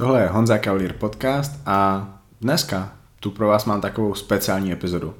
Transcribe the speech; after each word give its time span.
Tohle 0.00 0.20
je 0.20 0.28
Honza 0.28 0.58
Cavalier 0.58 0.92
podcast 0.92 1.60
a 1.66 2.08
dneska 2.40 2.92
tu 3.20 3.30
pro 3.30 3.48
vás 3.48 3.64
mám 3.64 3.80
takovou 3.80 4.14
speciální 4.14 4.72
epizodu. 4.72 5.14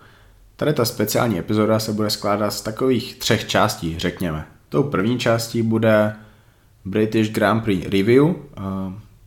Tady 0.57 0.73
ta 0.73 0.85
speciální 0.85 1.39
epizoda 1.39 1.79
se 1.79 1.93
bude 1.93 2.11
skládat 2.11 2.51
z 2.51 2.61
takových 2.61 3.17
třech 3.19 3.49
částí, 3.49 3.99
řekněme. 3.99 4.47
Tou 4.69 4.83
první 4.83 5.19
částí 5.19 5.63
bude 5.63 6.17
British 6.85 7.31
Grand 7.31 7.65
Prix 7.65 7.89
Review, 7.89 8.35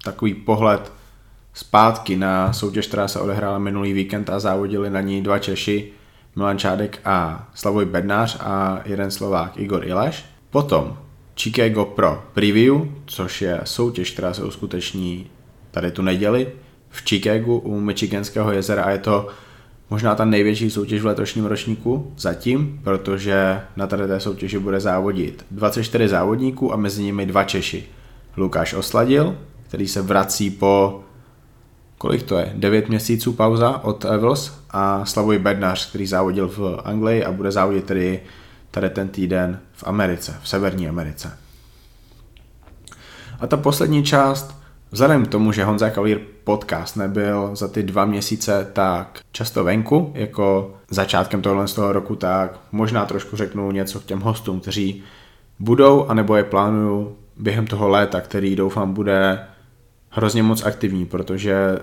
takový 0.04 0.34
pohled 0.34 0.92
zpátky 1.54 2.16
na 2.16 2.54
soutěž, 2.54 2.88
která 2.88 3.08
se 3.08 3.20
odehrála 3.20 3.60
minulý 3.60 3.94
víkend 3.94 4.30
a 4.30 4.40
závodili 4.40 4.90
na 4.90 5.02
ní 5.02 5.22
dva 5.22 5.40
Češi, 5.40 5.92
Milan 6.36 6.58
Čádek 6.58 7.00
a 7.06 7.48
Slavoj 7.54 7.86
Bednář 7.86 8.38
a 8.40 8.82
jeden 8.86 9.12
Slovák 9.12 9.58
Igor 9.58 9.88
Ileš. 9.88 10.26
Potom 10.50 10.98
Chicago 11.36 11.86
Pro 11.86 12.24
Preview, 12.34 12.76
což 13.06 13.42
je 13.42 13.62
soutěž, 13.64 14.12
která 14.12 14.34
se 14.34 14.44
uskuteční 14.44 15.30
tady 15.74 15.92
tu 15.92 16.02
neděli 16.02 16.48
v 16.90 17.02
Chicagu 17.02 17.58
u 17.58 17.80
Michiganského 17.80 18.52
jezera 18.52 18.84
a 18.84 18.90
je 18.90 18.98
to 18.98 19.28
možná 19.90 20.16
ta 20.16 20.26
největší 20.26 20.70
soutěž 20.70 21.02
v 21.02 21.06
letošním 21.06 21.46
ročníku 21.46 22.14
zatím, 22.18 22.80
protože 22.84 23.62
na 23.76 23.88
tady 23.88 24.08
té 24.08 24.20
soutěži 24.20 24.60
bude 24.60 24.80
závodit 24.80 25.46
24 25.52 26.08
závodníků 26.08 26.74
a 26.74 26.76
mezi 26.76 27.04
nimi 27.04 27.26
dva 27.26 27.44
Češi. 27.44 27.86
Lukáš 28.38 28.74
Osladil, 28.74 29.38
který 29.68 29.88
se 29.88 30.02
vrací 30.02 30.52
po 30.52 31.04
kolik 31.98 32.24
to 32.24 32.38
je, 32.38 32.54
9 32.56 32.90
měsíců 32.90 33.34
pauza 33.34 33.84
od 33.84 34.06
Evels 34.06 34.52
a 34.70 35.06
Slavoj 35.06 35.40
Bednář, 35.40 35.90
který 35.90 36.08
závodil 36.08 36.48
v 36.48 36.82
Anglii 36.86 37.24
a 37.24 37.32
bude 37.32 37.52
závodit 37.52 37.86
tedy 37.86 38.20
tady 38.72 38.90
ten 38.90 39.10
týden 39.10 39.60
v 39.74 39.84
Americe, 39.88 40.40
v 40.42 40.50
Severní 40.50 40.90
Americe. 40.90 41.38
A 43.40 43.48
ta 43.48 43.58
poslední 43.58 44.04
část, 44.04 44.63
vzhledem 44.94 45.26
k 45.26 45.28
tomu, 45.28 45.52
že 45.52 45.64
Honza 45.64 45.90
Kavír 45.90 46.20
podcast 46.44 46.98
nebyl 46.98 47.56
za 47.56 47.68
ty 47.68 47.84
dva 47.84 48.06
měsíce 48.06 48.68
tak 48.74 49.20
často 49.32 49.64
venku, 49.64 50.12
jako 50.16 50.74
začátkem 50.90 51.42
tohle 51.42 51.68
z 51.68 51.74
toho 51.74 51.94
roku, 51.94 52.16
tak 52.16 52.60
možná 52.72 53.06
trošku 53.06 53.38
řeknu 53.38 53.72
něco 53.72 54.00
k 54.00 54.06
těm 54.06 54.20
hostům, 54.20 54.60
kteří 54.60 55.04
budou, 55.60 56.06
anebo 56.06 56.36
je 56.36 56.44
plánuju 56.44 57.16
během 57.38 57.68
toho 57.68 57.88
léta, 57.88 58.22
který 58.22 58.56
doufám 58.56 58.94
bude 58.94 59.40
hrozně 60.10 60.44
moc 60.44 60.66
aktivní, 60.66 61.06
protože 61.06 61.80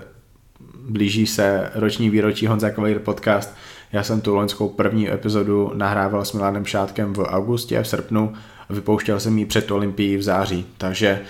blíží 0.89 1.27
se 1.27 1.71
roční 1.75 2.09
výročí 2.09 2.47
Honza 2.47 2.69
Kavír 2.69 2.99
podcast, 2.99 3.55
já 3.91 4.03
jsem 4.03 4.21
tu 4.21 4.35
loňskou 4.35 4.69
první 4.69 5.11
epizodu 5.11 5.71
nahrával 5.73 6.25
s 6.25 6.33
Milanem 6.33 6.65
Šátkem 6.65 7.13
v 7.13 7.19
augustě, 7.19 7.83
v 7.83 7.87
srpnu 7.87 8.33
a 8.69 8.73
vypouštěl 8.73 9.19
jsem 9.19 9.37
ji 9.37 9.45
před 9.45 9.71
Olympií 9.71 10.17
v 10.17 10.23
září, 10.23 10.65
takže 10.77 11.21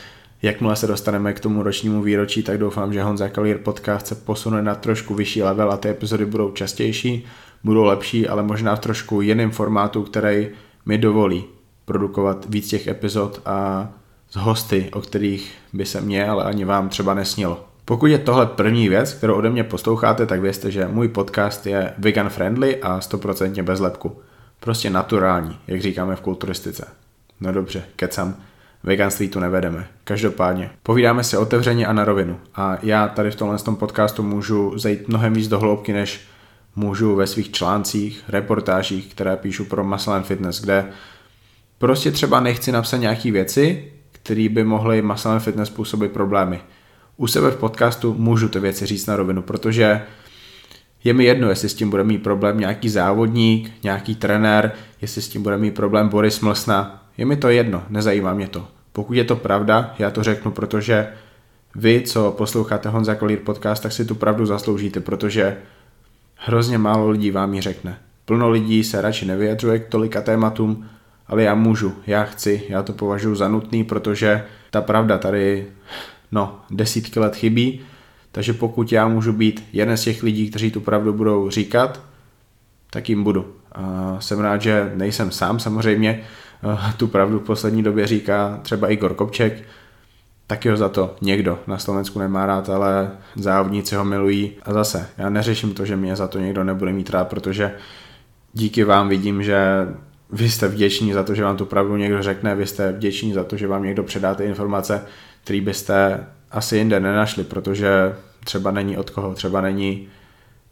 jakmile 0.42 0.75
se 0.75 0.88
dostaneme 0.88 1.34
k 1.34 1.39
tomu 1.39 1.64
ročnímu 1.64 2.02
výročí, 2.02 2.44
tak 2.44 2.58
doufám, 2.58 2.94
že 2.94 3.03
Honza 3.03 3.30
Kalír 3.30 3.58
podcast 3.58 4.08
se 4.08 4.16
posune 4.16 4.61
na 4.61 4.75
trošku 4.75 5.16
vyšší 5.16 5.44
level 5.44 5.72
a 5.72 5.78
ty 5.78 5.89
epizody 5.89 6.25
budou 6.25 6.52
častější, 6.52 7.25
budou 7.64 7.83
lepší, 7.83 8.28
ale 8.28 8.44
možná 8.44 8.75
v 8.75 8.80
trošku 8.80 9.22
jiném 9.22 9.52
formátu, 9.52 10.03
který 10.03 10.48
mi 10.86 10.98
dovolí 10.98 11.44
produkovat 11.86 12.45
víc 12.50 12.67
těch 12.67 12.88
epizod 12.88 13.42
a 13.45 13.89
z 14.30 14.36
hosty, 14.36 14.89
o 14.94 15.02
kterých 15.02 15.53
by 15.73 15.86
se 15.86 16.02
mě, 16.02 16.28
ale 16.28 16.44
ani 16.44 16.66
vám 16.66 16.89
třeba 16.89 17.14
nesnilo. 17.14 17.66
Pokud 17.86 18.05
je 18.05 18.17
tohle 18.17 18.45
první 18.45 18.89
věc, 18.89 19.14
kterou 19.14 19.36
ode 19.36 19.50
mě 19.50 19.64
posloucháte, 19.64 20.26
tak 20.26 20.42
vězte, 20.42 20.72
že 20.72 20.88
můj 20.88 21.08
podcast 21.08 21.67
je 21.67 21.94
vegan 21.98 22.30
friendly 22.30 22.81
a 22.81 23.00
100% 23.00 23.64
bez 23.64 23.80
lepku. 23.80 24.17
Prostě 24.59 24.89
naturální, 24.89 25.58
jak 25.67 25.81
říkáme 25.81 26.16
v 26.16 26.22
kulturistice. 26.22 26.88
No 27.42 27.52
dobře, 27.52 27.83
kecam, 27.95 28.36
veganství 28.83 29.29
tu 29.29 29.39
nevedeme. 29.39 29.87
Každopádně, 30.03 30.69
povídáme 30.83 31.23
si 31.23 31.37
otevřeně 31.37 31.87
a 31.87 31.93
na 31.93 32.05
rovinu. 32.05 32.39
A 32.55 32.77
já 32.83 33.07
tady 33.07 33.31
v 33.31 33.35
tomhle 33.35 33.57
tom 33.57 33.75
podcastu 33.75 34.23
můžu 34.23 34.77
zajít 34.77 35.07
mnohem 35.07 35.33
víc 35.33 35.47
do 35.47 35.59
hloubky, 35.59 35.93
než 35.93 36.21
můžu 36.75 37.15
ve 37.15 37.27
svých 37.27 37.52
článcích, 37.52 38.23
reportážích, 38.27 39.13
které 39.13 39.37
píšu 39.37 39.65
pro 39.65 39.83
Muscle 39.83 40.15
and 40.15 40.23
Fitness, 40.23 40.61
kde 40.61 40.86
prostě 41.77 42.11
třeba 42.11 42.39
nechci 42.39 42.71
napsat 42.71 42.97
nějaký 42.97 43.31
věci, 43.31 43.91
které 44.11 44.49
by 44.49 44.64
mohly 44.64 45.02
Muscle 45.02 45.31
and 45.31 45.39
Fitness 45.39 45.70
způsobit 45.70 46.11
problémy 46.11 46.61
u 47.21 47.27
sebe 47.27 47.52
v 47.52 47.58
podcastu 47.58 48.14
můžu 48.14 48.49
ty 48.49 48.59
věci 48.59 48.86
říct 48.86 49.05
na 49.05 49.15
rovinu, 49.15 49.41
protože 49.41 50.02
je 51.03 51.14
mi 51.14 51.23
jedno, 51.23 51.49
jestli 51.49 51.70
s 51.70 51.73
tím 51.73 51.89
bude 51.89 52.03
mít 52.03 52.23
problém 52.23 52.59
nějaký 52.59 52.89
závodník, 52.89 53.71
nějaký 53.83 54.15
trenér, 54.15 54.71
jestli 55.02 55.21
s 55.21 55.30
tím 55.30 55.43
bude 55.43 55.58
mít 55.58 55.75
problém 55.75 56.09
Boris 56.09 56.39
Mlsna. 56.39 57.01
Je 57.21 57.26
mi 57.26 57.37
to 57.37 57.49
jedno, 57.49 57.83
nezajímá 57.89 58.33
mě 58.33 58.48
to. 58.48 58.67
Pokud 58.92 59.14
je 59.14 59.23
to 59.23 59.36
pravda, 59.36 59.95
já 59.99 60.11
to 60.11 60.23
řeknu, 60.23 60.52
protože 60.52 61.08
vy, 61.76 62.02
co 62.02 62.32
posloucháte 62.32 62.89
Honza 62.89 63.15
Kolír 63.15 63.39
podcast, 63.39 63.83
tak 63.83 63.92
si 63.92 64.05
tu 64.05 64.15
pravdu 64.15 64.45
zasloužíte, 64.45 64.99
protože 64.99 65.58
hrozně 66.36 66.77
málo 66.77 67.09
lidí 67.09 67.32
vám 67.32 67.54
ji 67.54 67.61
řekne. 67.61 67.98
Plno 68.26 68.49
lidí 68.49 68.83
se 68.83 69.02
radši 69.02 69.26
nevyjadřuje 69.26 69.80
k 69.80 69.87
tolika 69.87 70.21
tématům, 70.21 70.86
ale 71.27 71.43
já 71.43 71.55
můžu, 71.55 71.95
já 72.08 72.23
chci, 72.23 72.64
já 72.70 72.83
to 72.83 72.93
považuji 72.93 73.36
za 73.36 73.48
nutný, 73.48 73.83
protože 73.83 74.45
ta 74.71 74.82
pravda 74.82 75.17
tady 75.17 75.65
no, 76.32 76.59
desítky 76.70 77.20
let 77.20 77.36
chybí, 77.36 77.82
takže 78.32 78.53
pokud 78.53 78.92
já 78.92 79.08
můžu 79.08 79.33
být 79.33 79.64
jeden 79.73 79.98
z 79.98 80.03
těch 80.03 80.23
lidí, 80.23 80.49
kteří 80.49 80.71
tu 80.71 80.82
pravdu 80.82 81.14
budou 81.14 81.49
říkat, 81.49 82.02
tak 82.89 83.09
jim 83.09 83.23
budu. 83.23 83.55
A 83.71 84.15
jsem 84.20 84.39
rád, 84.39 84.61
že 84.61 84.92
nejsem 84.95 85.32
sám 85.32 85.59
samozřejmě, 85.59 86.23
tu 86.98 87.08
pravdu 87.08 87.39
v 87.39 87.44
poslední 87.44 87.83
době 87.83 88.08
říká 88.08 88.60
třeba 88.61 88.92
Igor 88.92 89.14
Kopček, 89.14 89.64
taky 90.48 90.70
ho 90.70 90.77
za 90.77 90.89
to 90.89 91.16
někdo 91.22 91.60
na 91.67 91.77
Slovensku 91.77 92.20
nemá 92.20 92.45
rád, 92.45 92.70
ale 92.70 93.11
závodníci 93.36 93.95
ho 93.95 94.05
milují. 94.05 94.52
A 94.64 94.73
zase, 94.73 95.10
já 95.17 95.30
neřeším 95.30 95.73
to, 95.73 95.86
že 95.86 95.95
mě 95.95 96.16
za 96.16 96.27
to 96.27 96.39
někdo 96.39 96.64
nebude 96.64 96.94
mít 96.94 97.10
rád, 97.10 97.27
protože 97.27 97.73
díky 98.54 98.83
vám 98.83 99.10
vidím, 99.10 99.44
že 99.44 99.88
vy 100.32 100.50
jste 100.50 100.67
vděční 100.67 101.14
za 101.14 101.23
to, 101.23 101.36
že 101.36 101.44
vám 101.44 101.58
tu 101.58 101.66
pravdu 101.66 101.98
někdo 101.98 102.23
řekne, 102.23 102.55
vy 102.55 102.67
jste 102.67 102.92
vděční 102.92 103.33
za 103.33 103.44
to, 103.44 103.58
že 103.58 103.67
vám 103.67 103.83
někdo 103.83 104.04
předáte 104.04 104.45
informace, 104.45 105.05
který 105.44 105.61
byste 105.61 106.27
asi 106.52 106.77
jinde 106.77 107.00
nenašli, 107.00 107.44
protože 107.44 108.16
třeba 108.44 108.71
není 108.71 108.98
od 108.98 109.10
koho, 109.10 109.33
třeba 109.33 109.61
není 109.61 110.08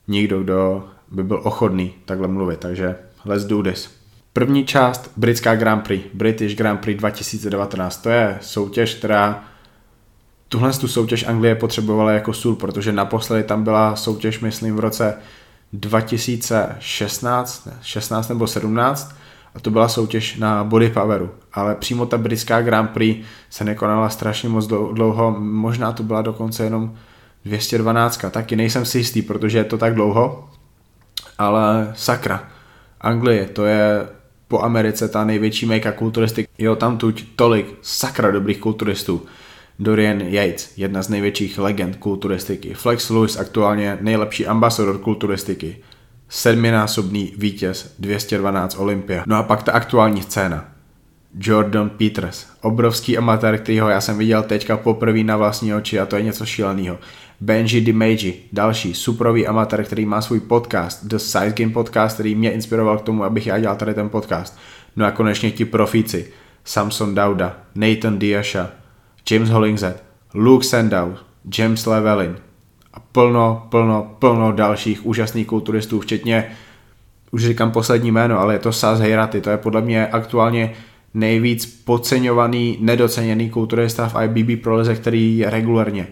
nikdo, 0.08 0.44
kdo 0.44 0.88
by 1.12 1.24
byl 1.24 1.42
ochotný 1.44 1.94
takhle 2.06 2.28
mluvit, 2.28 2.60
takže 2.60 2.96
let's 3.26 3.46
do 3.46 3.64
this. 3.64 3.99
První 4.34 4.66
část 4.66 5.12
britská 5.18 5.56
Grand 5.56 5.84
Prix, 5.84 6.10
British 6.14 6.56
Grand 6.56 6.80
Prix 6.80 7.00
2019, 7.00 7.98
to 7.98 8.10
je 8.10 8.38
soutěž, 8.42 8.96
která 8.96 9.44
tuhle 10.48 10.74
tu 10.74 10.88
soutěž 10.88 11.28
Anglie 11.28 11.56
potřebovala 11.56 12.12
jako 12.12 12.34
sůl, 12.34 12.56
protože 12.56 12.92
naposledy 12.92 13.44
tam 13.44 13.64
byla 13.64 13.96
soutěž, 13.96 14.40
myslím, 14.40 14.76
v 14.76 14.80
roce 14.80 15.18
2016, 15.74 17.66
ne, 17.66 17.74
16 17.82 18.30
nebo 18.30 18.48
17 18.48 19.16
a 19.56 19.60
to 19.60 19.70
byla 19.72 19.88
soutěž 19.88 20.38
na 20.38 20.64
body 20.64 20.90
poweru, 20.90 21.32
ale 21.54 21.76
přímo 21.76 22.06
ta 22.06 22.18
britská 22.18 22.62
Grand 22.62 22.90
Prix 22.90 23.26
se 23.50 23.64
nekonala 23.64 24.10
strašně 24.10 24.50
moc 24.50 24.68
dlouho, 24.68 25.36
možná 25.40 25.92
to 25.92 26.04
byla 26.04 26.22
dokonce 26.22 26.64
jenom 26.64 26.96
212, 27.46 28.26
taky 28.32 28.56
nejsem 28.56 28.86
si 28.86 28.98
jistý, 28.98 29.22
protože 29.22 29.58
je 29.58 29.64
to 29.64 29.78
tak 29.78 29.94
dlouho, 29.94 30.50
ale 31.38 31.94
sakra, 31.96 32.44
Anglie, 33.02 33.46
to 33.46 33.66
je 33.66 34.08
po 34.50 34.62
Americe 34.62 35.08
ta 35.08 35.24
největší 35.24 35.66
meka 35.66 35.92
kulturistik, 35.92 36.50
jo, 36.58 36.76
tam 36.76 36.98
tuď 36.98 37.26
tolik 37.36 37.78
sakra 37.82 38.32
dobrých 38.32 38.60
kulturistů, 38.60 39.26
Dorian 39.80 40.22
Yates, 40.22 40.74
jedna 40.78 41.02
z 41.02 41.10
největších 41.10 41.60
legend 41.60 41.96
kulturistiky, 41.96 42.74
Flex 42.74 43.10
Lewis 43.10 43.38
aktuálně 43.38 43.98
nejlepší 44.02 44.48
ambasador 44.48 44.98
kulturistiky, 44.98 45.78
sedminásobný 46.30 47.34
vítěz 47.38 47.96
212 48.00 48.76
Olympia. 48.80 49.24
No 49.28 49.36
a 49.36 49.44
pak 49.44 49.64
ta 49.64 49.72
aktuální 49.72 50.22
scéna. 50.22 50.66
Jordan 51.40 51.90
Peters, 51.90 52.48
obrovský 52.62 53.18
amatér, 53.18 53.58
kterýho 53.58 53.90
já 53.90 54.02
jsem 54.02 54.18
viděl 54.18 54.44
teďka 54.44 54.78
poprvé 54.78 55.24
na 55.24 55.38
vlastní 55.38 55.74
oči 55.74 56.00
a 56.00 56.06
to 56.06 56.16
je 56.16 56.24
něco 56.24 56.46
šíleného. 56.46 56.98
Benji 57.42 57.82
DiMaji, 57.82 58.48
další 58.54 58.94
suprový 58.94 59.48
amatér, 59.48 59.84
který 59.84 60.06
má 60.06 60.22
svůj 60.22 60.40
podcast, 60.40 61.06
The 61.06 61.18
Size 61.18 61.54
Game 61.58 61.74
Podcast, 61.74 62.14
který 62.14 62.36
mě 62.36 62.52
inspiroval 62.52 62.98
k 62.98 63.02
tomu, 63.02 63.24
abych 63.24 63.48
já 63.48 63.60
dělal 63.60 63.76
tady 63.76 63.94
ten 63.94 64.10
podcast. 64.10 64.58
No 64.96 65.06
a 65.06 65.12
konečně 65.12 65.52
ti 65.52 65.66
profíci. 65.66 66.32
Samson 66.66 67.16
Dauda, 67.16 67.58
Nathan 67.76 68.20
Diasha, 68.20 68.70
James 69.32 69.50
Hollingshead, 69.50 70.04
Luke 70.34 70.66
Sandow, 70.66 71.18
James 71.58 71.86
Levelin, 71.86 72.36
a 72.94 73.00
plno, 73.00 73.68
plno, 73.70 74.16
plno 74.20 74.52
dalších 74.52 75.06
úžasných 75.06 75.48
kulturistů, 75.48 76.00
včetně, 76.00 76.52
už 77.32 77.46
říkám 77.46 77.72
poslední 77.72 78.12
jméno, 78.12 78.40
ale 78.40 78.54
je 78.54 78.60
to 78.60 78.72
Saz 78.72 79.00
Hejraty, 79.00 79.42
to 79.42 79.50
je 79.50 79.58
podle 79.58 79.82
mě 79.82 80.08
aktuálně 80.08 80.74
nejvíc 81.14 81.66
podceňovaný, 81.66 82.78
nedoceněný 82.82 83.50
kulturista 83.50 84.10
v 84.10 84.16
IBB 84.24 84.64
proleze, 84.64 84.96
který 84.96 85.38
je 85.38 85.50
regulárně 85.50 86.08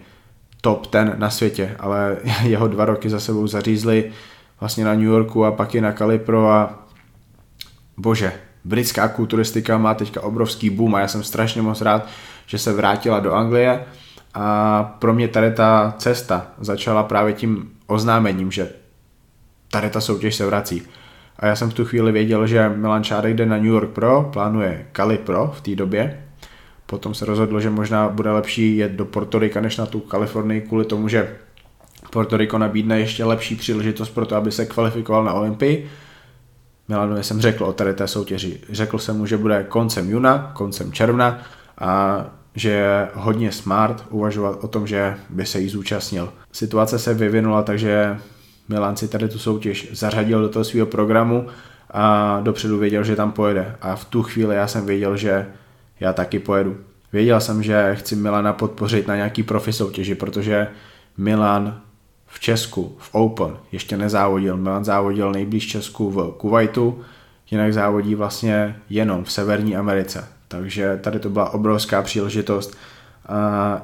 top 0.60 0.86
ten 0.86 1.14
na 1.16 1.30
světě, 1.30 1.76
ale 1.78 2.16
jeho 2.42 2.68
dva 2.68 2.84
roky 2.84 3.10
za 3.10 3.20
sebou 3.20 3.46
zařízli 3.46 4.12
vlastně 4.60 4.84
na 4.84 4.94
New 4.94 5.02
Yorku 5.02 5.44
a 5.44 5.52
pak 5.52 5.74
i 5.74 5.80
na 5.80 5.92
Calipro 5.92 6.50
a 6.50 6.86
bože, 7.96 8.32
britská 8.64 9.08
kulturistika 9.08 9.78
má 9.78 9.94
teďka 9.94 10.20
obrovský 10.20 10.70
boom 10.70 10.94
a 10.94 11.00
já 11.00 11.08
jsem 11.08 11.22
strašně 11.22 11.62
moc 11.62 11.80
rád, 11.80 12.08
že 12.46 12.58
se 12.58 12.72
vrátila 12.72 13.20
do 13.20 13.34
Anglie 13.34 13.84
A 14.34 14.82
pro 14.98 15.14
mě 15.14 15.28
tady 15.28 15.52
ta 15.52 15.94
cesta 15.98 16.46
začala 16.60 17.02
právě 17.02 17.32
tím 17.32 17.70
oznámením, 17.86 18.50
že 18.50 18.70
tady 19.70 19.90
ta 19.90 20.00
soutěž 20.00 20.34
se 20.34 20.46
vrací. 20.46 20.82
A 21.38 21.46
já 21.46 21.56
jsem 21.56 21.70
v 21.70 21.74
tu 21.74 21.84
chvíli 21.84 22.12
věděl, 22.12 22.46
že 22.46 22.68
Milan 22.68 23.04
Čárek 23.04 23.36
jde 23.36 23.46
na 23.46 23.56
New 23.56 23.66
York 23.66 23.90
Pro, 23.90 24.30
plánuje 24.32 24.86
Cali 24.92 25.18
Pro 25.18 25.52
v 25.56 25.60
té 25.60 25.74
době. 25.74 26.27
Potom 26.90 27.14
se 27.14 27.24
rozhodl, 27.24 27.60
že 27.60 27.70
možná 27.70 28.08
bude 28.08 28.30
lepší 28.30 28.76
jet 28.76 28.92
do 28.92 29.04
Porto 29.04 29.38
Rica 29.38 29.60
než 29.60 29.76
na 29.76 29.86
tu 29.86 30.00
Kalifornii 30.00 30.60
kvůli 30.60 30.84
tomu, 30.84 31.08
že 31.08 31.36
Porto 32.10 32.36
Rico 32.36 32.58
nabídne 32.58 33.00
ještě 33.00 33.24
lepší 33.24 33.56
příležitost 33.56 34.08
pro 34.08 34.26
to, 34.26 34.36
aby 34.36 34.52
se 34.52 34.66
kvalifikoval 34.66 35.24
na 35.24 35.32
Olympii. 35.32 35.90
Milanovi 36.88 37.24
jsem 37.24 37.40
řekl 37.40 37.64
o 37.64 37.72
tady 37.72 37.94
té 37.94 38.08
soutěži. 38.08 38.60
Řekl 38.70 38.98
jsem 38.98 39.16
mu, 39.16 39.26
že 39.26 39.36
bude 39.36 39.66
koncem 39.68 40.10
juna, 40.10 40.52
koncem 40.54 40.92
června 40.92 41.38
a 41.78 42.24
že 42.54 42.70
je 42.70 43.08
hodně 43.14 43.52
smart 43.52 44.04
uvažovat 44.10 44.58
o 44.64 44.68
tom, 44.68 44.86
že 44.86 45.16
by 45.30 45.46
se 45.46 45.60
jí 45.60 45.68
zúčastnil. 45.68 46.32
Situace 46.52 46.98
se 46.98 47.14
vyvinula, 47.14 47.62
takže 47.62 48.18
Milan 48.68 48.96
si 48.96 49.08
tady 49.08 49.28
tu 49.28 49.38
soutěž 49.38 49.88
zařadil 49.92 50.42
do 50.42 50.48
toho 50.48 50.64
svého 50.64 50.86
programu 50.86 51.46
a 51.90 52.40
dopředu 52.42 52.78
věděl, 52.78 53.04
že 53.04 53.16
tam 53.16 53.32
pojede. 53.32 53.76
A 53.80 53.96
v 53.96 54.04
tu 54.04 54.22
chvíli 54.22 54.56
já 54.56 54.66
jsem 54.66 54.86
věděl, 54.86 55.16
že 55.16 55.46
já 56.00 56.12
taky 56.12 56.38
pojedu. 56.38 56.76
Věděl 57.12 57.40
jsem, 57.40 57.62
že 57.62 57.94
chci 57.94 58.16
Milana 58.16 58.52
podpořit 58.52 59.06
na 59.08 59.16
nějaký 59.16 59.42
profi 59.42 59.72
soutěži, 59.72 60.14
protože 60.14 60.68
Milan 61.16 61.80
v 62.26 62.40
Česku, 62.40 62.96
v 62.98 63.14
Open, 63.14 63.56
ještě 63.72 63.96
nezávodil. 63.96 64.56
Milan 64.56 64.84
závodil 64.84 65.32
nejblíž 65.32 65.66
Česku 65.66 66.10
v 66.10 66.34
Kuwaitu, 66.38 67.00
jinak 67.50 67.72
závodí 67.72 68.14
vlastně 68.14 68.76
jenom 68.90 69.24
v 69.24 69.32
Severní 69.32 69.76
Americe. 69.76 70.28
Takže 70.48 70.98
tady 71.02 71.18
to 71.18 71.30
byla 71.30 71.50
obrovská 71.50 72.02
příležitost 72.02 72.76
a 73.28 73.82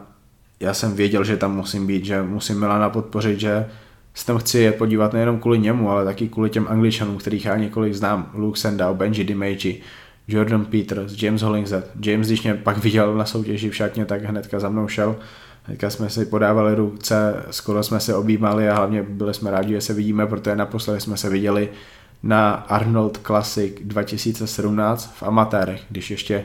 já 0.60 0.74
jsem 0.74 0.94
věděl, 0.94 1.24
že 1.24 1.36
tam 1.36 1.56
musím 1.56 1.86
být, 1.86 2.04
že 2.04 2.22
musím 2.22 2.60
Milana 2.60 2.90
podpořit, 2.90 3.40
že 3.40 3.66
se 4.14 4.26
tam 4.26 4.38
chci 4.38 4.58
je 4.58 4.72
podívat 4.72 5.12
nejenom 5.12 5.40
kvůli 5.40 5.58
němu, 5.58 5.90
ale 5.90 6.04
taky 6.04 6.28
kvůli 6.28 6.50
těm 6.50 6.66
angličanům, 6.68 7.18
kterých 7.18 7.44
já 7.44 7.56
několik 7.56 7.94
znám. 7.94 8.30
Luke 8.34 8.60
Sendau, 8.60 8.94
Benji 8.94 9.24
DiMeji, 9.24 9.80
Jordan 10.28 10.64
Peters, 10.64 11.22
James 11.22 11.42
Hollingshead. 11.42 11.84
James, 12.00 12.26
když 12.26 12.42
mě 12.42 12.54
pak 12.54 12.78
viděl 12.78 13.14
na 13.14 13.24
soutěži 13.24 13.70
v 13.70 13.76
šatně, 13.76 14.04
tak 14.04 14.24
hnedka 14.24 14.60
za 14.60 14.68
mnou 14.68 14.88
šel. 14.88 15.16
Hnedka 15.62 15.90
jsme 15.90 16.10
si 16.10 16.26
podávali 16.26 16.74
ruce, 16.74 17.44
skoro 17.50 17.82
jsme 17.82 18.00
se 18.00 18.14
objímali 18.14 18.68
a 18.68 18.74
hlavně 18.74 19.02
byli 19.02 19.34
jsme 19.34 19.50
rádi, 19.50 19.72
že 19.72 19.80
se 19.80 19.94
vidíme, 19.94 20.26
protože 20.26 20.56
naposledy 20.56 21.00
jsme 21.00 21.16
se 21.16 21.30
viděli 21.30 21.68
na 22.22 22.52
Arnold 22.52 23.18
Classic 23.26 23.74
2017 23.82 25.14
v 25.16 25.22
amatérech, 25.22 25.82
když 25.90 26.10
ještě 26.10 26.44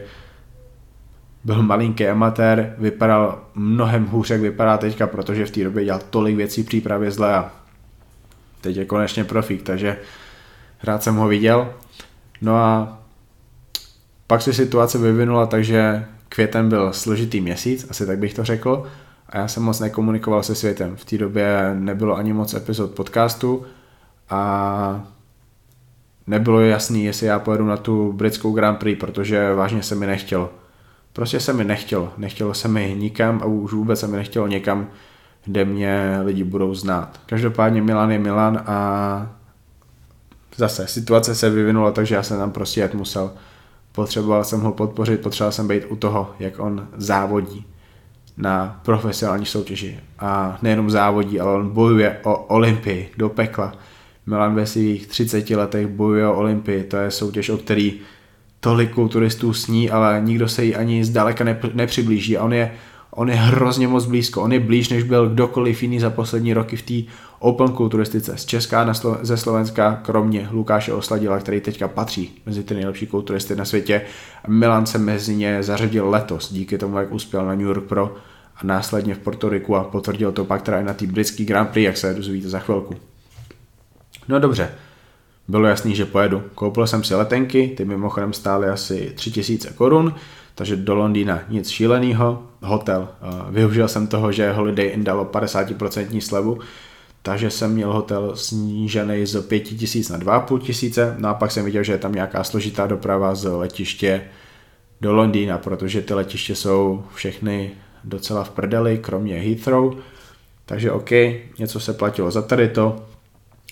byl 1.44 1.64
malinký 1.64 2.08
amatér, 2.08 2.76
vypadal 2.78 3.42
mnohem 3.56 4.06
hůř, 4.06 4.30
jak 4.30 4.42
vypadá 4.42 4.78
teďka, 4.78 5.08
protože 5.08 5.46
v 5.46 5.52
té 5.52 5.64
době 5.64 5.86
dělal 5.86 6.02
tolik 6.10 6.36
věcí 6.36 6.64
přípravě 6.64 7.12
zle 7.12 7.36
a 7.36 7.52
teď 8.62 8.76
je 8.76 8.86
konečně 8.86 9.24
profík, 9.24 9.64
takže 9.64 9.98
rád 10.84 11.04
jsem 11.04 11.16
ho 11.16 11.28
viděl. 11.28 11.74
No 12.42 12.56
a 12.56 12.99
pak 14.30 14.42
se 14.42 14.54
situace 14.54 14.98
vyvinula 14.98 15.46
takže 15.46 16.06
květen 16.30 16.70
byl 16.70 16.94
složitý 16.94 17.42
měsíc, 17.42 17.88
asi 17.90 18.06
tak 18.06 18.20
bych 18.20 18.34
to 18.34 18.44
řekl, 18.44 18.86
a 19.30 19.38
já 19.38 19.48
jsem 19.48 19.64
moc 19.64 19.80
nekomunikoval 19.80 20.44
se 20.44 20.56
světem. 20.56 20.96
V 20.96 21.06
té 21.06 21.18
době 21.18 21.76
nebylo 21.80 22.18
ani 22.18 22.34
moc 22.34 22.54
epizod 22.54 22.92
podcastu 22.92 23.66
a 24.30 25.04
nebylo 26.28 26.60
jasný, 26.60 27.06
jestli 27.06 27.28
já 27.28 27.40
pojedu 27.40 27.66
na 27.66 27.78
tu 27.78 28.14
britskou 28.14 28.54
Grand 28.54 28.80
Prix, 28.80 29.00
protože 29.00 29.54
vážně 29.54 29.84
se 29.84 29.96
mi 29.96 30.08
nechtělo. 30.08 30.50
Prostě 31.14 31.40
se 31.40 31.54
mi 31.54 31.64
nechtělo. 31.64 32.14
Nechtělo 32.18 32.54
se 32.54 32.68
mi 32.68 32.96
nikam 33.00 33.40
a 33.44 33.46
už 33.46 33.74
vůbec 33.74 34.00
se 34.00 34.08
mi 34.08 34.18
nechtělo 34.18 34.48
někam, 34.48 34.88
kde 35.46 35.66
mě 35.66 36.20
lidi 36.24 36.44
budou 36.44 36.74
znát. 36.74 37.20
Každopádně 37.26 37.82
Milan 37.82 38.12
je 38.12 38.20
Milan 38.20 38.64
a 38.66 39.32
zase 40.58 40.88
situace 40.88 41.36
se 41.36 41.50
vyvinula, 41.50 41.92
takže 41.92 42.16
já 42.16 42.24
jsem 42.24 42.38
tam 42.38 42.52
prostě 42.52 42.82
jet 42.82 42.94
musel. 42.94 43.32
Potřeboval 44.00 44.44
jsem 44.44 44.62
ho 44.62 44.72
podpořit, 44.72 45.22
potřeboval 45.22 45.52
jsem 45.52 45.68
být 45.68 45.84
u 45.90 45.96
toho, 45.96 46.32
jak 46.40 46.60
on 46.60 46.88
závodí 46.98 47.66
na 48.38 48.80
profesionální 48.86 49.46
soutěži. 49.46 50.00
A 50.20 50.58
nejenom 50.62 50.90
závodí, 50.90 51.40
ale 51.40 51.56
on 51.56 51.70
bojuje 51.70 52.18
o 52.24 52.36
Olympii 52.36 53.10
do 53.18 53.30
pekla. 53.30 53.74
Milan 54.26 54.56
ve 54.56 54.66
svých 54.66 55.08
30 55.08 55.50
letech 55.50 55.88
bojuje 55.88 56.28
o 56.28 56.36
Olympii, 56.36 56.84
to 56.84 56.98
je 56.98 57.12
soutěž, 57.12 57.50
o 57.50 57.58
který 57.58 58.00
tolik 58.60 58.94
kulturistů 58.94 59.54
sní, 59.54 59.90
ale 59.90 60.22
nikdo 60.24 60.48
se 60.48 60.66
jí 60.66 60.76
ani 60.76 61.06
zdaleka 61.06 61.46
nepřiblíží. 61.74 62.38
A 62.38 62.44
on 62.44 62.54
je, 62.54 62.72
on 63.12 63.30
je 63.30 63.36
hrozně 63.36 63.88
moc 63.88 64.06
blízko. 64.06 64.42
On 64.42 64.52
je 64.52 64.60
blíž, 64.60 64.90
než 64.90 65.04
byl 65.04 65.30
kdokoliv 65.30 65.84
jiný 65.84 66.00
za 66.00 66.10
poslední 66.10 66.54
roky 66.54 66.76
v 66.76 66.82
té 66.82 67.12
open 67.40 67.68
kulturistice. 67.68 68.38
Z 68.38 68.46
Česká 68.46 68.84
na 68.84 68.94
Slo- 68.94 69.18
ze 69.22 69.38
Slovenska, 69.38 70.00
kromě 70.04 70.50
Lukáše 70.52 70.94
Osladila, 70.94 71.40
který 71.40 71.62
teďka 71.62 71.88
patří 71.88 72.42
mezi 72.46 72.64
ty 72.64 72.74
nejlepší 72.74 73.08
kulturisty 73.08 73.56
na 73.56 73.66
světě. 73.66 74.02
Milan 74.48 74.86
se 74.86 74.98
mezi 74.98 75.36
ně 75.36 75.64
zařadil 75.64 76.10
letos, 76.10 76.54
díky 76.54 76.78
tomu, 76.78 76.98
jak 76.98 77.12
uspěl 77.12 77.46
na 77.46 77.56
New 77.56 77.68
York 77.68 77.84
Pro 77.84 78.16
a 78.56 78.60
následně 78.64 79.16
v 79.16 79.20
Portoriku 79.20 79.76
a 79.76 79.84
potvrdil 79.84 80.32
to 80.32 80.46
pak 80.46 80.62
teda 80.62 80.80
i 80.80 80.84
na 80.84 80.94
té 80.94 81.08
britský 81.08 81.46
Grand 81.46 81.70
Prix, 81.70 81.86
jak 81.86 81.98
se 81.98 82.14
dozvíte 82.14 82.50
za 82.50 82.60
chvilku. 82.60 82.96
No 84.28 84.40
dobře, 84.40 84.72
bylo 85.48 85.68
jasný, 85.68 85.96
že 85.96 86.06
pojedu. 86.06 86.44
Koupil 86.56 86.88
jsem 86.88 87.04
si 87.04 87.16
letenky, 87.16 87.74
ty 87.78 87.86
mimochodem 87.86 88.34
stály 88.34 88.68
asi 88.68 89.14
3000 89.16 89.70
korun, 89.70 90.16
takže 90.56 90.76
do 90.76 90.96
Londýna 90.96 91.40
nic 91.50 91.70
šíleného. 91.70 92.44
Hotel, 92.62 93.08
využil 93.50 93.88
jsem 93.88 94.08
toho, 94.08 94.32
že 94.32 94.52
Holiday 94.52 94.92
Inn 94.94 95.04
dalo 95.04 95.26
50% 95.26 96.22
slevu, 96.22 96.60
takže 97.22 97.50
jsem 97.50 97.74
měl 97.74 97.94
hotel 97.94 98.36
snížený 98.36 99.26
z 99.26 99.42
5000 99.42 100.10
na 100.10 100.18
2500, 100.18 101.20
no 101.20 101.30
a 101.30 101.34
pak 101.34 101.52
jsem 101.52 101.66
viděl, 101.66 101.84
že 101.84 101.92
je 101.92 101.98
tam 101.98 102.14
nějaká 102.14 102.44
složitá 102.44 102.88
doprava 102.88 103.36
z 103.36 103.50
letiště 103.50 104.22
do 105.02 105.14
Londýna, 105.14 105.58
protože 105.58 106.02
ty 106.02 106.14
letiště 106.14 106.56
jsou 106.56 107.06
všechny 107.16 107.72
docela 108.04 108.44
v 108.44 108.50
prdeli, 108.50 108.98
kromě 108.98 109.36
Heathrow, 109.40 109.94
takže 110.66 110.92
OK, 110.92 111.12
něco 111.60 111.80
se 111.80 111.94
platilo 111.94 112.32
za 112.32 112.42
tady 112.42 112.70
to, 112.70 113.06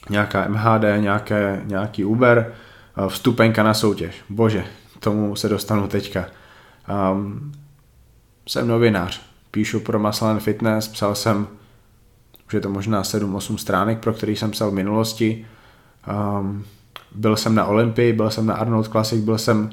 nějaká 0.10 0.48
MHD, 0.48 0.84
nějaké, 1.02 1.62
nějaký 1.66 2.06
Uber, 2.06 2.54
vstupenka 3.08 3.64
na 3.64 3.74
soutěž. 3.74 4.16
Bože, 4.30 4.66
tomu 5.00 5.36
se 5.36 5.50
dostanu 5.50 5.88
teďka. 5.88 6.26
Um, 7.12 7.52
jsem 8.48 8.68
novinář, 8.68 9.22
píšu 9.52 9.80
pro 9.80 10.00
Maslan 10.00 10.40
Fitness, 10.40 10.88
psal 10.88 11.16
jsem, 11.16 11.48
už 12.48 12.54
je 12.54 12.60
to 12.60 12.70
možná 12.70 13.02
7-8 13.02 13.56
stránek, 13.56 14.00
pro 14.00 14.14
který 14.14 14.36
jsem 14.36 14.52
psal 14.52 14.72
v 14.72 14.74
minulosti. 14.74 15.46
Um, 16.40 16.66
byl 17.16 17.36
jsem 17.36 17.56
na 17.56 17.66
Olympii, 17.66 18.14
byl 18.14 18.30
jsem 18.30 18.46
na 18.46 18.54
Arnold 18.54 18.88
Classic, 18.88 19.24
byl 19.24 19.38
jsem 19.38 19.70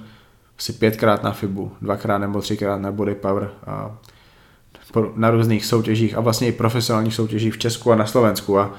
asi 0.58 0.72
pětkrát 0.72 1.22
na 1.22 1.32
FIBu, 1.32 1.72
dvakrát 1.82 2.18
nebo 2.18 2.40
třikrát 2.40 2.80
na 2.80 2.92
Body 2.92 3.14
Power, 3.14 3.50
a 3.66 3.90
na 5.16 5.30
různých 5.30 5.66
soutěžích 5.66 6.16
a 6.16 6.20
vlastně 6.20 6.48
i 6.48 6.52
profesionálních 6.52 7.14
soutěžích 7.14 7.54
v 7.54 7.58
Česku 7.58 7.92
a 7.92 7.96
na 7.96 8.06
Slovensku 8.06 8.58
a 8.58 8.74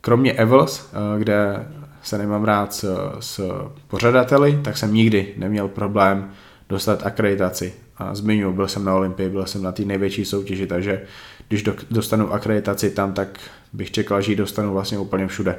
kromě 0.00 0.32
Evels, 0.32 0.88
eh, 0.92 1.18
kde 1.18 1.66
se 2.02 2.18
nemám 2.18 2.44
rád 2.44 2.74
s, 2.74 3.12
s 3.20 3.40
pořadateli, 3.88 4.60
tak 4.64 4.76
jsem 4.76 4.94
nikdy 4.94 5.34
neměl 5.36 5.68
problém 5.68 6.30
dostat 6.68 7.06
akreditaci. 7.06 7.74
A 7.96 8.14
zmiňuji, 8.14 8.54
byl 8.54 8.68
jsem 8.68 8.84
na 8.84 8.94
Olympii, 8.94 9.28
byl 9.28 9.46
jsem 9.46 9.62
na 9.62 9.72
té 9.72 9.84
největší 9.84 10.24
soutěži, 10.24 10.66
takže 10.66 11.02
když 11.50 11.62
do, 11.62 11.74
dostanu 11.90 12.32
akreditaci 12.32 12.90
tam, 12.90 13.12
tak 13.12 13.38
bych 13.72 13.90
čekal, 13.90 14.22
že 14.22 14.32
ji 14.32 14.36
dostanu 14.36 14.72
vlastně 14.72 14.98
úplně 14.98 15.26
všude. 15.26 15.58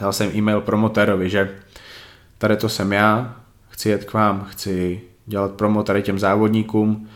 Dal 0.00 0.12
jsem 0.12 0.30
e-mail 0.34 0.60
promotérovi, 0.60 1.30
že 1.30 1.50
tady 2.38 2.56
to 2.56 2.68
jsem 2.68 2.92
já, 2.92 3.36
chci 3.68 3.88
jet 3.88 4.04
k 4.04 4.12
vám, 4.12 4.46
chci 4.50 5.00
dělat 5.26 5.52
promo 5.52 5.82
tady 5.82 6.02
těm 6.02 6.18
závodníkům, 6.18 7.08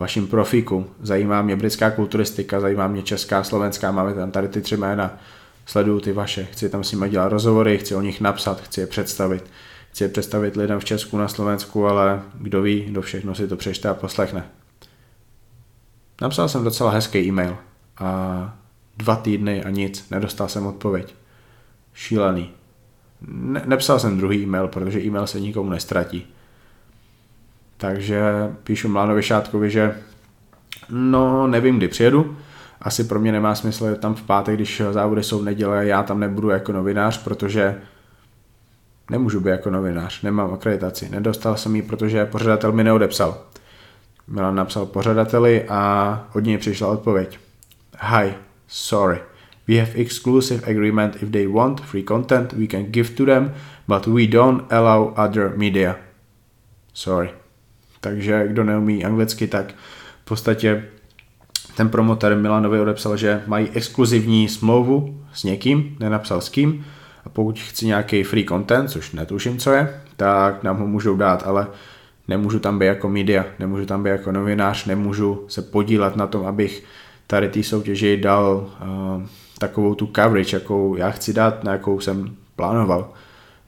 vašim 0.00 0.26
profíkům. 0.26 0.86
Zajímá 1.02 1.42
mě 1.42 1.56
britská 1.56 1.90
kulturistika, 1.90 2.60
zajímá 2.60 2.88
mě 2.88 3.02
česká, 3.02 3.44
slovenská, 3.44 3.92
máme 3.92 4.14
tam 4.14 4.30
tady 4.30 4.48
ty 4.48 4.60
tři 4.60 4.76
jména 4.76 5.18
sleduju 5.66 6.00
ty 6.00 6.12
vaše, 6.12 6.44
chci 6.44 6.68
tam 6.68 6.84
s 6.84 6.92
nimi 6.92 7.08
dělat 7.08 7.28
rozhovory, 7.28 7.78
chci 7.78 7.94
o 7.94 8.02
nich 8.02 8.20
napsat, 8.20 8.60
chci 8.60 8.80
je 8.80 8.86
představit. 8.86 9.44
Chci 9.90 10.04
je 10.04 10.08
představit 10.08 10.56
lidem 10.56 10.80
v 10.80 10.84
Česku, 10.84 11.16
na 11.16 11.28
Slovensku, 11.28 11.86
ale 11.86 12.22
kdo 12.34 12.62
ví, 12.62 12.84
kdo 12.84 13.02
všechno 13.02 13.34
si 13.34 13.48
to 13.48 13.56
přečte 13.56 13.88
a 13.88 13.94
poslechne. 13.94 14.44
Napsal 16.20 16.48
jsem 16.48 16.64
docela 16.64 16.90
hezký 16.90 17.18
e-mail 17.18 17.56
a 17.98 18.54
dva 18.96 19.16
týdny 19.16 19.64
a 19.64 19.70
nic, 19.70 20.10
nedostal 20.10 20.48
jsem 20.48 20.66
odpověď. 20.66 21.14
Šílený. 21.94 22.50
Ne- 23.28 23.62
nepsal 23.66 23.98
jsem 23.98 24.18
druhý 24.18 24.42
e-mail, 24.42 24.68
protože 24.68 25.00
e-mail 25.00 25.26
se 25.26 25.40
nikomu 25.40 25.70
nestratí. 25.70 26.26
Takže 27.76 28.22
píšu 28.64 28.88
Mlánovi 28.88 29.22
Šátkovi, 29.22 29.70
že 29.70 29.96
no 30.90 31.46
nevím, 31.46 31.76
kdy 31.76 31.88
přijedu, 31.88 32.36
asi 32.80 33.04
pro 33.04 33.20
mě 33.20 33.32
nemá 33.32 33.54
smysl 33.54 33.94
tam 33.94 34.14
v 34.14 34.22
pátek, 34.22 34.54
když 34.54 34.82
závody 34.90 35.22
jsou 35.22 35.38
v 35.38 35.44
neděle, 35.44 35.86
já 35.86 36.02
tam 36.02 36.20
nebudu 36.20 36.50
jako 36.50 36.72
novinář, 36.72 37.22
protože 37.22 37.80
nemůžu 39.10 39.40
být 39.40 39.50
jako 39.50 39.70
novinář, 39.70 40.22
nemám 40.22 40.54
akreditaci, 40.54 41.08
nedostal 41.08 41.56
jsem 41.56 41.76
ji, 41.76 41.82
protože 41.82 42.26
pořadatel 42.26 42.72
mi 42.72 42.84
neodepsal. 42.84 43.38
Milan 44.28 44.54
napsal 44.54 44.86
pořadateli 44.86 45.64
a 45.68 46.28
od 46.34 46.44
něj 46.44 46.58
přišla 46.58 46.88
odpověď. 46.88 47.38
Hi, 48.00 48.34
sorry. 48.68 49.18
We 49.68 49.78
have 49.78 49.92
exclusive 49.94 50.70
agreement 50.70 51.22
if 51.22 51.30
they 51.30 51.46
want 51.46 51.80
free 51.80 52.04
content 52.04 52.52
we 52.52 52.66
can 52.66 52.82
give 52.82 53.10
to 53.10 53.24
them, 53.24 53.54
but 53.88 54.06
we 54.06 54.26
don't 54.26 54.72
allow 54.72 55.12
other 55.16 55.52
media. 55.56 55.96
Sorry. 56.94 57.30
Takže 58.00 58.48
kdo 58.48 58.64
neumí 58.64 59.04
anglicky, 59.04 59.46
tak 59.46 59.74
v 60.22 60.24
podstatě 60.24 60.84
ten 61.76 61.88
promotor 61.88 62.34
Milanovi 62.34 62.80
odepsal, 62.80 63.16
že 63.16 63.42
mají 63.46 63.68
exkluzivní 63.74 64.48
smlouvu 64.48 65.20
s 65.32 65.44
někým, 65.44 65.96
nenapsal 66.00 66.40
s 66.40 66.48
kým, 66.48 66.84
a 67.24 67.28
pokud 67.28 67.58
chci 67.58 67.86
nějaký 67.86 68.22
free 68.22 68.44
content, 68.44 68.90
což 68.90 69.12
netuším, 69.12 69.58
co 69.58 69.72
je, 69.72 70.00
tak 70.16 70.62
nám 70.62 70.78
ho 70.78 70.86
můžou 70.86 71.16
dát, 71.16 71.42
ale 71.46 71.66
nemůžu 72.28 72.58
tam 72.58 72.78
být 72.78 72.86
jako 72.86 73.08
media, 73.08 73.44
nemůžu 73.58 73.86
tam 73.86 74.02
být 74.02 74.10
jako 74.10 74.32
novinář, 74.32 74.84
nemůžu 74.84 75.44
se 75.48 75.62
podílet 75.62 76.16
na 76.16 76.26
tom, 76.26 76.46
abych 76.46 76.84
tady 77.26 77.48
té 77.48 77.62
soutěži 77.62 78.16
dal 78.16 78.70
uh, 78.82 79.22
takovou 79.58 79.94
tu 79.94 80.06
coverage, 80.06 80.56
jakou 80.56 80.96
já 80.96 81.10
chci 81.10 81.32
dát, 81.32 81.64
na 81.64 81.72
jakou 81.72 82.00
jsem 82.00 82.36
plánoval. 82.56 83.08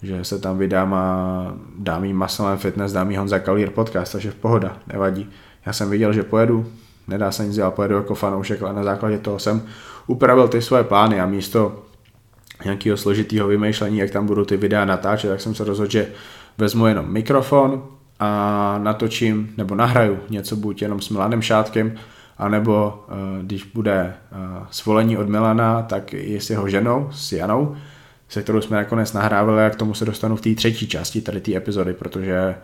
Že 0.02 0.24
se 0.24 0.38
tam 0.38 0.58
vydám 0.58 0.94
a 0.94 1.54
dám 1.78 2.04
jí 2.04 2.12
Muscle 2.12 2.56
Fitness, 2.56 2.92
dám 2.92 3.10
jí 3.10 3.16
Honza 3.16 3.38
Kalír 3.38 3.70
podcast, 3.70 4.12
takže 4.12 4.30
v 4.30 4.34
pohoda, 4.34 4.76
nevadí. 4.92 5.30
Já 5.66 5.72
jsem 5.72 5.90
viděl, 5.90 6.12
že 6.12 6.22
pojedu, 6.22 6.66
nedá 7.08 7.32
se 7.32 7.46
nic 7.46 7.54
dělat, 7.54 7.74
pojedu 7.74 7.94
jako 7.94 8.14
fanoušek, 8.14 8.62
ale 8.62 8.72
na 8.72 8.82
základě 8.84 9.18
toho 9.18 9.38
jsem 9.38 9.62
upravil 10.06 10.48
ty 10.48 10.62
svoje 10.62 10.84
plány 10.84 11.20
a 11.20 11.26
místo 11.26 11.82
nějakého 12.64 12.96
složitého 12.96 13.48
vymýšlení, 13.48 13.98
jak 13.98 14.10
tam 14.10 14.26
budu 14.26 14.44
ty 14.44 14.56
videa 14.56 14.84
natáčet, 14.84 15.30
tak 15.30 15.40
jsem 15.40 15.54
se 15.54 15.64
rozhodl, 15.64 15.90
že 15.90 16.08
vezmu 16.58 16.86
jenom 16.86 17.12
mikrofon 17.12 17.82
a 18.20 18.78
natočím 18.82 19.54
nebo 19.56 19.74
nahraju 19.74 20.18
něco 20.30 20.56
buď 20.56 20.82
jenom 20.82 21.00
s 21.00 21.08
Milanem 21.08 21.42
Šátkem, 21.42 21.92
anebo 22.38 23.04
uh, 23.08 23.44
když 23.44 23.64
bude 23.64 24.14
uh, 24.32 24.66
svolení 24.70 25.16
od 25.16 25.28
Milana, 25.28 25.82
tak 25.82 26.14
i 26.14 26.40
s 26.40 26.50
jeho 26.50 26.68
ženou, 26.68 27.08
s 27.12 27.32
Janou, 27.32 27.76
se 28.28 28.42
kterou 28.42 28.60
jsme 28.60 28.76
nakonec 28.76 29.12
nahrávali 29.12 29.66
a 29.66 29.70
k 29.70 29.76
tomu 29.76 29.94
se 29.94 30.04
dostanu 30.04 30.36
v 30.36 30.40
té 30.40 30.54
třetí 30.54 30.88
části 30.88 31.20
tady 31.20 31.40
té 31.40 31.56
epizody, 31.56 31.94
protože 31.94 32.54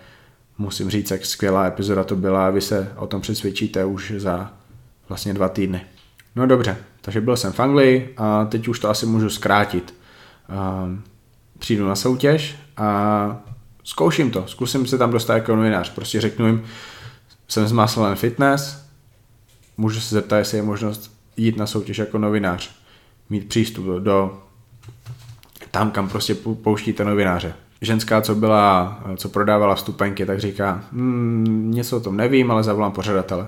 musím 0.58 0.90
říct, 0.90 1.10
jak 1.10 1.26
skvělá 1.26 1.66
epizoda 1.66 2.04
to 2.04 2.16
byla 2.16 2.46
a 2.46 2.50
vy 2.50 2.60
se 2.60 2.92
o 2.96 3.06
tom 3.06 3.20
přesvědčíte 3.20 3.84
už 3.84 4.12
za 4.16 4.52
vlastně 5.08 5.34
dva 5.34 5.48
týdny. 5.48 5.80
No 6.36 6.46
dobře, 6.46 6.76
takže 7.00 7.20
byl 7.20 7.36
jsem 7.36 7.52
v 7.52 7.60
Anglii 7.60 8.14
a 8.16 8.44
teď 8.44 8.68
už 8.68 8.78
to 8.78 8.90
asi 8.90 9.06
můžu 9.06 9.30
zkrátit. 9.30 9.94
Uh, 10.48 10.98
přijdu 11.58 11.88
na 11.88 11.94
soutěž 11.94 12.56
a 12.76 13.38
zkouším 13.84 14.30
to, 14.30 14.44
zkusím 14.46 14.86
se 14.86 14.98
tam 14.98 15.10
dostat 15.10 15.34
jako 15.34 15.56
novinář, 15.56 15.90
prostě 15.90 16.20
řeknu 16.20 16.46
jim, 16.46 16.64
jsem 17.48 17.66
z 17.66 17.72
Muscle 17.72 18.16
Fitness, 18.16 18.84
můžu 19.76 20.00
se 20.00 20.14
zeptat, 20.14 20.38
jestli 20.38 20.58
je 20.58 20.62
možnost 20.62 21.12
jít 21.36 21.56
na 21.56 21.66
soutěž 21.66 21.98
jako 21.98 22.18
novinář, 22.18 22.70
mít 23.30 23.48
přístup 23.48 23.84
do, 23.84 24.00
do 24.00 24.42
tam, 25.70 25.90
kam 25.90 26.08
prostě 26.08 26.34
pouštíte 26.62 27.04
novináře. 27.04 27.54
Ženská, 27.80 28.20
co 28.20 28.34
byla, 28.34 29.00
co 29.16 29.28
prodávala 29.28 29.74
vstupenky, 29.74 30.26
tak 30.26 30.40
říká, 30.40 30.84
mm, 30.92 31.70
něco 31.70 31.96
o 31.96 32.00
tom 32.00 32.16
nevím, 32.16 32.50
ale 32.50 32.62
zavolám 32.62 32.92
pořadatele. 32.92 33.46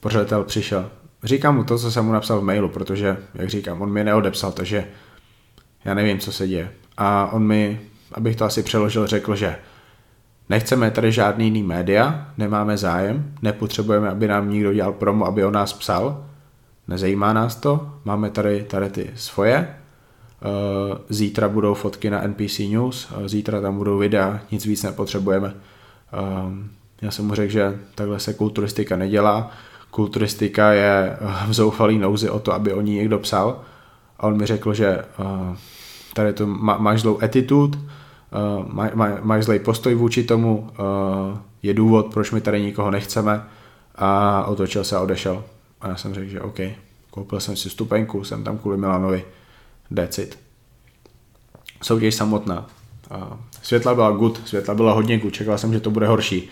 Pořadatel 0.00 0.44
přišel. 0.44 0.90
Říkám 1.24 1.56
mu 1.56 1.64
to, 1.64 1.78
co 1.78 1.90
jsem 1.90 2.04
mu 2.04 2.12
napsal 2.12 2.40
v 2.40 2.44
mailu, 2.44 2.68
protože, 2.68 3.16
jak 3.34 3.50
říkám, 3.50 3.82
on 3.82 3.92
mi 3.92 4.04
neodepsal, 4.04 4.52
takže 4.52 4.84
já 5.84 5.94
nevím, 5.94 6.18
co 6.18 6.32
se 6.32 6.48
děje. 6.48 6.72
A 6.96 7.32
on 7.32 7.46
mi, 7.46 7.80
abych 8.12 8.36
to 8.36 8.44
asi 8.44 8.62
přeložil, 8.62 9.06
řekl, 9.06 9.36
že 9.36 9.56
nechceme 10.48 10.90
tady 10.90 11.12
žádný 11.12 11.44
jiný 11.44 11.62
média, 11.62 12.28
nemáme 12.38 12.76
zájem, 12.76 13.34
nepotřebujeme, 13.42 14.10
aby 14.10 14.28
nám 14.28 14.50
někdo 14.50 14.72
dělal 14.72 14.92
promo, 14.92 15.26
aby 15.26 15.44
o 15.44 15.50
nás 15.50 15.72
psal, 15.72 16.24
nezajímá 16.88 17.32
nás 17.32 17.56
to, 17.56 17.92
máme 18.04 18.30
tady, 18.30 18.64
tady 18.64 18.90
ty 18.90 19.10
svoje, 19.14 19.76
Eh, 20.42 20.98
zítra 21.08 21.48
budou 21.48 21.74
fotky 21.74 22.10
na 22.10 22.22
NPC 22.22 22.68
News, 22.68 23.08
eh, 23.10 23.28
zítra 23.28 23.60
tam 23.60 23.78
budou 23.78 23.98
videa, 23.98 24.40
nic 24.50 24.66
víc 24.66 24.82
nepotřebujeme. 24.82 25.54
Eh, 26.12 26.68
já 27.02 27.10
jsem 27.10 27.26
mu 27.26 27.34
řekl, 27.34 27.52
že 27.52 27.78
takhle 27.94 28.20
se 28.20 28.34
kulturistika 28.34 28.96
nedělá, 28.96 29.50
kulturistika 29.90 30.72
je 30.72 31.16
v 31.48 31.52
zoufalý 31.52 31.98
nouzi 31.98 32.30
o 32.30 32.38
to, 32.38 32.52
aby 32.52 32.72
o 32.72 32.80
ní 32.80 32.94
někdo 32.94 33.18
psal. 33.18 33.60
A 34.18 34.22
on 34.22 34.36
mi 34.36 34.46
řekl, 34.46 34.74
že 34.74 35.04
tady 36.16 36.32
to 36.32 36.46
má, 36.46 36.78
máš 36.78 37.00
zlou 37.00 37.22
attitude, 37.22 37.78
má, 38.66 38.90
má, 38.94 39.08
máš 39.22 39.44
zlej 39.44 39.58
postoj 39.58 39.94
vůči 39.94 40.24
tomu, 40.24 40.70
je 41.62 41.74
důvod, 41.74 42.06
proč 42.06 42.30
my 42.30 42.40
tady 42.40 42.62
nikoho 42.62 42.90
nechceme 42.90 43.44
a 43.94 44.44
otočil 44.44 44.84
se 44.84 44.96
a 44.96 45.00
odešel. 45.00 45.44
A 45.80 45.88
já 45.88 45.96
jsem 45.96 46.14
řekl, 46.14 46.30
že 46.30 46.40
OK, 46.40 46.58
koupil 47.10 47.40
jsem 47.40 47.56
si 47.56 47.70
stupenku, 47.70 48.24
jsem 48.24 48.44
tam 48.44 48.58
kvůli 48.58 48.76
Milanovi, 48.76 49.24
decit. 49.90 50.38
Soutěž 51.82 52.14
samotná. 52.14 52.66
Světla 53.62 53.94
byla 53.94 54.10
good, 54.10 54.40
světla 54.44 54.74
byla 54.74 54.92
hodně 54.92 55.18
good, 55.18 55.34
čekal 55.34 55.58
jsem, 55.58 55.72
že 55.72 55.80
to 55.80 55.90
bude 55.90 56.06
horší. 56.06 56.48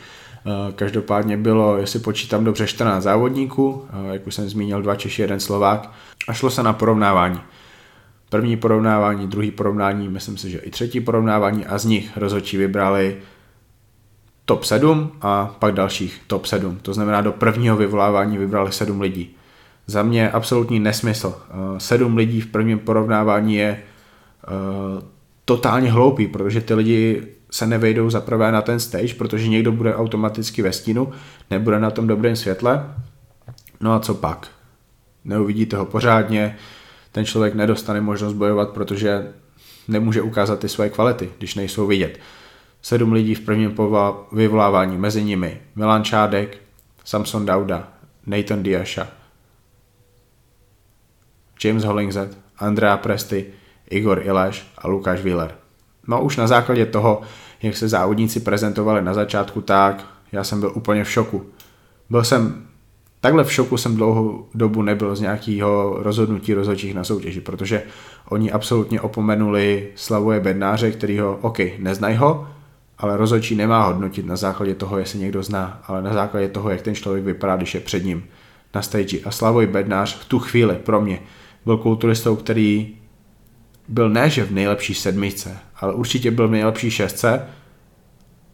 Každopádně 0.77 1.37
bylo, 1.37 1.77
jestli 1.77 1.99
počítám 1.99 2.45
dobře, 2.45 2.67
14 2.67 3.03
závodníků, 3.03 3.85
jak 4.13 4.27
už 4.27 4.35
jsem 4.35 4.49
zmínil, 4.49 4.83
dva 4.83 4.97
Češi, 4.97 5.23
jeden 5.23 5.41
Slovák 5.41 5.91
a 6.29 6.33
šlo 6.33 6.51
se 6.51 6.63
na 6.63 6.73
porovnávání. 6.73 7.41
První 8.29 8.57
porovnávání, 8.57 9.27
druhý 9.27 9.51
porovnání, 9.51 10.09
myslím 10.09 10.37
si, 10.37 10.51
že 10.51 10.59
i 10.59 10.71
třetí 10.71 11.01
porovnávání 11.01 11.67
a 11.67 11.79
z 11.79 11.85
nich 11.85 12.17
rozhodčí 12.17 12.57
vybrali 12.57 13.17
top 14.45 14.65
7 14.65 15.13
a 15.21 15.57
pak 15.59 15.75
dalších 15.75 16.23
top 16.27 16.47
7. 16.47 16.79
To 16.83 16.95
znamená, 16.95 17.21
do 17.21 17.33
prvního 17.33 17.77
vyvolávání 17.77 18.39
vybrali 18.39 18.73
7 18.73 19.01
lidí. 19.01 19.37
Za 19.87 20.03
mě 20.03 20.31
absolutní 20.31 20.81
nesmysl. 20.81 21.35
Eh, 21.51 21.81
sedm 21.81 22.17
lidí 22.17 22.41
v 22.41 22.47
prvním 22.47 22.79
porovnávání 22.79 23.55
je 23.55 23.79
eh, 23.79 25.03
totálně 25.45 25.93
hloupý, 25.93 26.27
protože 26.27 26.61
ty 26.61 26.75
lidi 26.75 27.27
se 27.51 27.67
nevejdou 27.67 28.11
zaprvé 28.11 28.53
na 28.53 28.63
ten 28.63 28.81
stage, 28.81 29.15
protože 29.15 29.49
někdo 29.49 29.73
bude 29.73 29.95
automaticky 29.95 30.63
ve 30.63 30.73
stínu, 30.73 31.13
nebude 31.51 31.81
na 31.81 31.91
tom 31.91 32.07
dobrém 32.07 32.37
světle. 32.37 32.95
No 33.81 33.93
a 33.93 34.01
co 34.01 34.15
pak? 34.15 34.49
Neuvidíte 35.25 35.77
ho 35.77 35.85
pořádně, 35.85 36.57
ten 37.15 37.25
člověk 37.25 37.55
nedostane 37.55 38.01
možnost 38.01 38.33
bojovat, 38.33 38.71
protože 38.71 39.33
nemůže 39.89 40.23
ukázat 40.23 40.59
ty 40.59 40.69
své 40.69 40.91
kvality, 40.91 41.31
když 41.39 41.55
nejsou 41.55 41.87
vidět. 41.87 42.19
Sedm 42.83 43.13
lidí 43.13 43.35
v 43.35 43.41
prvním 43.41 43.77
vyvolávání, 44.33 44.99
mezi 44.99 45.25
nimi 45.25 45.61
Milan 45.77 46.05
Čádek, 46.05 46.59
Samson 47.05 47.47
Dauda, 47.47 47.89
Nathan 48.27 48.63
Diasha, 48.63 49.07
James 51.65 51.85
Hollingset, 51.85 52.39
Andrea 52.59 52.97
Presty, 52.97 53.47
Igor 53.91 54.21
Ileš 54.25 54.67
a 54.79 54.89
Lukáš 54.89 55.21
Wheeler. 55.21 55.55
No 56.09 56.23
už 56.23 56.37
na 56.37 56.47
základě 56.47 56.87
toho, 56.87 57.23
jak 57.63 57.77
se 57.77 57.89
závodníci 57.89 58.41
prezentovali 58.41 59.03
na 59.03 59.15
začátku, 59.15 59.61
tak 59.61 60.07
já 60.33 60.45
jsem 60.45 60.61
byl 60.61 60.73
úplně 60.75 61.05
v 61.05 61.11
šoku. 61.11 61.47
Byl 62.11 62.25
jsem, 62.25 62.67
takhle 63.25 63.45
v 63.45 63.53
šoku 63.53 63.77
jsem 63.77 63.97
dlouhou 63.97 64.47
dobu 64.55 64.83
nebyl 64.83 65.17
z 65.17 65.21
nějakého 65.21 65.97
rozhodnutí 65.99 66.55
rozhodčích 66.55 66.95
na 66.95 67.05
soutěži, 67.05 67.41
protože 67.41 67.83
oni 68.29 68.53
absolutně 68.53 69.01
opomenuli 69.01 69.89
Slavuje 69.95 70.41
Bednáře, 70.41 70.91
který 70.91 71.19
ho, 71.19 71.39
OK, 71.41 71.59
neznají 71.79 72.17
ho, 72.17 72.49
ale 72.99 73.17
rozhodčí 73.17 73.55
nemá 73.55 73.87
hodnotit 73.87 74.27
na 74.27 74.37
základě 74.37 74.75
toho, 74.75 74.99
jestli 74.99 75.19
někdo 75.19 75.43
zná, 75.43 75.83
ale 75.87 76.03
na 76.03 76.13
základě 76.13 76.49
toho, 76.49 76.71
jak 76.71 76.83
ten 76.83 76.95
člověk 76.95 77.25
vypadá, 77.25 77.57
když 77.57 77.75
je 77.75 77.81
před 77.81 78.05
ním 78.05 78.25
na 78.75 78.83
stage. 78.83 79.19
A 79.25 79.31
Slavoj 79.31 79.67
Bednář 79.67 80.19
v 80.21 80.25
tu 80.25 80.39
chvíli 80.39 80.75
pro 80.75 81.01
mě 81.01 81.21
byl 81.65 81.77
kulturistou, 81.77 82.37
který 82.37 82.95
byl 83.89 84.11
ne, 84.11 84.31
že 84.31 84.45
v 84.45 84.53
nejlepší 84.53 84.95
sedmičce, 84.95 85.59
ale 85.81 85.95
určitě 85.95 86.31
byl 86.31 86.49
v 86.49 86.51
nejlepší 86.51 86.91
šestce, 86.91 87.47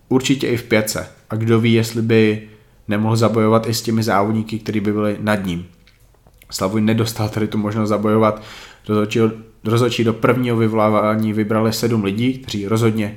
určitě 0.08 0.48
i 0.48 0.56
v 0.56 0.62
pětce. 0.62 1.08
A 1.30 1.36
kdo 1.36 1.60
ví, 1.60 1.72
jestli 1.72 2.02
by 2.02 2.48
nemohl 2.90 3.16
zabojovat 3.16 3.68
i 3.68 3.74
s 3.74 3.82
těmi 3.82 4.02
závodníky, 4.02 4.58
kteří 4.58 4.80
by 4.80 4.92
byli 4.92 5.16
nad 5.20 5.44
ním. 5.46 5.66
Slavoj 6.50 6.80
nedostal 6.80 7.28
tady 7.28 7.48
tu 7.48 7.58
možnost 7.58 7.88
zabojovat. 7.88 8.42
Rozhodčí 9.64 10.04
do 10.04 10.12
prvního 10.12 10.56
vyvolávání 10.56 11.32
vybrali 11.32 11.72
sedm 11.72 12.04
lidí, 12.04 12.38
kteří 12.38 12.66
rozhodně 12.66 13.16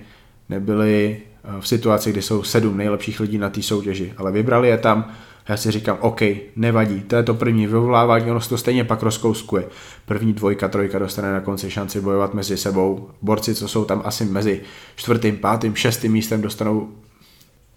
nebyli 0.49 1.17
eh, 1.17 1.61
v 1.61 1.67
situaci, 1.67 2.11
kdy 2.11 2.21
jsou 2.21 2.43
sedm 2.43 2.77
nejlepších 2.77 3.19
lidí 3.19 3.37
na 3.37 3.49
té 3.49 3.61
soutěži, 3.61 4.13
ale 4.17 4.31
vybrali 4.31 4.67
je 4.69 4.77
tam 4.77 5.11
já 5.49 5.57
si 5.57 5.71
říkám, 5.71 5.97
OK, 5.99 6.21
nevadí, 6.55 7.01
to 7.01 7.15
je 7.15 7.23
to 7.23 7.33
první 7.33 7.67
vyvolávání, 7.67 8.31
ono 8.31 8.41
se 8.41 8.49
to 8.49 8.57
stejně 8.57 8.83
pak 8.83 9.03
rozkouskuje. 9.03 9.65
První 10.05 10.33
dvojka, 10.33 10.67
trojka 10.67 10.99
dostane 10.99 11.33
na 11.33 11.39
konci 11.39 11.71
šanci 11.71 12.01
bojovat 12.01 12.33
mezi 12.33 12.57
sebou. 12.57 13.09
Borci, 13.21 13.55
co 13.55 13.67
jsou 13.67 13.85
tam 13.85 14.01
asi 14.05 14.25
mezi 14.25 14.61
čtvrtým, 14.95 15.37
pátým, 15.37 15.75
šestým 15.75 16.11
místem, 16.11 16.41
dostanou, 16.41 16.89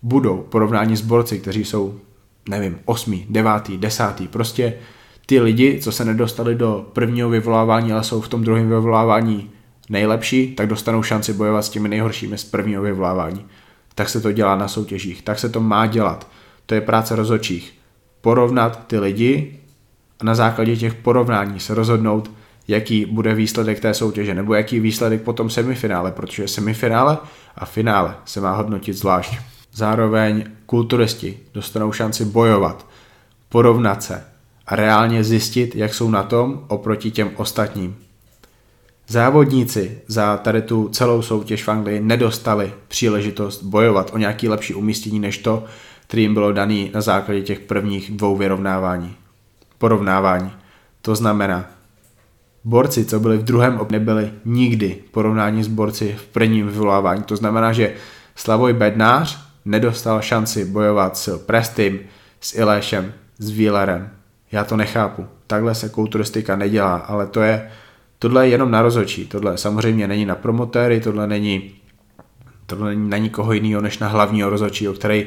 budou 0.02 0.38
porovnání 0.38 0.96
s 0.96 1.00
borci, 1.00 1.38
kteří 1.38 1.64
jsou, 1.64 2.00
nevím, 2.48 2.78
osmý, 2.84 3.26
devátý, 3.30 3.78
desátý, 3.78 4.28
prostě 4.28 4.74
ty 5.26 5.40
lidi, 5.40 5.80
co 5.82 5.92
se 5.92 6.04
nedostali 6.04 6.54
do 6.54 6.90
prvního 6.92 7.28
vyvolávání, 7.28 7.92
ale 7.92 8.04
jsou 8.04 8.20
v 8.20 8.28
tom 8.28 8.44
druhém 8.44 8.68
vyvolávání 8.68 9.50
nejlepší, 9.88 10.54
tak 10.54 10.68
dostanou 10.68 11.02
šanci 11.02 11.32
bojovat 11.32 11.62
s 11.62 11.68
těmi 11.68 11.88
nejhoršími 11.88 12.38
z 12.38 12.44
prvního 12.44 12.82
vyvolávání. 12.82 13.46
Tak 13.94 14.08
se 14.08 14.20
to 14.20 14.32
dělá 14.32 14.56
na 14.56 14.68
soutěžích, 14.68 15.22
tak 15.22 15.38
se 15.38 15.48
to 15.48 15.60
má 15.60 15.86
dělat 15.86 16.28
To 16.66 16.74
je 16.74 16.80
práce 16.80 17.16
rozočích. 17.16 17.74
Porovnat 18.20 18.86
ty 18.86 18.98
lidi 18.98 19.60
a 20.20 20.24
na 20.24 20.34
základě 20.34 20.76
těch 20.76 20.94
porovnání 20.94 21.60
se 21.60 21.74
rozhodnout, 21.74 22.30
jaký 22.68 23.04
bude 23.04 23.34
výsledek 23.34 23.80
té 23.80 23.94
soutěže, 23.94 24.34
nebo 24.34 24.54
jaký 24.54 24.80
výsledek 24.80 25.22
potom 25.22 25.50
semifinále, 25.50 26.12
protože 26.12 26.48
semifinále 26.48 27.18
a 27.56 27.64
finále 27.64 28.14
se 28.24 28.40
má 28.40 28.56
hodnotit 28.56 28.92
zvlášť. 28.92 29.38
Zároveň 29.76 30.44
kulturisti 30.66 31.38
dostanou 31.54 31.92
šanci 31.92 32.24
bojovat, 32.24 32.86
porovnat 33.48 34.02
se 34.02 34.24
a 34.66 34.76
reálně 34.76 35.24
zjistit, 35.24 35.76
jak 35.76 35.94
jsou 35.94 36.10
na 36.10 36.22
tom 36.22 36.64
oproti 36.68 37.10
těm 37.10 37.30
ostatním. 37.36 37.96
Závodníci 39.08 39.98
za 40.06 40.36
tady 40.36 40.62
tu 40.62 40.88
celou 40.88 41.22
soutěž 41.22 41.64
v 41.64 41.68
Anglii 41.68 42.00
nedostali 42.00 42.72
příležitost 42.88 43.62
bojovat 43.62 44.10
o 44.14 44.18
nějaký 44.18 44.48
lepší 44.48 44.74
umístění 44.74 45.20
než 45.20 45.38
to, 45.38 45.64
který 46.06 46.22
jim 46.22 46.34
bylo 46.34 46.52
daný 46.52 46.90
na 46.94 47.00
základě 47.00 47.42
těch 47.42 47.60
prvních 47.60 48.10
dvou 48.10 48.36
vyrovnávání. 48.36 49.16
Porovnávání. 49.78 50.52
To 51.02 51.14
znamená, 51.14 51.64
borci, 52.64 53.04
co 53.04 53.20
byli 53.20 53.38
v 53.38 53.44
druhém 53.44 53.80
nebyli 53.90 54.30
nikdy 54.44 54.98
porovnání 55.10 55.64
s 55.64 55.68
borci 55.68 56.16
v 56.18 56.26
prvním 56.26 56.68
vyvolávání. 56.68 57.22
To 57.22 57.36
znamená, 57.36 57.72
že 57.72 57.94
Slavoj 58.36 58.72
Bednář 58.72 59.45
nedostal 59.66 60.22
šanci 60.22 60.64
bojovat 60.64 61.16
s 61.16 61.38
Prestym, 61.38 61.98
s 62.40 62.54
Iléšem, 62.54 63.12
s 63.38 63.50
Wheelerem. 63.50 64.10
Já 64.52 64.64
to 64.64 64.76
nechápu. 64.76 65.26
Takhle 65.46 65.74
se 65.74 65.88
kulturistika 65.88 66.56
nedělá, 66.56 66.96
ale 66.96 67.26
to 67.26 67.40
je, 67.40 67.70
tohle 68.18 68.46
je 68.46 68.50
jenom 68.50 68.70
na 68.70 68.82
rozhodčí. 68.82 69.26
Tohle 69.26 69.58
samozřejmě 69.58 70.08
není 70.08 70.26
na 70.26 70.34
promotéry, 70.34 71.00
tohle 71.00 71.26
není, 71.26 71.74
tohle 72.66 72.88
není 72.88 73.10
na 73.10 73.16
nikoho 73.16 73.52
jiného 73.52 73.82
než 73.82 73.98
na 73.98 74.08
hlavního 74.08 74.50
rozhodčího, 74.50 74.94
který 74.94 75.26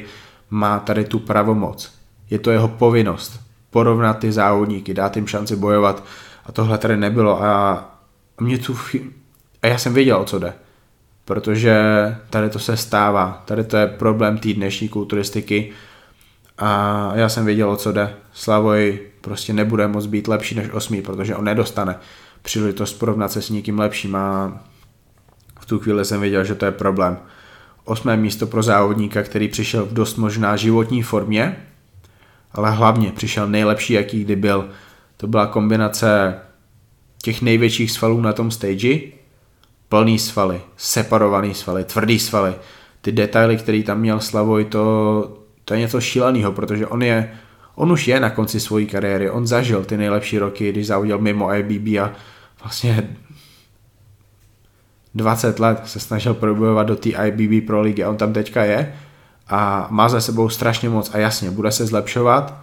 má 0.50 0.78
tady 0.78 1.04
tu 1.04 1.18
pravomoc. 1.18 1.92
Je 2.30 2.38
to 2.38 2.50
jeho 2.50 2.68
povinnost 2.68 3.40
porovnat 3.70 4.18
ty 4.18 4.32
závodníky, 4.32 4.94
dát 4.94 5.16
jim 5.16 5.26
šanci 5.26 5.56
bojovat 5.56 6.04
a 6.46 6.52
tohle 6.52 6.78
tady 6.78 6.96
nebylo 6.96 7.42
a 7.42 7.84
mě 8.40 8.58
tu 8.58 8.76
a 9.62 9.66
já 9.66 9.78
jsem 9.78 9.94
věděl, 9.94 10.16
o 10.16 10.24
co 10.24 10.38
jde. 10.38 10.52
Protože 11.30 11.74
tady 12.30 12.50
to 12.50 12.58
se 12.58 12.76
stává. 12.76 13.42
Tady 13.44 13.64
to 13.64 13.76
je 13.76 13.86
problém 13.86 14.38
té 14.38 14.52
dnešní 14.52 14.88
kulturistiky 14.88 15.70
a 16.58 17.12
já 17.14 17.28
jsem 17.28 17.44
věděl, 17.44 17.70
o 17.70 17.76
co 17.76 17.92
jde. 17.92 18.14
Slavoj 18.32 19.00
prostě 19.20 19.52
nebude 19.52 19.88
moc 19.88 20.06
být 20.06 20.28
lepší 20.28 20.54
než 20.54 20.68
osmý, 20.72 21.02
protože 21.02 21.36
on 21.36 21.44
nedostane 21.44 21.96
příležitost 22.42 22.92
porovnat 22.92 23.32
se 23.32 23.42
s 23.42 23.50
někým 23.50 23.78
lepším 23.78 24.16
a 24.16 24.60
v 25.60 25.66
tu 25.66 25.78
chvíli 25.78 26.04
jsem 26.04 26.20
věděl, 26.20 26.44
že 26.44 26.54
to 26.54 26.64
je 26.64 26.72
problém. 26.72 27.18
Osmé 27.84 28.16
místo 28.16 28.46
pro 28.46 28.62
závodníka, 28.62 29.22
který 29.22 29.48
přišel 29.48 29.86
v 29.86 29.92
dost 29.92 30.16
možná 30.16 30.56
životní 30.56 31.02
formě, 31.02 31.56
ale 32.52 32.70
hlavně 32.70 33.12
přišel 33.12 33.48
nejlepší, 33.48 33.92
jaký 33.92 34.24
kdy 34.24 34.36
byl. 34.36 34.68
To 35.16 35.26
byla 35.26 35.46
kombinace 35.46 36.34
těch 37.22 37.42
největších 37.42 37.90
svalů 37.90 38.20
na 38.20 38.32
tom 38.32 38.50
stage, 38.50 39.19
plný 39.90 40.18
svaly, 40.18 40.60
separovaný 40.76 41.54
svaly, 41.54 41.84
tvrdý 41.84 42.18
svaly. 42.18 42.54
Ty 43.00 43.12
detaily, 43.12 43.56
který 43.56 43.82
tam 43.82 44.00
měl 44.00 44.20
Slavoj, 44.20 44.64
to, 44.64 44.82
to 45.64 45.74
je 45.74 45.80
něco 45.80 46.00
šíleného, 46.00 46.52
protože 46.52 46.86
on 46.86 47.02
je, 47.02 47.32
on 47.74 47.92
už 47.92 48.08
je 48.08 48.20
na 48.20 48.30
konci 48.30 48.60
své 48.60 48.84
kariéry, 48.84 49.30
on 49.30 49.46
zažil 49.46 49.84
ty 49.84 49.96
nejlepší 49.96 50.38
roky, 50.38 50.72
když 50.72 50.86
závodil 50.86 51.18
mimo 51.18 51.54
IBB 51.54 52.00
a 52.00 52.12
vlastně 52.62 53.16
20 55.14 55.58
let 55.58 55.82
se 55.84 56.00
snažil 56.00 56.34
probojovat 56.34 56.86
do 56.86 56.96
té 56.96 57.10
IBB 57.26 57.66
Pro 57.66 57.80
ligy 57.80 58.04
a 58.04 58.10
on 58.10 58.16
tam 58.16 58.32
teďka 58.32 58.64
je 58.64 58.94
a 59.48 59.86
má 59.90 60.08
za 60.08 60.20
sebou 60.20 60.48
strašně 60.48 60.88
moc 60.88 61.14
a 61.14 61.18
jasně, 61.18 61.50
bude 61.50 61.72
se 61.72 61.86
zlepšovat, 61.86 62.54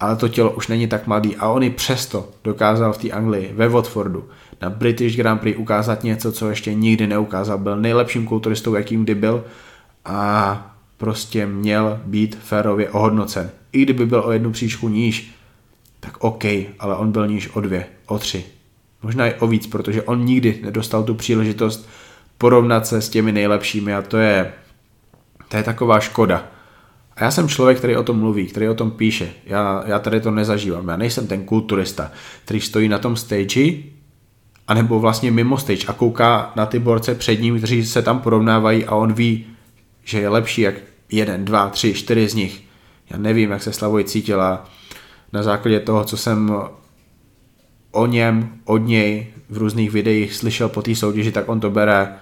ale 0.00 0.16
to 0.16 0.28
tělo 0.28 0.50
už 0.50 0.68
není 0.68 0.86
tak 0.86 1.06
mladý 1.06 1.36
a 1.36 1.48
on 1.48 1.62
i 1.62 1.70
přesto 1.70 2.28
dokázal 2.44 2.92
v 2.92 2.98
té 2.98 3.10
Anglii, 3.10 3.52
ve 3.54 3.68
Watfordu, 3.68 4.28
na 4.62 4.70
British 4.70 5.16
Grand 5.16 5.40
Prix 5.40 5.58
ukázat 5.58 6.04
něco, 6.04 6.32
co 6.32 6.50
ještě 6.50 6.74
nikdy 6.74 7.06
neukázal. 7.06 7.58
Byl 7.58 7.76
nejlepším 7.76 8.26
kulturistou, 8.26 8.74
jakým 8.74 9.04
kdy 9.04 9.14
byl 9.14 9.44
a 10.04 10.76
prostě 10.96 11.46
měl 11.46 12.00
být 12.04 12.38
férově 12.42 12.90
ohodnocen. 12.90 13.50
I 13.72 13.82
kdyby 13.82 14.06
byl 14.06 14.22
o 14.26 14.32
jednu 14.32 14.52
příčku 14.52 14.88
níž, 14.88 15.34
tak 16.00 16.24
OK, 16.24 16.44
ale 16.78 16.96
on 16.96 17.12
byl 17.12 17.26
níž 17.26 17.48
o 17.54 17.60
dvě, 17.60 17.86
o 18.06 18.18
tři. 18.18 18.44
Možná 19.02 19.26
i 19.26 19.34
o 19.34 19.46
víc, 19.46 19.66
protože 19.66 20.02
on 20.02 20.24
nikdy 20.24 20.60
nedostal 20.62 21.02
tu 21.02 21.14
příležitost 21.14 21.88
porovnat 22.38 22.86
se 22.86 23.02
s 23.02 23.08
těmi 23.08 23.32
nejlepšími 23.32 23.94
a 23.94 24.02
to 24.02 24.16
je, 24.16 24.52
to 25.48 25.56
je 25.56 25.62
taková 25.62 26.00
škoda. 26.00 26.44
A 27.16 27.24
já 27.24 27.30
jsem 27.30 27.48
člověk, 27.48 27.78
který 27.78 27.96
o 27.96 28.02
tom 28.02 28.18
mluví, 28.18 28.46
který 28.46 28.68
o 28.68 28.74
tom 28.74 28.90
píše. 28.90 29.28
Já, 29.46 29.84
já 29.86 29.98
tady 29.98 30.20
to 30.20 30.30
nezažívám. 30.30 30.88
Já 30.88 30.96
nejsem 30.96 31.26
ten 31.26 31.44
kulturista, 31.44 32.12
který 32.44 32.60
stojí 32.60 32.88
na 32.88 32.98
tom 32.98 33.16
stage, 33.16 33.72
anebo 34.68 35.00
vlastně 35.00 35.30
mimo 35.30 35.58
stage 35.58 35.86
a 35.86 35.92
kouká 35.92 36.52
na 36.56 36.66
ty 36.66 36.78
borce 36.78 37.14
před 37.14 37.40
ním, 37.40 37.58
kteří 37.58 37.86
se 37.86 38.02
tam 38.02 38.20
porovnávají 38.20 38.84
a 38.84 38.94
on 38.94 39.12
ví, 39.12 39.46
že 40.04 40.20
je 40.20 40.28
lepší 40.28 40.60
jak 40.60 40.74
jeden, 41.12 41.44
dva, 41.44 41.68
tři, 41.68 41.94
čtyři 41.94 42.28
z 42.28 42.34
nich. 42.34 42.62
Já 43.10 43.18
nevím, 43.18 43.50
jak 43.50 43.62
se 43.62 43.72
Slavoj 43.72 44.04
cítila 44.04 44.64
na 45.32 45.42
základě 45.42 45.80
toho, 45.80 46.04
co 46.04 46.16
jsem 46.16 46.52
o 47.90 48.06
něm, 48.06 48.50
od 48.64 48.78
něj 48.78 49.26
v 49.50 49.56
různých 49.56 49.90
videích 49.90 50.34
slyšel 50.34 50.68
po 50.68 50.82
té 50.82 50.94
soutěži, 50.94 51.32
tak 51.32 51.48
on 51.48 51.60
to 51.60 51.70
bere 51.70 52.14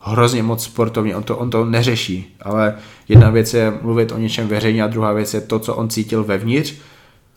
hrozně 0.00 0.42
moc 0.42 0.64
sportovně, 0.64 1.16
on 1.16 1.22
to, 1.22 1.36
on 1.36 1.50
to 1.50 1.64
neřeší, 1.64 2.36
ale 2.42 2.74
jedna 3.08 3.30
věc 3.30 3.54
je 3.54 3.78
mluvit 3.82 4.12
o 4.12 4.18
něčem 4.18 4.48
veřejně 4.48 4.82
a 4.82 4.86
druhá 4.86 5.12
věc 5.12 5.34
je 5.34 5.40
to, 5.40 5.58
co 5.58 5.74
on 5.74 5.88
cítil 5.88 6.24
vevnitř 6.24 6.74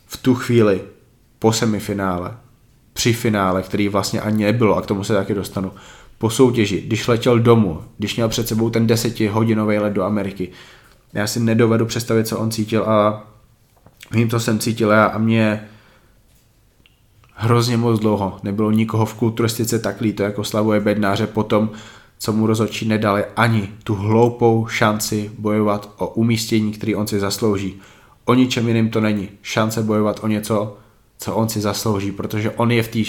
v 0.06 0.16
tu 0.16 0.34
chvíli 0.34 0.80
po 1.38 1.52
semifinále, 1.52 2.36
při 2.98 3.12
finále, 3.12 3.62
který 3.62 3.88
vlastně 3.88 4.20
ani 4.20 4.44
nebylo 4.44 4.76
a 4.76 4.82
k 4.82 4.86
tomu 4.86 5.04
se 5.04 5.14
taky 5.14 5.34
dostanu, 5.34 5.72
po 6.18 6.30
soutěži, 6.30 6.80
když 6.80 7.08
letěl 7.08 7.38
domů, 7.38 7.82
když 7.98 8.16
měl 8.16 8.28
před 8.28 8.48
sebou 8.48 8.70
ten 8.70 8.86
desetihodinový 8.86 9.78
let 9.78 9.92
do 9.92 10.02
Ameriky, 10.02 10.48
já 11.12 11.26
si 11.26 11.40
nedovedu 11.40 11.86
představit, 11.86 12.26
co 12.26 12.38
on 12.38 12.50
cítil 12.50 12.82
a 12.82 13.26
vím, 14.10 14.30
co 14.30 14.40
jsem 14.40 14.58
cítil 14.58 14.90
já 14.90 15.04
a 15.04 15.18
mě 15.18 15.68
hrozně 17.34 17.76
moc 17.76 18.00
dlouho 18.00 18.38
nebylo 18.42 18.70
nikoho 18.70 19.06
v 19.06 19.14
kulturistice 19.14 19.78
tak 19.78 20.00
líto 20.00 20.22
jako 20.22 20.44
Slavuje 20.44 20.80
Bednáře 20.80 21.26
potom, 21.26 21.70
co 22.18 22.32
mu 22.32 22.46
rozhodčí 22.46 22.88
nedali 22.88 23.24
ani 23.36 23.68
tu 23.84 23.94
hloupou 23.94 24.66
šanci 24.66 25.30
bojovat 25.38 25.94
o 25.96 26.08
umístění, 26.08 26.72
který 26.72 26.94
on 26.94 27.06
si 27.06 27.20
zaslouží. 27.20 27.80
O 28.24 28.34
ničem 28.34 28.68
jiným 28.68 28.90
to 28.90 29.00
není. 29.00 29.28
Šance 29.42 29.82
bojovat 29.82 30.20
o 30.22 30.26
něco, 30.26 30.76
co 31.18 31.34
on 31.34 31.48
si 31.48 31.60
zaslouží, 31.60 32.12
protože 32.12 32.50
on 32.50 32.70
je 32.70 32.82
v 32.82 32.88
té 32.88 33.02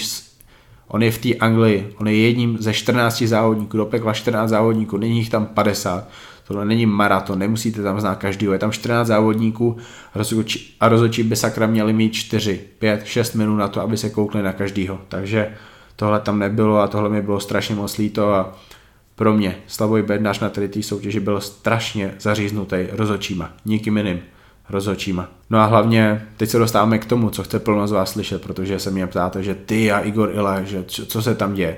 on 0.90 1.04
je 1.04 1.12
v 1.12 1.18
té 1.18 1.36
Anglii, 1.36 1.94
on 1.98 2.08
je 2.08 2.18
jedním 2.18 2.58
ze 2.60 2.74
14 2.74 3.22
závodníků, 3.22 3.78
do 3.78 3.86
pekla 3.86 4.14
14 4.14 4.50
závodníků, 4.50 4.98
není 4.98 5.18
jich 5.18 5.30
tam 5.30 5.46
50, 5.46 6.08
tohle 6.48 6.66
není 6.66 6.86
maraton, 6.86 7.40
nemusíte 7.40 7.84
tam 7.84 8.00
znát 8.00 8.16
každýho, 8.16 8.54
je 8.54 8.60
tam 8.60 8.72
14 8.72 9.08
závodníků 9.08 9.78
a 10.80 10.88
rozhodčí 10.90 11.24
by 11.24 11.36
sakra 11.36 11.68
měli 11.68 11.94
mít 11.94 12.14
4, 12.14 12.62
5, 12.80 13.06
6 13.06 13.34
minut 13.34 13.56
na 13.56 13.68
to, 13.68 13.82
aby 13.82 13.98
se 13.98 14.10
koukli 14.10 14.44
na 14.44 14.54
každýho, 14.54 15.00
takže 15.08 15.56
tohle 15.96 16.20
tam 16.20 16.40
nebylo 16.40 16.80
a 16.80 16.88
tohle 16.88 17.10
mi 17.10 17.22
bylo 17.22 17.40
strašně 17.40 17.76
moc 17.76 17.98
líto 17.98 18.34
a 18.34 18.58
pro 19.16 19.34
mě 19.34 19.58
Slavoj 19.68 20.02
Bednář 20.02 20.40
na 20.40 20.50
tady 20.50 20.70
té 20.70 20.84
soutěži 20.84 21.20
byl 21.20 21.42
strašně 21.42 22.14
zaříznutý 22.20 22.76
rozhodčíma, 22.92 23.54
nikým 23.66 23.98
jiným 23.98 24.20
rozhodčíma. 24.70 25.28
No 25.50 25.60
a 25.60 25.66
hlavně 25.66 26.28
teď 26.38 26.50
se 26.50 26.60
dostáváme 26.60 26.98
k 26.98 27.06
tomu, 27.06 27.30
co 27.30 27.44
chce 27.44 27.60
plno 27.60 27.88
z 27.88 27.92
vás 27.92 28.12
slyšet, 28.12 28.42
protože 28.42 28.80
se 28.80 28.92
mě 28.92 29.08
ptáte, 29.08 29.44
že 29.44 29.56
ty 29.56 29.92
a 29.92 30.00
Igor 30.00 30.32
Ile, 30.34 30.62
že 30.66 30.84
co, 30.84 31.06
co 31.06 31.22
se 31.22 31.36
tam 31.36 31.54
děje. 31.54 31.78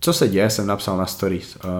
Co 0.00 0.12
se 0.12 0.28
děje, 0.28 0.50
jsem 0.50 0.66
napsal 0.66 0.96
na 0.96 1.06
stories. 1.06 1.56
Uh, 1.56 1.70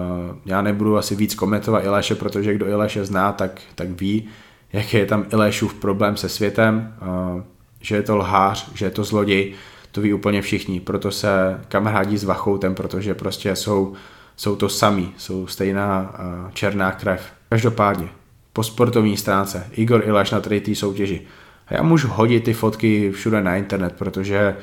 já 0.45 0.61
nebudu 0.61 0.97
asi 0.97 1.15
víc 1.15 1.35
komentovat 1.35 1.83
Ileše, 1.83 2.15
protože 2.15 2.53
kdo 2.53 2.67
Ileše 2.67 3.05
zná, 3.05 3.31
tak, 3.31 3.61
tak 3.75 3.89
ví, 3.89 4.27
jaký 4.73 4.97
je 4.97 5.05
tam 5.05 5.25
Ilešův 5.31 5.73
problém 5.73 6.17
se 6.17 6.29
světem, 6.29 6.93
uh, 7.01 7.41
že 7.81 7.95
je 7.95 8.01
to 8.01 8.17
lhář, 8.17 8.71
že 8.73 8.85
je 8.85 8.91
to 8.91 9.03
zloděj, 9.03 9.53
to 9.91 10.01
ví 10.01 10.13
úplně 10.13 10.41
všichni, 10.41 10.79
proto 10.79 11.11
se 11.11 11.59
kamarádí 11.67 12.17
s 12.17 12.23
Vachoutem, 12.23 12.75
protože 12.75 13.13
prostě 13.13 13.55
jsou, 13.55 13.93
jsou 14.35 14.55
to 14.55 14.69
samý, 14.69 15.13
jsou 15.17 15.47
stejná 15.47 16.15
uh, 16.19 16.51
černá 16.51 16.91
krev. 16.91 17.21
Každopádně, 17.49 18.09
po 18.53 18.63
sportovní 18.63 19.17
stránce, 19.17 19.67
Igor 19.71 20.03
Ilaš 20.05 20.31
na 20.31 20.39
té 20.39 20.75
soutěži. 20.75 21.21
A 21.67 21.73
já 21.73 21.83
můžu 21.83 22.07
hodit 22.07 22.43
ty 22.43 22.53
fotky 22.53 23.11
všude 23.11 23.41
na 23.41 23.55
internet, 23.55 23.93
protože 23.97 24.55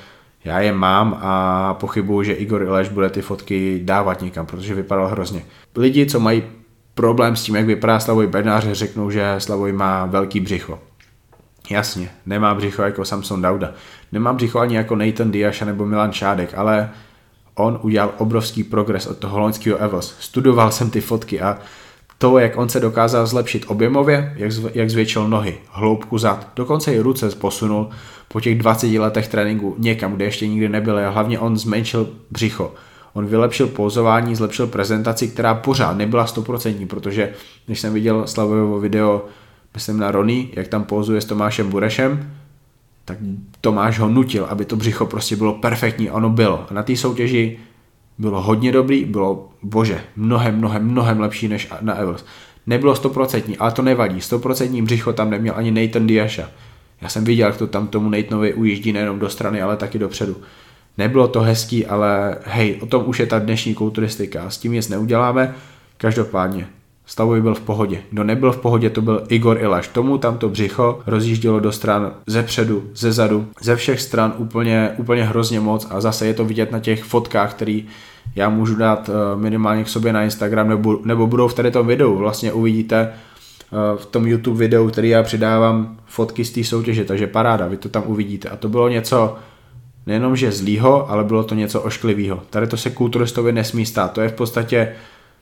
já 0.44 0.60
je 0.60 0.72
mám 0.72 1.18
a 1.22 1.74
pochybuju, 1.74 2.22
že 2.22 2.32
Igor 2.32 2.62
Ileš 2.62 2.88
bude 2.88 3.10
ty 3.10 3.22
fotky 3.22 3.80
dávat 3.84 4.22
někam, 4.22 4.46
protože 4.46 4.74
vypadal 4.74 5.08
hrozně. 5.08 5.42
Lidi, 5.76 6.06
co 6.06 6.20
mají 6.20 6.42
problém 6.94 7.36
s 7.36 7.42
tím, 7.42 7.56
jak 7.56 7.66
vypadá 7.66 8.00
Slavoj 8.00 8.26
Bednář, 8.26 8.64
řeknou, 8.72 9.10
že 9.10 9.34
Slavoj 9.38 9.72
má 9.72 10.06
velký 10.06 10.40
břicho. 10.40 10.78
Jasně, 11.70 12.10
nemá 12.26 12.54
břicho 12.54 12.82
jako 12.82 13.04
Samson 13.04 13.42
Dauda. 13.42 13.72
Nemá 14.12 14.32
břicho 14.32 14.58
ani 14.58 14.76
jako 14.76 14.96
Nathan 14.96 15.30
Diaš 15.30 15.60
nebo 15.60 15.86
Milan 15.86 16.12
Šádek, 16.12 16.54
ale 16.54 16.90
on 17.54 17.78
udělal 17.82 18.14
obrovský 18.18 18.64
progres 18.64 19.06
od 19.06 19.18
toho 19.18 19.38
loňského 19.38 19.78
Evos. 19.78 20.16
Studoval 20.20 20.72
jsem 20.72 20.90
ty 20.90 21.00
fotky 21.00 21.40
a 21.40 21.58
To, 22.18 22.38
jak 22.38 22.56
on 22.56 22.68
se 22.68 22.80
dokázal 22.80 23.26
zlepšit 23.26 23.64
objemově, 23.68 24.32
jak, 24.36 24.52
zv, 24.52 24.66
jak 24.74 24.90
zvětšil 24.90 25.28
nohy, 25.28 25.58
hloubku 25.70 26.18
zad, 26.18 26.48
dokonce 26.56 26.94
i 26.94 27.00
ruce 27.00 27.30
posunul 27.30 27.88
po 28.28 28.40
těch 28.40 28.58
20 28.58 28.86
letech 28.86 29.28
tréninku 29.28 29.74
někam, 29.78 30.12
kde 30.12 30.24
ještě 30.24 30.46
nikdy 30.46 30.68
nebyl 30.68 30.98
a 30.98 31.10
hlavně 31.10 31.38
on 31.38 31.56
zmenšil 31.56 32.08
břicho. 32.30 32.74
On 33.12 33.26
vylepšil 33.26 33.66
pouzování, 33.66 34.34
zlepšil 34.34 34.66
prezentaci, 34.66 35.28
která 35.28 35.54
pořád 35.54 35.96
nebyla 35.96 36.26
stoprocentní, 36.26 36.86
protože 36.86 37.32
když 37.66 37.80
jsem 37.80 37.94
viděl 37.94 38.26
Slavojovo 38.26 38.80
video, 38.80 39.24
myslím 39.74 39.98
na 39.98 40.10
Rony, 40.10 40.48
jak 40.52 40.68
tam 40.68 40.84
pouzuje 40.84 41.20
s 41.20 41.24
Tomášem 41.24 41.70
Burešem, 41.70 42.30
tak 43.04 43.18
Tomáš 43.60 43.98
ho 43.98 44.08
nutil, 44.08 44.44
aby 44.44 44.64
to 44.64 44.76
břicho 44.76 45.06
prostě 45.06 45.36
bylo 45.36 45.54
perfektní, 45.54 46.10
ono 46.10 46.30
bylo. 46.30 46.66
A 46.70 46.74
na 46.74 46.82
té 46.82 46.96
soutěži 46.96 47.58
bylo 48.18 48.42
hodně 48.42 48.72
dobrý, 48.72 49.04
bylo, 49.04 49.48
bože, 49.62 50.00
mnohem, 50.16 50.56
mnohem, 50.56 50.84
mnohem 50.84 51.20
lepší 51.20 51.48
než 51.48 51.68
na 51.80 51.94
Evers. 51.94 52.24
Nebylo 52.66 52.94
stoprocentní, 52.94 53.56
ale 53.56 53.72
to 53.72 53.82
nevadí. 53.82 54.20
Stoprocentní 54.20 54.82
břicho 54.82 55.12
tam 55.12 55.30
neměl 55.30 55.54
ani 55.56 55.70
Nathan 55.70 56.06
Diasha. 56.06 56.50
Já 57.00 57.08
jsem 57.08 57.24
viděl, 57.24 57.48
jak 57.48 57.56
to 57.56 57.66
tam 57.66 57.86
tomu 57.86 58.10
Nathanovi 58.10 58.54
ujíždí 58.54 58.92
nejenom 58.92 59.18
do 59.18 59.28
strany, 59.28 59.62
ale 59.62 59.76
taky 59.76 59.98
dopředu. 59.98 60.36
Nebylo 60.98 61.28
to 61.28 61.40
hezký, 61.40 61.86
ale 61.86 62.36
hej, 62.44 62.78
o 62.80 62.86
tom 62.86 63.02
už 63.06 63.20
je 63.20 63.26
ta 63.26 63.38
dnešní 63.38 63.74
kulturistika. 63.74 64.50
S 64.50 64.58
tím 64.58 64.72
nic 64.72 64.88
neuděláme. 64.88 65.54
Každopádně, 65.96 66.68
Stavoj 67.06 67.40
byl 67.40 67.54
v 67.54 67.60
pohodě. 67.60 67.98
Kdo 68.10 68.24
nebyl 68.24 68.52
v 68.52 68.58
pohodě, 68.58 68.90
to 68.90 69.02
byl 69.02 69.22
Igor 69.28 69.58
Ilaš. 69.60 69.88
Tomu 69.88 70.18
tam 70.18 70.38
to 70.38 70.48
břicho 70.48 71.00
rozjíždělo 71.06 71.60
do 71.60 71.72
stran 71.72 72.12
ze 72.26 72.42
předu, 72.42 72.82
ze 72.94 73.12
zadu, 73.12 73.46
ze 73.62 73.76
všech 73.76 74.00
stran 74.00 74.34
úplně, 74.36 74.90
úplně 74.96 75.24
hrozně 75.24 75.60
moc 75.60 75.86
a 75.90 76.00
zase 76.00 76.26
je 76.26 76.34
to 76.34 76.44
vidět 76.44 76.72
na 76.72 76.78
těch 76.80 77.04
fotkách, 77.04 77.54
který 77.54 77.86
já 78.36 78.48
můžu 78.48 78.76
dát 78.76 79.10
eh, 79.10 79.36
minimálně 79.36 79.84
k 79.84 79.88
sobě 79.88 80.12
na 80.12 80.22
Instagram 80.22 80.68
nebo, 80.68 80.98
nebo 81.04 81.26
budou 81.26 81.48
v 81.48 81.54
tady 81.54 81.70
tom 81.70 81.86
videu. 81.86 82.16
Vlastně 82.16 82.52
uvidíte 82.52 82.96
eh, 83.08 83.76
v 83.96 84.06
tom 84.06 84.26
YouTube 84.26 84.58
videu, 84.58 84.88
který 84.88 85.08
já 85.08 85.22
přidávám 85.22 85.96
fotky 86.06 86.44
z 86.44 86.50
té 86.50 86.64
soutěže, 86.64 87.04
takže 87.04 87.26
paráda, 87.26 87.66
vy 87.66 87.76
to 87.76 87.88
tam 87.88 88.02
uvidíte. 88.06 88.48
A 88.48 88.56
to 88.56 88.68
bylo 88.68 88.88
něco 88.88 89.36
nejenom, 90.06 90.36
že 90.36 90.52
zlýho, 90.52 91.10
ale 91.10 91.24
bylo 91.24 91.44
to 91.44 91.54
něco 91.54 91.80
ošklivého. 91.80 92.42
Tady 92.50 92.66
to 92.66 92.76
se 92.76 92.90
kulturistovi 92.90 93.52
nesmí 93.52 93.86
stát. 93.86 94.12
To 94.12 94.20
je 94.20 94.28
v 94.28 94.32
podstatě 94.32 94.92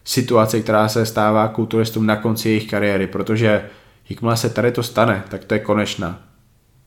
situace, 0.04 0.60
která 0.60 0.88
se 0.88 1.06
stává 1.06 1.48
kulturistům 1.48 2.06
na 2.06 2.16
konci 2.16 2.48
jejich 2.48 2.70
kariéry, 2.70 3.06
protože 3.06 3.70
jakmile 4.10 4.36
se 4.36 4.50
tady 4.50 4.72
to 4.72 4.82
stane, 4.82 5.24
tak 5.28 5.44
to 5.44 5.54
je 5.54 5.60
konečná. 5.60 6.20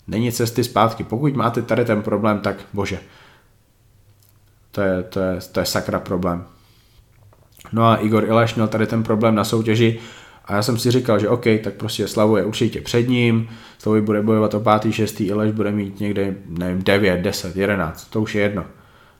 Není 0.07 0.31
cesty 0.31 0.63
zpátky. 0.63 1.03
Pokud 1.03 1.35
máte 1.35 1.61
tady 1.61 1.85
ten 1.85 2.01
problém, 2.01 2.39
tak 2.39 2.55
bože, 2.73 2.99
to 4.71 4.81
je, 4.81 5.03
to 5.03 5.19
je, 5.19 5.39
to 5.51 5.59
je 5.59 5.65
sakra 5.65 5.99
problém. 5.99 6.45
No 7.71 7.85
a 7.85 7.95
Igor 7.95 8.23
Ileš 8.23 8.55
měl 8.55 8.67
tady 8.67 8.87
ten 8.87 9.03
problém 9.03 9.35
na 9.35 9.43
soutěži 9.43 9.99
a 10.45 10.55
já 10.55 10.63
jsem 10.63 10.79
si 10.79 10.91
říkal, 10.91 11.19
že 11.19 11.29
OK, 11.29 11.43
tak 11.63 11.73
prostě 11.73 12.07
Slavu 12.07 12.37
je 12.37 12.45
určitě 12.45 12.81
před 12.81 13.09
ním, 13.09 13.49
Slavu 13.77 14.01
bude 14.01 14.21
bojovat 14.21 14.53
o 14.53 14.59
pátý, 14.59 14.91
šestý, 14.91 15.27
Ileš 15.27 15.51
bude 15.51 15.71
mít 15.71 15.99
někde, 15.99 16.35
nevím, 16.45 16.83
9, 16.83 17.21
10, 17.21 17.55
11, 17.55 18.05
to 18.05 18.21
už 18.21 18.35
je 18.35 18.41
jedno. 18.41 18.65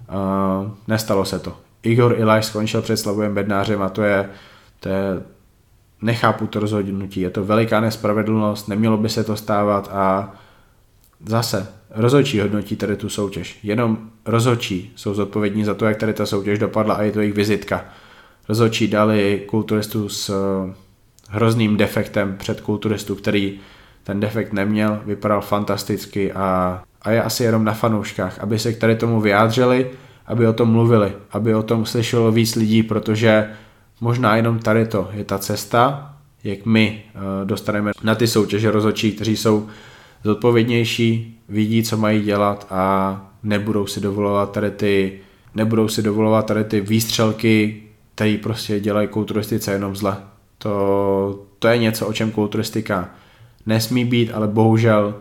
Uh, 0.10 0.72
nestalo 0.88 1.26
se 1.26 1.40
to. 1.40 1.67
Igor 1.84 2.16
Ilaj 2.18 2.44
skončil 2.44 2.82
před 2.82 2.98
Slavojem 2.98 3.36
Bednářem 3.36 3.82
a 3.82 3.90
to 3.90 4.04
je, 4.04 4.30
to 4.80 4.90
je 4.90 5.04
nechápu 6.02 6.48
to 6.48 6.60
rozhodnutí, 6.60 7.22
je 7.22 7.30
to 7.30 7.46
veliká 7.46 7.80
nespravedlnost, 7.80 8.68
nemělo 8.68 8.98
by 8.98 9.10
se 9.10 9.24
to 9.24 9.36
stávat 9.36 9.90
a 9.92 10.34
zase 11.26 11.68
rozhodčí 11.90 12.40
hodnotí 12.40 12.76
tady 12.76 12.96
tu 12.96 13.10
soutěž. 13.10 13.60
Jenom 13.64 13.98
rozhodčí 14.26 14.94
jsou 14.96 15.14
zodpovědní 15.14 15.64
za 15.66 15.74
to, 15.74 15.86
jak 15.86 15.98
tady 15.98 16.14
ta 16.14 16.26
soutěž 16.26 16.60
dopadla 16.60 16.96
a 16.96 17.02
je 17.02 17.12
to 17.12 17.20
jejich 17.20 17.36
vizitka. 17.36 17.86
Rozhodčí 18.50 18.88
dali 18.88 19.44
kulturistu 19.48 20.10
s 20.10 20.30
eh, 20.30 20.74
hrozným 21.30 21.78
defektem 21.78 22.36
před 22.38 22.62
kulturistu, 22.62 23.16
který 23.16 23.60
ten 24.04 24.20
defekt 24.20 24.54
neměl, 24.54 25.02
vypadal 25.06 25.42
fantasticky 25.42 26.34
a, 26.34 26.84
a 27.02 27.12
je 27.12 27.24
asi 27.24 27.44
jenom 27.44 27.64
na 27.66 27.74
fanouškách, 27.74 28.40
aby 28.40 28.60
se 28.60 28.74
k 28.74 28.78
tady 28.78 28.96
tomu 28.96 29.22
vyjádřili, 29.22 29.92
aby 30.28 30.48
o 30.48 30.54
tom 30.54 30.72
mluvili, 30.72 31.14
aby 31.32 31.56
o 31.56 31.64
tom 31.64 31.86
slyšelo 31.86 32.32
víc 32.32 32.56
lidí, 32.56 32.84
protože 32.84 33.50
možná 34.02 34.36
jenom 34.36 34.60
tady 34.60 34.86
to 34.86 35.10
je 35.14 35.24
ta 35.24 35.38
cesta, 35.38 36.14
jak 36.44 36.66
my 36.66 37.04
eh, 37.06 37.20
dostaneme 37.46 37.92
na 38.04 38.16
ty 38.16 38.28
soutěže 38.28 38.72
rozhodčí, 38.72 39.12
kteří 39.12 39.38
jsou 39.38 39.68
zodpovědnější, 40.24 41.40
vidí, 41.50 41.84
co 41.84 41.98
mají 41.98 42.24
dělat 42.24 42.68
a 42.70 43.22
nebudou 43.44 43.88
si 43.88 44.00
dovolovat 44.00 44.52
tady 44.52 44.72
ty, 44.72 45.20
nebudou 45.56 45.88
si 45.88 46.02
dovolovat 46.02 46.46
tady 46.46 46.64
ty 46.64 46.82
výstřelky, 46.82 47.84
které 48.16 48.38
prostě 48.44 48.80
dělají 48.80 49.08
kulturistice 49.08 49.72
jenom 49.72 49.96
zle. 49.96 50.18
To, 50.58 51.46
to 51.60 51.68
je 51.68 51.78
něco, 51.78 52.08
o 52.08 52.14
čem 52.14 52.32
kulturistika 52.32 53.10
nesmí 53.66 54.06
být, 54.06 54.32
ale 54.34 54.48
bohužel 54.48 55.16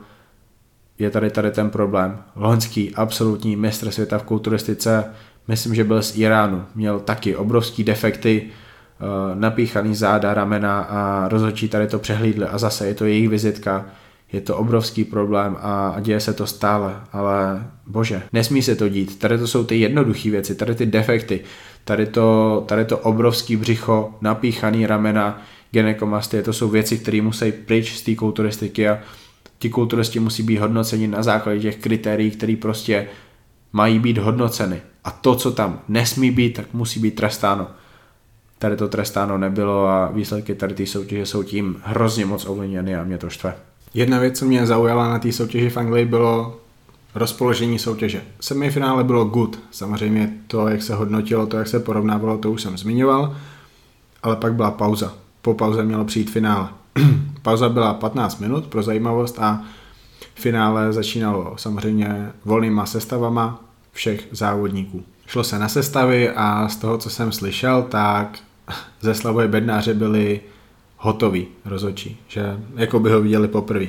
je 0.98 1.10
tady 1.10 1.30
tady 1.30 1.50
ten 1.50 1.70
problém. 1.70 2.18
Loňský 2.36 2.94
absolutní 2.94 3.56
mistr 3.56 3.90
světa 3.90 4.18
v 4.18 4.22
kulturistice, 4.22 5.04
myslím, 5.48 5.74
že 5.74 5.84
byl 5.84 6.02
z 6.02 6.18
Iránu, 6.18 6.64
měl 6.74 7.00
taky 7.00 7.36
obrovský 7.36 7.84
defekty, 7.84 8.42
eh, 8.42 9.04
napíchaný 9.34 9.94
záda, 9.94 10.34
ramena 10.34 10.80
a 10.80 11.28
rozhodčí 11.28 11.68
tady 11.68 11.86
to 11.86 11.98
přehlídli 11.98 12.46
a 12.46 12.58
zase 12.58 12.86
je 12.86 12.94
to 12.94 13.04
jejich 13.04 13.28
vizitka, 13.28 13.84
je 14.32 14.40
to 14.40 14.56
obrovský 14.56 15.04
problém 15.04 15.56
a, 15.60 15.96
děje 16.00 16.20
se 16.20 16.32
to 16.32 16.46
stále, 16.46 17.00
ale 17.12 17.66
bože, 17.86 18.22
nesmí 18.32 18.62
se 18.62 18.76
to 18.76 18.88
dít. 18.88 19.18
Tady 19.18 19.38
to 19.38 19.46
jsou 19.46 19.64
ty 19.64 19.80
jednoduché 19.80 20.30
věci, 20.30 20.54
tady 20.54 20.74
ty 20.74 20.86
defekty, 20.86 21.40
tady 21.84 22.06
to, 22.06 22.64
tady 22.68 22.84
to 22.84 22.98
obrovský 22.98 23.56
břicho, 23.56 24.14
napíchaný 24.20 24.86
ramena, 24.86 25.42
genekomastie, 25.70 26.42
to 26.42 26.52
jsou 26.52 26.68
věci, 26.68 26.98
které 26.98 27.22
musí 27.22 27.52
pryč 27.52 27.96
z 27.96 28.02
té 28.02 28.14
kulturistiky 28.14 28.88
a 28.88 28.98
ti 29.66 29.70
kulturisti 29.70 30.20
musí 30.20 30.42
být 30.42 30.58
hodnoceni 30.58 31.06
na 31.06 31.22
základě 31.22 31.60
těch 31.60 31.76
kritérií, 31.76 32.30
které 32.30 32.56
prostě 32.56 33.08
mají 33.72 33.98
být 33.98 34.18
hodnoceny. 34.18 34.82
A 35.04 35.10
to, 35.10 35.34
co 35.34 35.52
tam 35.52 35.80
nesmí 35.88 36.30
být, 36.30 36.54
tak 36.54 36.66
musí 36.72 37.00
být 37.00 37.14
trestáno. 37.14 37.66
Tady 38.58 38.76
to 38.76 38.88
trestáno 38.88 39.38
nebylo 39.38 39.86
a 39.88 40.10
výsledky 40.10 40.54
tady 40.54 40.74
té 40.74 40.86
soutěže 40.86 41.26
jsou 41.26 41.42
tím 41.42 41.76
hrozně 41.82 42.26
moc 42.26 42.46
ovlivněny 42.46 42.96
a 42.96 43.04
mě 43.04 43.18
to 43.18 43.30
štve. 43.30 43.54
Jedna 43.94 44.18
věc, 44.18 44.38
co 44.38 44.44
mě 44.44 44.66
zaujala 44.66 45.08
na 45.08 45.18
té 45.18 45.32
soutěži 45.32 45.70
v 45.70 45.76
Anglii, 45.76 46.04
bylo 46.04 46.60
rozpoložení 47.14 47.78
soutěže. 47.78 48.22
Semifinále 48.40 49.04
bylo 49.04 49.24
good, 49.24 49.58
samozřejmě 49.70 50.32
to, 50.46 50.68
jak 50.68 50.82
se 50.82 50.94
hodnotilo, 50.94 51.46
to, 51.46 51.58
jak 51.58 51.68
se 51.68 51.80
porovnávalo, 51.80 52.38
to 52.38 52.52
už 52.52 52.62
jsem 52.62 52.78
zmiňoval, 52.78 53.36
ale 54.22 54.36
pak 54.36 54.54
byla 54.54 54.70
pauza. 54.70 55.14
Po 55.42 55.54
pauze 55.54 55.82
mělo 55.82 56.04
přijít 56.04 56.30
finále. 56.30 56.68
Pauza 57.42 57.68
byla 57.68 57.94
15 57.94 58.40
minut 58.40 58.66
pro 58.66 58.82
zajímavost 58.82 59.38
a 59.38 59.62
finále 60.34 60.92
začínalo 60.92 61.54
samozřejmě 61.56 62.32
volnýma 62.44 62.86
sestavama 62.86 63.60
všech 63.92 64.28
závodníků. 64.30 65.04
Šlo 65.26 65.44
se 65.44 65.58
na 65.58 65.68
sestavy 65.68 66.30
a 66.30 66.68
z 66.68 66.76
toho, 66.76 66.98
co 66.98 67.10
jsem 67.10 67.32
slyšel, 67.32 67.82
tak 67.82 68.38
ze 69.00 69.14
Slavoje 69.14 69.48
Bednáře 69.48 69.94
byli 69.94 70.40
hotový 70.96 71.48
rozhodčí, 71.64 72.20
že 72.28 72.60
jako 72.76 73.00
by 73.00 73.10
ho 73.10 73.20
viděli 73.20 73.48
poprvé 73.48 73.86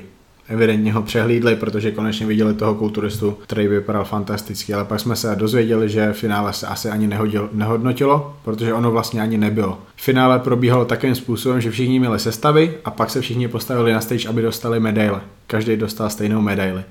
evidentně 0.49 0.93
ho 0.93 1.01
přehlídli, 1.01 1.55
protože 1.55 1.91
konečně 1.91 2.25
viděli 2.25 2.53
toho 2.53 2.75
kulturistu, 2.75 3.37
který 3.43 3.67
vypadal 3.67 4.05
fantasticky, 4.05 4.73
ale 4.73 4.85
pak 4.85 4.99
jsme 4.99 5.15
se 5.15 5.35
dozvěděli, 5.35 5.89
že 5.89 6.13
finále 6.13 6.53
se 6.53 6.67
asi 6.67 6.89
ani 6.89 7.07
nehodil, 7.07 7.49
nehodnotilo, 7.53 8.37
protože 8.43 8.73
ono 8.73 8.91
vlastně 8.91 9.21
ani 9.21 9.37
nebylo. 9.37 9.79
Finále 9.95 10.39
probíhalo 10.39 10.85
takovým 10.85 11.15
způsobem, 11.15 11.61
že 11.61 11.71
všichni 11.71 11.99
měli 11.99 12.19
sestavy 12.19 12.73
a 12.85 12.91
pak 12.91 13.09
se 13.09 13.21
všichni 13.21 13.47
postavili 13.47 13.93
na 13.93 14.01
stage, 14.01 14.29
aby 14.29 14.41
dostali 14.41 14.79
medaile. 14.79 15.21
Každý 15.47 15.77
dostal 15.77 16.09
stejnou 16.09 16.41
medaili. 16.41 16.83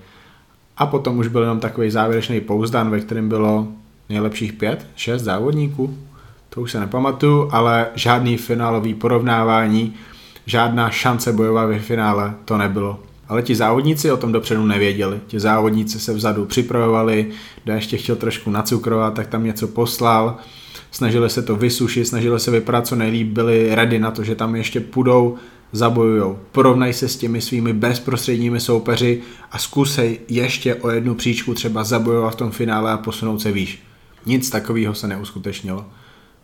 A 0.77 0.87
potom 0.87 1.19
už 1.19 1.29
byl 1.29 1.43
jenom 1.43 1.61
takový 1.61 1.91
závěrečný 1.91 2.41
pouzdan, 2.41 2.91
ve 2.91 3.01
kterém 3.01 3.29
bylo 3.29 3.69
nejlepších 4.09 4.53
pět, 4.53 4.87
šest 4.97 5.23
závodníků, 5.23 5.99
to 6.49 6.61
už 6.61 6.73
se 6.73 6.81
nepamatuju, 6.81 7.49
ale 7.53 7.87
žádný 7.95 8.37
finálový 8.37 8.95
porovnávání, 8.95 9.95
žádná 10.47 10.91
šance 10.91 11.33
bojovat 11.33 11.67
ve 11.67 11.79
finále 11.79 12.35
to 12.45 12.57
nebylo. 12.57 13.01
Ale 13.29 13.43
ti 13.43 13.55
závodníci 13.55 14.11
o 14.11 14.17
tom 14.17 14.33
dopředu 14.33 14.67
nevěděli. 14.67 15.21
Ti 15.27 15.41
závodníci 15.41 16.01
se 16.01 16.15
vzadu 16.15 16.45
připravovali, 16.45 17.27
kdo 17.65 17.73
ještě 17.73 17.97
chtěl 17.97 18.17
trošku 18.17 18.51
nacukrovat, 18.51 19.15
tak 19.15 19.27
tam 19.27 19.45
něco 19.45 19.69
poslal. 19.69 20.37
Snažili 20.91 21.31
se 21.31 21.43
to 21.43 21.57
vysušit, 21.57 22.05
snažili 22.05 22.41
se 22.41 22.51
vypadat 22.51 22.87
co 22.87 22.97
nejlíp, 22.97 23.29
byli 23.29 23.75
ready 23.75 23.99
na 23.99 24.11
to, 24.11 24.25
že 24.25 24.35
tam 24.35 24.57
ještě 24.57 24.81
půjdou, 24.81 25.37
zabojujou. 25.73 26.39
Porovnaj 26.53 26.93
se 26.93 27.09
s 27.09 27.17
těmi 27.17 27.41
svými 27.41 27.73
bezprostředními 27.73 28.61
soupeři 28.61 29.23
a 29.53 29.59
zkusej 29.59 30.19
ještě 30.29 30.75
o 30.75 30.91
jednu 30.91 31.15
příčku 31.15 31.55
třeba 31.55 31.85
zabojovat 31.85 32.33
v 32.33 32.37
tom 32.37 32.51
finále 32.51 32.93
a 32.93 32.97
posunout 32.97 33.43
se 33.43 33.53
výš. 33.53 33.83
Nic 34.27 34.51
takového 34.51 34.95
se 34.95 35.09
neuskutečnilo. 35.09 35.87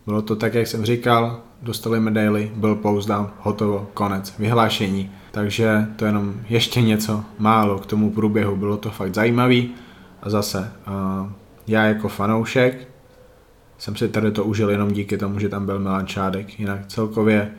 Bylo 0.05 0.21
to 0.21 0.35
tak, 0.35 0.53
jak 0.53 0.67
jsem 0.67 0.85
říkal, 0.85 1.41
dostali 1.61 1.99
medaily, 1.99 2.51
byl 2.55 2.79
down, 3.07 3.29
hotovo, 3.39 3.89
konec, 3.93 4.33
vyhlášení. 4.39 5.11
Takže 5.35 5.87
to 5.95 6.05
je 6.05 6.09
jenom 6.09 6.33
ještě 6.49 6.81
něco 6.81 7.23
málo 7.39 7.79
k 7.79 7.85
tomu 7.85 8.11
průběhu, 8.11 8.55
bylo 8.55 8.77
to 8.77 8.91
fakt 8.91 9.15
zajímavý. 9.15 9.71
A 10.21 10.29
zase, 10.29 10.71
já 11.67 11.83
jako 11.83 12.09
fanoušek 12.09 12.87
jsem 13.77 13.95
si 13.95 14.09
tady 14.09 14.31
to 14.31 14.43
užil 14.43 14.69
jenom 14.69 14.91
díky 14.91 15.17
tomu, 15.17 15.39
že 15.39 15.49
tam 15.49 15.65
byl 15.65 15.79
Milan 15.79 16.07
Čádek. 16.07 16.59
Jinak 16.59 16.87
celkově 16.87 17.51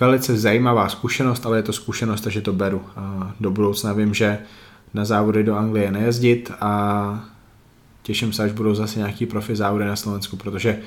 velice 0.00 0.38
zajímavá 0.38 0.88
zkušenost, 0.88 1.46
ale 1.46 1.58
je 1.58 1.62
to 1.62 1.72
zkušenost, 1.72 2.20
takže 2.20 2.40
to 2.40 2.52
beru. 2.52 2.82
A 2.96 3.32
do 3.40 3.50
budoucna 3.50 3.92
vím, 3.92 4.14
že 4.14 4.38
na 4.94 5.04
závody 5.04 5.44
do 5.44 5.56
Anglie 5.56 5.90
nejezdit 5.90 6.52
a 6.60 7.24
těším 8.02 8.32
se, 8.32 8.42
až 8.42 8.52
budou 8.52 8.74
zase 8.74 8.98
nějaký 8.98 9.26
profi 9.26 9.56
závody 9.56 9.84
na 9.84 9.96
Slovensku, 9.96 10.36
protože 10.36 10.78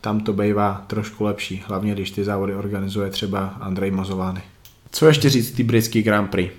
tam 0.00 0.20
to 0.20 0.32
bývá 0.32 0.84
trošku 0.86 1.24
lepší, 1.24 1.64
hlavně 1.66 1.92
když 1.92 2.10
ty 2.10 2.24
závody 2.24 2.54
organizuje 2.54 3.10
třeba 3.10 3.46
Andrej 3.60 3.90
Mozovány. 3.90 4.42
Co 4.92 5.06
ještě 5.06 5.30
říct 5.30 5.50
ty 5.50 5.62
britský 5.62 6.02
Grand 6.02 6.30
Prix? 6.30 6.52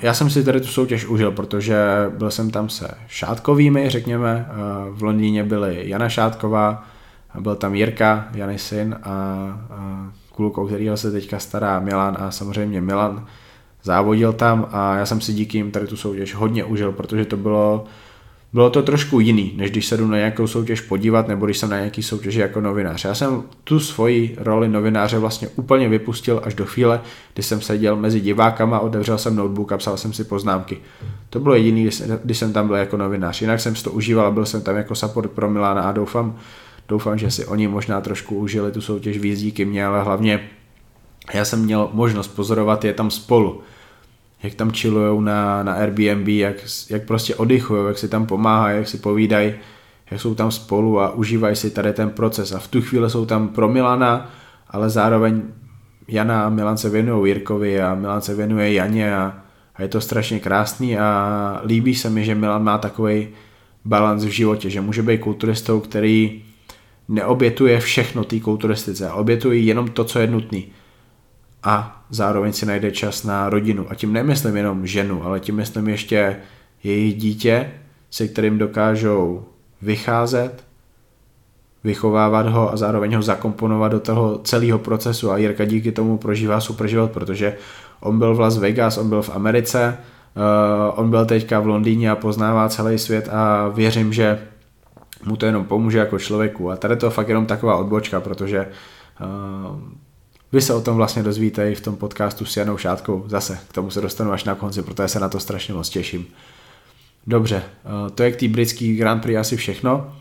Já 0.00 0.14
jsem 0.14 0.30
si 0.30 0.44
tady 0.44 0.60
tu 0.60 0.66
soutěž 0.66 1.06
užil, 1.06 1.32
protože 1.32 1.76
byl 2.18 2.30
jsem 2.30 2.50
tam 2.50 2.68
se 2.68 2.88
Šátkovými, 3.06 3.90
řekněme. 3.90 4.48
V 4.90 5.02
Londýně 5.02 5.44
byly 5.44 5.88
Jana 5.88 6.08
Šátková, 6.08 6.86
byl 7.40 7.56
tam 7.56 7.74
Jirka, 7.74 8.28
Jany 8.34 8.58
syn 8.58 8.96
a, 9.02 9.10
a 9.70 10.12
klukou, 10.34 10.66
kterýho 10.66 10.96
se 10.96 11.12
teďka 11.12 11.38
stará 11.38 11.80
Milan 11.80 12.16
a 12.20 12.30
samozřejmě 12.30 12.80
Milan 12.80 13.26
závodil 13.82 14.32
tam 14.32 14.68
a 14.72 14.96
já 14.96 15.06
jsem 15.06 15.20
si 15.20 15.32
díky 15.32 15.58
jim 15.58 15.70
tady 15.70 15.86
tu 15.86 15.96
soutěž 15.96 16.34
hodně 16.34 16.64
užil, 16.64 16.92
protože 16.92 17.24
to 17.24 17.36
bylo 17.36 17.84
bylo 18.52 18.70
to 18.70 18.82
trošku 18.82 19.20
jiný, 19.20 19.52
než 19.56 19.70
když 19.70 19.86
se 19.86 19.96
jdu 19.96 20.06
na 20.06 20.16
nějakou 20.16 20.46
soutěž 20.46 20.80
podívat, 20.80 21.28
nebo 21.28 21.44
když 21.46 21.58
jsem 21.58 21.70
na 21.70 21.76
nějaký 21.76 22.02
soutěž 22.02 22.34
jako 22.34 22.60
novinář. 22.60 23.04
Já 23.04 23.14
jsem 23.14 23.42
tu 23.64 23.80
svoji 23.80 24.36
roli 24.38 24.68
novináře 24.68 25.18
vlastně 25.18 25.48
úplně 25.48 25.88
vypustil 25.88 26.40
až 26.44 26.54
do 26.54 26.66
chvíle, 26.66 27.00
kdy 27.34 27.42
jsem 27.42 27.60
seděl 27.60 27.96
mezi 27.96 28.20
divákama, 28.20 28.80
otevřel 28.80 29.18
jsem 29.18 29.36
notebook 29.36 29.72
a 29.72 29.76
psal 29.76 29.96
jsem 29.96 30.12
si 30.12 30.24
poznámky. 30.24 30.78
To 31.30 31.40
bylo 31.40 31.54
jediný, 31.54 31.88
když 32.24 32.38
jsem 32.38 32.52
tam 32.52 32.66
byl 32.66 32.76
jako 32.76 32.96
novinář. 32.96 33.40
Jinak 33.40 33.60
jsem 33.60 33.76
si 33.76 33.84
to 33.84 33.90
užíval, 33.90 34.32
byl 34.32 34.46
jsem 34.46 34.62
tam 34.62 34.76
jako 34.76 34.94
support 34.94 35.30
pro 35.30 35.50
Milána 35.50 35.82
a 35.82 35.92
doufám, 35.92 36.36
doufám, 36.88 37.18
že 37.18 37.30
si 37.30 37.46
oni 37.46 37.68
možná 37.68 38.00
trošku 38.00 38.36
užili 38.36 38.72
tu 38.72 38.80
soutěž 38.80 39.18
víc 39.18 39.40
díky 39.40 39.64
mě, 39.64 39.86
ale 39.86 40.02
hlavně 40.02 40.48
já 41.34 41.44
jsem 41.44 41.64
měl 41.64 41.90
možnost 41.92 42.28
pozorovat 42.28 42.84
je 42.84 42.92
tam 42.92 43.10
spolu 43.10 43.60
jak 44.42 44.54
tam 44.54 44.70
chillujou 44.70 45.20
na, 45.20 45.62
na 45.62 45.72
Airbnb, 45.72 46.28
jak, 46.28 46.56
jak 46.90 47.02
prostě 47.06 47.34
oddychují, 47.34 47.86
jak 47.86 47.98
si 47.98 48.08
tam 48.08 48.26
pomáhají, 48.26 48.78
jak 48.78 48.88
si 48.88 48.98
povídají, 48.98 49.54
jak 50.10 50.20
jsou 50.20 50.34
tam 50.34 50.50
spolu 50.50 51.00
a 51.00 51.10
užívají 51.10 51.56
si 51.56 51.70
tady 51.70 51.92
ten 51.92 52.10
proces. 52.10 52.52
A 52.52 52.58
v 52.58 52.68
tu 52.68 52.82
chvíli 52.82 53.10
jsou 53.10 53.26
tam 53.26 53.48
pro 53.48 53.68
Milana, 53.68 54.30
ale 54.70 54.90
zároveň 54.90 55.42
Jana 56.08 56.46
a 56.46 56.48
Milan 56.48 56.76
se 56.76 56.90
věnují 56.90 57.30
Jirkovi 57.30 57.80
a 57.80 57.94
Milan 57.94 58.20
se 58.20 58.34
věnuje 58.34 58.72
Janě 58.72 59.16
a, 59.16 59.34
a 59.74 59.82
je 59.82 59.88
to 59.88 60.00
strašně 60.00 60.40
krásný 60.40 60.98
a 60.98 61.60
líbí 61.64 61.94
se 61.94 62.10
mi, 62.10 62.24
že 62.24 62.34
Milan 62.34 62.64
má 62.64 62.78
takový 62.78 63.28
balans 63.84 64.24
v 64.24 64.28
životě, 64.28 64.70
že 64.70 64.80
může 64.80 65.02
být 65.02 65.18
kulturistou, 65.20 65.80
který 65.80 66.42
neobětuje 67.08 67.80
všechno 67.80 68.24
té 68.24 68.40
kulturistice, 68.40 69.10
obětuje 69.10 69.58
jenom 69.58 69.88
to, 69.88 70.04
co 70.04 70.18
je 70.18 70.26
nutné 70.26 70.60
a 71.62 71.97
zároveň 72.10 72.52
si 72.52 72.66
najde 72.66 72.90
čas 72.90 73.24
na 73.24 73.48
rodinu. 73.48 73.86
A 73.88 73.94
tím 73.94 74.12
nemyslím 74.12 74.56
jenom 74.56 74.86
ženu, 74.86 75.24
ale 75.24 75.40
tím 75.40 75.56
myslím 75.56 75.88
ještě 75.88 76.36
jejich 76.84 77.14
dítě, 77.14 77.70
se 78.10 78.28
kterým 78.28 78.58
dokážou 78.58 79.44
vycházet, 79.82 80.64
vychovávat 81.84 82.46
ho 82.46 82.72
a 82.72 82.76
zároveň 82.76 83.14
ho 83.14 83.22
zakomponovat 83.22 83.92
do 83.92 84.00
toho 84.00 84.38
celého 84.38 84.78
procesu 84.78 85.30
a 85.30 85.38
Jirka 85.38 85.64
díky 85.64 85.92
tomu 85.92 86.18
prožívá 86.18 86.60
super 86.60 86.86
život, 86.86 87.10
protože 87.10 87.56
on 88.00 88.18
byl 88.18 88.34
v 88.34 88.40
Las 88.40 88.58
Vegas, 88.58 88.98
on 88.98 89.08
byl 89.08 89.22
v 89.22 89.30
Americe, 89.30 89.98
uh, 90.36 91.00
on 91.00 91.10
byl 91.10 91.26
teďka 91.26 91.60
v 91.60 91.66
Londýně 91.66 92.10
a 92.10 92.16
poznává 92.16 92.68
celý 92.68 92.98
svět 92.98 93.28
a 93.32 93.68
věřím, 93.68 94.12
že 94.12 94.38
mu 95.24 95.36
to 95.36 95.46
jenom 95.46 95.64
pomůže 95.64 95.98
jako 95.98 96.18
člověku. 96.18 96.70
A 96.70 96.76
tady 96.76 96.96
to 96.96 97.06
je 97.06 97.10
fakt 97.10 97.28
jenom 97.28 97.46
taková 97.46 97.76
odbočka, 97.76 98.20
protože 98.20 98.66
uh, 99.20 99.78
vy 100.52 100.60
se 100.60 100.74
o 100.74 100.80
tom 100.80 100.96
vlastně 100.96 101.22
dozvíte 101.22 101.72
i 101.72 101.74
v 101.74 101.80
tom 101.80 101.96
podcastu 101.96 102.44
s 102.44 102.56
Janou 102.56 102.76
Šátkou. 102.76 103.24
Zase 103.26 103.58
k 103.68 103.72
tomu 103.72 103.90
se 103.90 104.00
dostanu 104.00 104.32
až 104.32 104.44
na 104.44 104.54
konci, 104.54 104.82
protože 104.82 105.08
se 105.08 105.20
na 105.20 105.28
to 105.28 105.40
strašně 105.40 105.74
moc 105.74 105.88
těším. 105.88 106.26
Dobře, 107.26 107.62
eh, 107.64 108.10
to 108.10 108.22
je 108.22 108.32
k 108.32 108.36
té 108.36 108.48
britský 108.48 108.96
Grand 108.96 109.22
Prix 109.22 109.38
asi 109.40 109.56
všechno. 109.56 110.16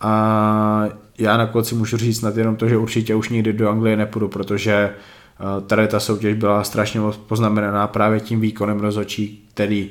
A 0.00 0.84
já 1.18 1.36
na 1.36 1.46
konci 1.46 1.74
můžu 1.74 1.96
říct 1.96 2.18
snad 2.18 2.36
jenom 2.36 2.56
to, 2.56 2.68
že 2.68 2.76
určitě 2.76 3.14
už 3.14 3.28
nikdy 3.28 3.52
do 3.52 3.70
Anglie 3.70 3.96
nepůjdu, 3.96 4.28
protože 4.28 4.72
eh, 4.72 5.60
tady 5.66 5.88
ta 5.88 6.00
soutěž 6.00 6.34
byla 6.34 6.64
strašně 6.64 7.00
moc 7.00 7.16
poznamenaná 7.16 7.86
právě 7.86 8.20
tím 8.20 8.40
výkonem 8.40 8.80
rozočí, 8.80 9.48
který 9.54 9.90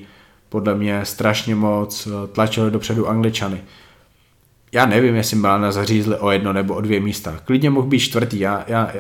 podle 0.50 0.76
mě 0.76 1.06
strašně 1.06 1.56
moc 1.56 2.08
eh, 2.08 2.28
tlačil 2.28 2.72
dopředu 2.72 3.08
Angličany. 3.08 3.62
Já 4.72 4.86
nevím, 4.86 5.16
jestli 5.16 5.38
Milana 5.38 5.72
zařízli 5.72 6.16
o 6.16 6.32
jedno 6.32 6.54
nebo 6.54 6.76
o 6.76 6.82
dvě 6.82 7.00
místa. 7.00 7.40
Klidně 7.46 7.70
mohl 7.70 7.88
být 7.88 8.00
čtvrtý. 8.00 8.40
Já, 8.40 8.64
já, 8.68 8.92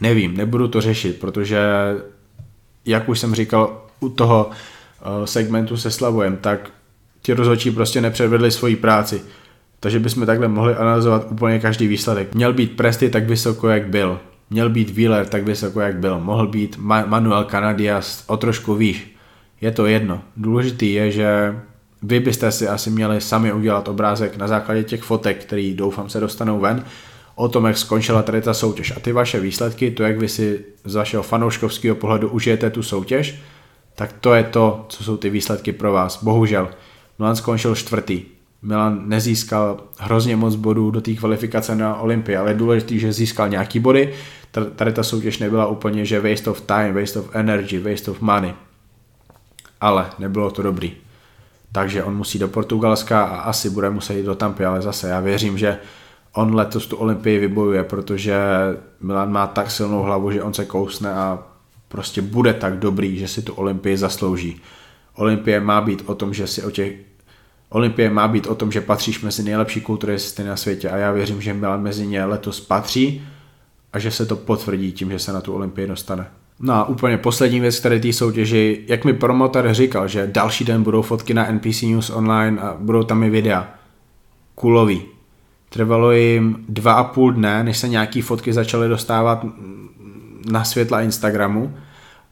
Nevím, 0.00 0.36
nebudu 0.36 0.68
to 0.68 0.80
řešit, 0.80 1.20
protože 1.20 1.58
jak 2.84 3.08
už 3.08 3.18
jsem 3.18 3.34
říkal 3.34 3.82
u 4.00 4.08
toho 4.08 4.50
eh, 4.50 5.26
segmentu 5.26 5.76
se 5.76 5.90
Slavojem, 5.90 6.36
tak 6.36 6.70
ti 7.22 7.32
rozhodčí 7.32 7.70
prostě 7.70 8.00
nepředvedli 8.00 8.50
svoji 8.50 8.76
práci. 8.76 9.22
Takže 9.80 9.98
bychom 9.98 10.26
takhle 10.26 10.48
mohli 10.48 10.74
analyzovat 10.74 11.26
úplně 11.30 11.60
každý 11.60 11.86
výsledek. 11.86 12.34
Měl 12.34 12.52
být 12.52 12.76
Presty 12.76 13.10
tak 13.10 13.26
vysoko, 13.26 13.68
jak 13.68 13.88
byl. 13.88 14.20
Měl 14.50 14.70
být 14.70 14.90
Wheeler 14.90 15.26
tak 15.26 15.44
vysoko, 15.44 15.80
jak 15.80 15.96
byl. 15.96 16.20
Mohl 16.20 16.46
být 16.46 16.76
Manuel 17.06 17.44
Canadias 17.44 18.24
o 18.26 18.36
trošku 18.36 18.74
výš. 18.74 19.14
Je 19.60 19.70
to 19.70 19.86
jedno. 19.86 20.22
Důležitý 20.36 20.92
je, 20.92 21.10
že 21.10 21.56
vy 22.02 22.20
byste 22.20 22.52
si 22.52 22.68
asi 22.68 22.90
měli 22.90 23.20
sami 23.20 23.52
udělat 23.52 23.88
obrázek 23.88 24.36
na 24.36 24.48
základě 24.48 24.84
těch 24.84 25.02
fotek, 25.02 25.44
který 25.44 25.74
doufám 25.74 26.08
se 26.08 26.20
dostanou 26.20 26.60
ven 26.60 26.84
o 27.38 27.48
tom, 27.48 27.64
jak 27.64 27.78
skončila 27.78 28.22
tady 28.22 28.42
ta 28.42 28.54
soutěž. 28.54 28.92
A 28.96 29.00
ty 29.00 29.12
vaše 29.12 29.40
výsledky, 29.40 29.90
to, 29.90 30.02
jak 30.02 30.18
vy 30.18 30.28
si 30.28 30.64
z 30.84 30.94
vašeho 30.94 31.22
fanouškovského 31.22 31.96
pohledu 31.96 32.28
užijete 32.28 32.70
tu 32.70 32.82
soutěž, 32.82 33.38
tak 33.94 34.12
to 34.12 34.34
je 34.34 34.44
to, 34.44 34.86
co 34.88 35.04
jsou 35.04 35.16
ty 35.16 35.30
výsledky 35.30 35.72
pro 35.72 35.92
vás. 35.92 36.24
Bohužel, 36.24 36.70
Milan 37.18 37.36
skončil 37.36 37.74
čtvrtý. 37.74 38.22
Milan 38.62 39.08
nezískal 39.08 39.80
hrozně 39.98 40.36
moc 40.36 40.54
bodů 40.54 40.90
do 40.90 41.00
té 41.00 41.14
kvalifikace 41.14 41.74
na 41.74 42.00
Olympii, 42.00 42.36
ale 42.36 42.50
je 42.50 42.54
důležité, 42.54 42.94
že 42.94 43.12
získal 43.12 43.48
nějaký 43.48 43.78
body. 43.78 44.14
Tady 44.76 44.92
ta 44.92 45.02
soutěž 45.02 45.38
nebyla 45.38 45.66
úplně, 45.66 46.04
že 46.04 46.20
waste 46.20 46.50
of 46.50 46.60
time, 46.60 46.94
waste 46.94 47.20
of 47.20 47.30
energy, 47.32 47.78
waste 47.78 48.10
of 48.10 48.20
money. 48.20 48.54
Ale 49.80 50.10
nebylo 50.18 50.50
to 50.50 50.62
dobrý. 50.62 50.92
Takže 51.72 52.04
on 52.04 52.16
musí 52.16 52.38
do 52.38 52.48
Portugalska 52.48 53.24
a 53.24 53.40
asi 53.40 53.70
bude 53.70 53.90
muset 53.90 54.14
jít 54.14 54.26
do 54.26 54.34
Tampy, 54.34 54.64
ale 54.64 54.82
zase 54.82 55.08
já 55.08 55.20
věřím, 55.20 55.58
že 55.58 55.78
on 56.38 56.54
letos 56.54 56.86
tu 56.86 56.96
Olympii 56.96 57.38
vybojuje, 57.38 57.84
protože 57.84 58.36
Milan 59.00 59.32
má 59.32 59.46
tak 59.46 59.70
silnou 59.70 60.02
hlavu, 60.02 60.30
že 60.30 60.42
on 60.42 60.54
se 60.54 60.64
kousne 60.64 61.14
a 61.14 61.38
prostě 61.88 62.22
bude 62.22 62.54
tak 62.54 62.78
dobrý, 62.78 63.18
že 63.18 63.28
si 63.28 63.42
tu 63.42 63.52
Olympii 63.52 63.96
zaslouží. 63.96 64.60
Olympie 65.14 65.60
má 65.60 65.80
být 65.80 66.02
o 66.06 66.14
tom, 66.14 66.34
že 66.34 66.46
si 66.46 66.62
o 66.62 66.70
těch 66.70 66.92
Olympie 67.70 68.10
má 68.10 68.28
být 68.28 68.46
o 68.46 68.54
tom, 68.54 68.72
že 68.72 68.80
patříš 68.80 69.20
mezi 69.22 69.42
nejlepší 69.42 69.80
kulturisty 69.80 70.44
na 70.44 70.56
světě 70.56 70.90
a 70.90 70.96
já 70.96 71.12
věřím, 71.12 71.42
že 71.42 71.54
Milan 71.54 71.82
mezi 71.82 72.06
ně 72.06 72.24
letos 72.24 72.60
patří 72.60 73.22
a 73.92 73.98
že 73.98 74.10
se 74.10 74.26
to 74.26 74.36
potvrdí 74.36 74.92
tím, 74.92 75.10
že 75.10 75.18
se 75.18 75.32
na 75.32 75.40
tu 75.40 75.52
Olympii 75.52 75.86
dostane. 75.86 76.26
No 76.60 76.74
a 76.74 76.88
úplně 76.88 77.18
poslední 77.18 77.60
věc, 77.60 77.78
které 77.78 78.00
té 78.00 78.12
soutěži, 78.12 78.84
jak 78.88 79.04
mi 79.04 79.12
promotor 79.12 79.74
říkal, 79.74 80.08
že 80.08 80.30
další 80.32 80.64
den 80.64 80.82
budou 80.82 81.02
fotky 81.02 81.34
na 81.34 81.52
NPC 81.52 81.82
News 81.82 82.10
online 82.10 82.60
a 82.60 82.76
budou 82.78 83.02
tam 83.02 83.22
i 83.22 83.30
videa. 83.30 83.74
Kulový. 84.54 85.17
Trvalo 85.68 86.12
jim 86.12 86.64
dva 86.68 86.92
a 86.92 87.04
půl 87.04 87.32
dne, 87.32 87.64
než 87.64 87.78
se 87.78 87.88
nějaký 87.88 88.22
fotky 88.22 88.52
začaly 88.52 88.88
dostávat 88.88 89.46
na 90.50 90.64
světla 90.64 91.00
Instagramu 91.02 91.74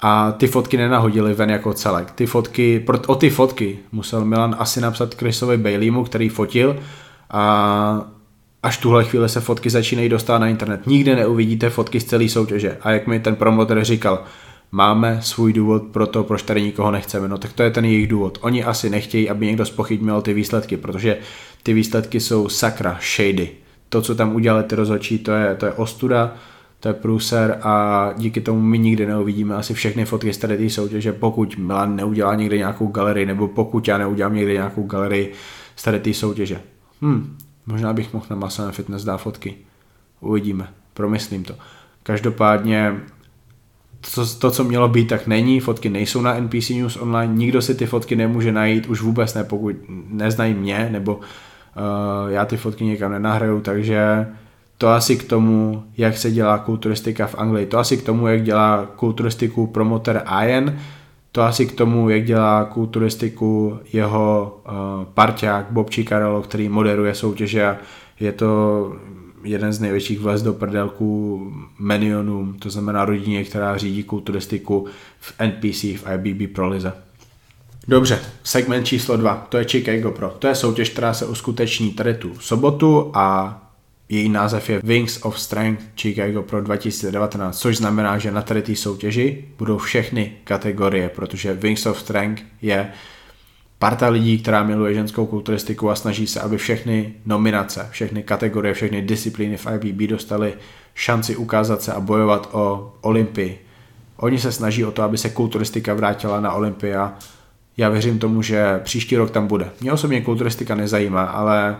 a 0.00 0.32
ty 0.32 0.46
fotky 0.46 0.76
nenahodili 0.76 1.34
ven 1.34 1.50
jako 1.50 1.72
celek. 1.72 2.10
Ty 2.10 2.26
fotky, 2.26 2.86
o 3.06 3.14
ty 3.14 3.30
fotky 3.30 3.78
musel 3.92 4.24
Milan 4.24 4.56
asi 4.58 4.80
napsat 4.80 5.14
Chrisovi 5.14 5.56
Baileymu, 5.56 6.04
který 6.04 6.28
fotil 6.28 6.76
a 7.30 8.02
až 8.62 8.78
tuhle 8.78 9.04
chvíli 9.04 9.28
se 9.28 9.40
fotky 9.40 9.70
začínají 9.70 10.08
dostat 10.08 10.38
na 10.38 10.48
internet. 10.48 10.86
Nikdy 10.86 11.16
neuvidíte 11.16 11.70
fotky 11.70 12.00
z 12.00 12.04
celé 12.04 12.28
soutěže. 12.28 12.78
A 12.80 12.90
jak 12.90 13.06
mi 13.06 13.20
ten 13.20 13.36
promotor 13.36 13.84
říkal, 13.84 14.24
máme 14.72 15.18
svůj 15.22 15.52
důvod 15.52 15.82
pro 15.82 16.06
to, 16.06 16.24
proč 16.24 16.42
tady 16.42 16.62
nikoho 16.62 16.90
nechceme. 16.90 17.28
No 17.28 17.38
tak 17.38 17.52
to 17.52 17.62
je 17.62 17.70
ten 17.70 17.84
jejich 17.84 18.06
důvod. 18.06 18.38
Oni 18.40 18.64
asi 18.64 18.90
nechtějí, 18.90 19.30
aby 19.30 19.46
někdo 19.46 19.64
spochybnil 19.64 20.22
ty 20.22 20.34
výsledky, 20.34 20.76
protože 20.76 21.18
ty 21.62 21.72
výsledky 21.72 22.20
jsou 22.20 22.48
sakra, 22.48 22.98
shady. 23.16 23.50
To, 23.88 24.02
co 24.02 24.14
tam 24.14 24.34
udělali 24.34 24.64
ty 24.64 24.74
rozhodčí, 24.74 25.18
to 25.18 25.32
je, 25.32 25.54
to 25.54 25.66
je 25.66 25.72
ostuda, 25.72 26.34
to 26.80 26.88
je 26.88 26.94
průser 26.94 27.58
a 27.62 28.12
díky 28.16 28.40
tomu 28.40 28.60
my 28.60 28.78
nikdy 28.78 29.06
neuvidíme 29.06 29.54
asi 29.54 29.74
všechny 29.74 30.04
fotky 30.04 30.32
z 30.32 30.38
tady 30.38 30.58
té 30.58 30.70
soutěže, 30.70 31.12
pokud 31.12 31.56
Milan 31.58 31.96
neudělá 31.96 32.34
někde 32.34 32.58
nějakou 32.58 32.86
galerii, 32.86 33.26
nebo 33.26 33.48
pokud 33.48 33.88
já 33.88 33.98
neudělám 33.98 34.34
někde 34.34 34.52
nějakou 34.52 34.82
galerii 34.82 35.32
z 35.76 35.82
tady 35.82 36.00
té 36.00 36.14
soutěže. 36.14 36.60
Hm, 37.02 37.36
možná 37.66 37.92
bych 37.92 38.12
mohl 38.14 38.26
na 38.30 38.36
Muscle 38.36 38.72
Fitness 38.72 39.04
dát 39.04 39.16
fotky. 39.16 39.54
Uvidíme, 40.20 40.68
promyslím 40.94 41.44
to. 41.44 41.54
Každopádně 42.02 43.00
to, 44.14 44.26
to, 44.26 44.50
co 44.50 44.64
mělo 44.64 44.88
být, 44.88 45.08
tak 45.08 45.26
není, 45.26 45.60
fotky 45.60 45.88
nejsou 45.88 46.20
na 46.20 46.40
NPC 46.40 46.70
News 46.70 46.96
online, 46.96 47.34
nikdo 47.34 47.62
si 47.62 47.74
ty 47.74 47.86
fotky 47.86 48.16
nemůže 48.16 48.52
najít, 48.52 48.86
už 48.86 49.00
vůbec 49.02 49.34
ne, 49.34 49.44
pokud 49.44 49.76
neznají 50.08 50.54
mě, 50.54 50.88
nebo 50.92 51.14
uh, 51.16 51.22
já 52.28 52.44
ty 52.44 52.56
fotky 52.56 52.84
někam 52.84 53.12
nenahraju, 53.12 53.60
takže 53.60 54.26
to 54.78 54.88
asi 54.88 55.16
k 55.16 55.24
tomu, 55.24 55.84
jak 55.96 56.16
se 56.16 56.30
dělá 56.30 56.58
kulturistika 56.58 57.26
v 57.26 57.34
Anglii, 57.34 57.66
to 57.66 57.78
asi 57.78 57.96
k 57.96 58.02
tomu, 58.02 58.26
jak 58.26 58.42
dělá 58.42 58.86
kulturistiku 58.96 59.66
promoter 59.66 60.22
Ian, 60.42 60.78
to 61.32 61.42
asi 61.42 61.66
k 61.66 61.74
tomu, 61.74 62.10
jak 62.10 62.24
dělá 62.24 62.64
kulturistiku 62.64 63.78
jeho 63.92 64.58
uh, 64.68 64.72
parťák 65.14 65.66
Bob 65.70 65.90
Cicarello, 65.90 66.42
který 66.42 66.68
moderuje 66.68 67.14
soutěže 67.14 67.66
a 67.66 67.76
je 68.20 68.32
to 68.32 68.92
jeden 69.46 69.72
z 69.72 69.80
největších 69.80 70.20
vlez 70.20 70.42
do 70.42 70.52
prdelků 70.52 71.42
Menionům, 71.78 72.56
to 72.58 72.70
znamená 72.70 73.04
rodině, 73.04 73.44
která 73.44 73.76
řídí 73.76 74.02
kulturistiku 74.02 74.86
v 75.20 75.34
NPC, 75.46 75.82
v 75.82 76.04
IBB 76.14 76.54
Pro 76.54 76.68
Lize. 76.68 76.92
Dobře, 77.88 78.20
segment 78.44 78.84
číslo 78.84 79.16
2, 79.16 79.46
to 79.48 79.58
je 79.58 79.64
Chicago 79.64 80.10
Pro. 80.10 80.36
To 80.38 80.46
je 80.46 80.54
soutěž, 80.54 80.90
která 80.90 81.14
se 81.14 81.26
uskuteční 81.26 81.92
tady 81.92 82.14
tu 82.14 82.38
sobotu 82.40 83.10
a 83.14 83.58
její 84.08 84.28
název 84.28 84.70
je 84.70 84.80
Wings 84.84 85.18
of 85.22 85.40
Strength 85.40 85.84
Chicago 85.96 86.42
Pro 86.42 86.60
2019, 86.60 87.58
což 87.58 87.76
znamená, 87.76 88.18
že 88.18 88.30
na 88.30 88.42
tady 88.42 88.62
té 88.62 88.76
soutěži 88.76 89.44
budou 89.58 89.78
všechny 89.78 90.32
kategorie, 90.44 91.08
protože 91.08 91.54
Wings 91.54 91.86
of 91.86 92.00
Strength 92.00 92.42
je 92.62 92.92
parta 93.78 94.08
lidí, 94.08 94.38
která 94.38 94.62
miluje 94.62 94.94
ženskou 94.94 95.26
kulturistiku 95.26 95.90
a 95.90 95.94
snaží 95.96 96.26
se, 96.26 96.40
aby 96.40 96.58
všechny 96.58 97.14
nominace, 97.26 97.88
všechny 97.90 98.22
kategorie, 98.22 98.74
všechny 98.74 99.02
disciplíny 99.02 99.56
v 99.56 99.66
IBB 99.66 100.10
dostaly 100.10 100.54
šanci 100.94 101.36
ukázat 101.36 101.82
se 101.82 101.92
a 101.92 102.00
bojovat 102.00 102.48
o 102.52 102.94
Olympii. 103.00 103.66
Oni 104.16 104.38
se 104.38 104.52
snaží 104.52 104.84
o 104.84 104.90
to, 104.90 105.02
aby 105.02 105.18
se 105.18 105.30
kulturistika 105.30 105.94
vrátila 105.94 106.40
na 106.40 106.52
Olympii 106.52 106.94
a 106.94 107.14
já 107.76 107.88
věřím 107.88 108.18
tomu, 108.18 108.42
že 108.42 108.80
příští 108.84 109.16
rok 109.16 109.30
tam 109.30 109.46
bude. 109.46 109.70
Mě 109.80 109.92
osobně 109.92 110.20
kulturistika 110.20 110.74
nezajímá, 110.74 111.24
ale 111.24 111.76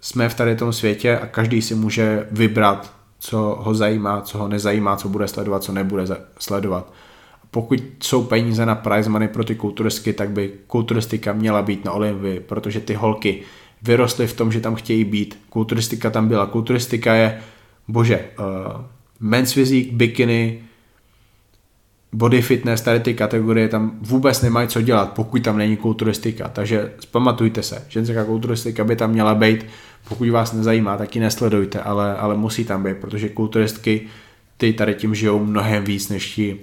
jsme 0.00 0.28
v 0.28 0.34
tady 0.34 0.56
tom 0.56 0.72
světě 0.72 1.18
a 1.18 1.26
každý 1.26 1.62
si 1.62 1.74
může 1.74 2.26
vybrat, 2.30 2.92
co 3.18 3.38
ho 3.60 3.74
zajímá, 3.74 4.20
co 4.20 4.38
ho 4.38 4.48
nezajímá, 4.48 4.96
co 4.96 5.08
bude 5.08 5.28
sledovat, 5.28 5.62
co 5.62 5.72
nebude 5.72 6.04
sledovat. 6.38 6.92
Pokud 7.50 7.82
jsou 8.02 8.24
peníze 8.24 8.66
na 8.66 8.74
prize 8.74 9.10
money 9.10 9.28
pro 9.28 9.44
ty 9.44 9.54
kulturistky, 9.54 10.12
tak 10.12 10.30
by 10.30 10.52
kulturistika 10.66 11.32
měla 11.32 11.62
být 11.62 11.84
na 11.84 11.92
Olympii, 11.92 12.40
protože 12.40 12.80
ty 12.80 12.94
holky 12.94 13.42
vyrostly 13.82 14.26
v 14.26 14.36
tom, 14.36 14.52
že 14.52 14.60
tam 14.60 14.74
chtějí 14.74 15.04
být. 15.04 15.38
Kulturistika 15.50 16.10
tam 16.10 16.28
byla. 16.28 16.46
Kulturistika 16.46 17.14
je, 17.14 17.40
bože, 17.88 18.24
uh, 18.38 18.84
men's 19.20 19.52
physique, 19.52 19.92
bikini, 19.92 20.62
body 22.12 22.42
fitness, 22.42 22.80
tady 22.80 23.00
ty 23.00 23.14
kategorie 23.14 23.68
tam 23.68 23.98
vůbec 24.00 24.42
nemají 24.42 24.68
co 24.68 24.82
dělat, 24.82 25.12
pokud 25.12 25.42
tam 25.42 25.58
není 25.58 25.76
kulturistika. 25.76 26.48
Takže 26.48 26.92
zpamatujte 27.00 27.62
se, 27.62 27.84
ženská 27.88 28.24
kulturistika 28.24 28.84
by 28.84 28.96
tam 28.96 29.10
měla 29.10 29.34
být, 29.34 29.66
pokud 30.08 30.28
vás 30.28 30.52
nezajímá, 30.52 30.96
tak 30.96 31.16
ji 31.16 31.20
nesledujte, 31.20 31.80
ale, 31.80 32.16
ale 32.16 32.36
musí 32.36 32.64
tam 32.64 32.82
být, 32.82 32.96
protože 32.96 33.28
kulturistky 33.28 34.00
ty 34.56 34.72
tady 34.72 34.94
tím 34.94 35.14
žijou 35.14 35.44
mnohem 35.44 35.84
víc 35.84 36.08
než 36.08 36.34
ti 36.34 36.58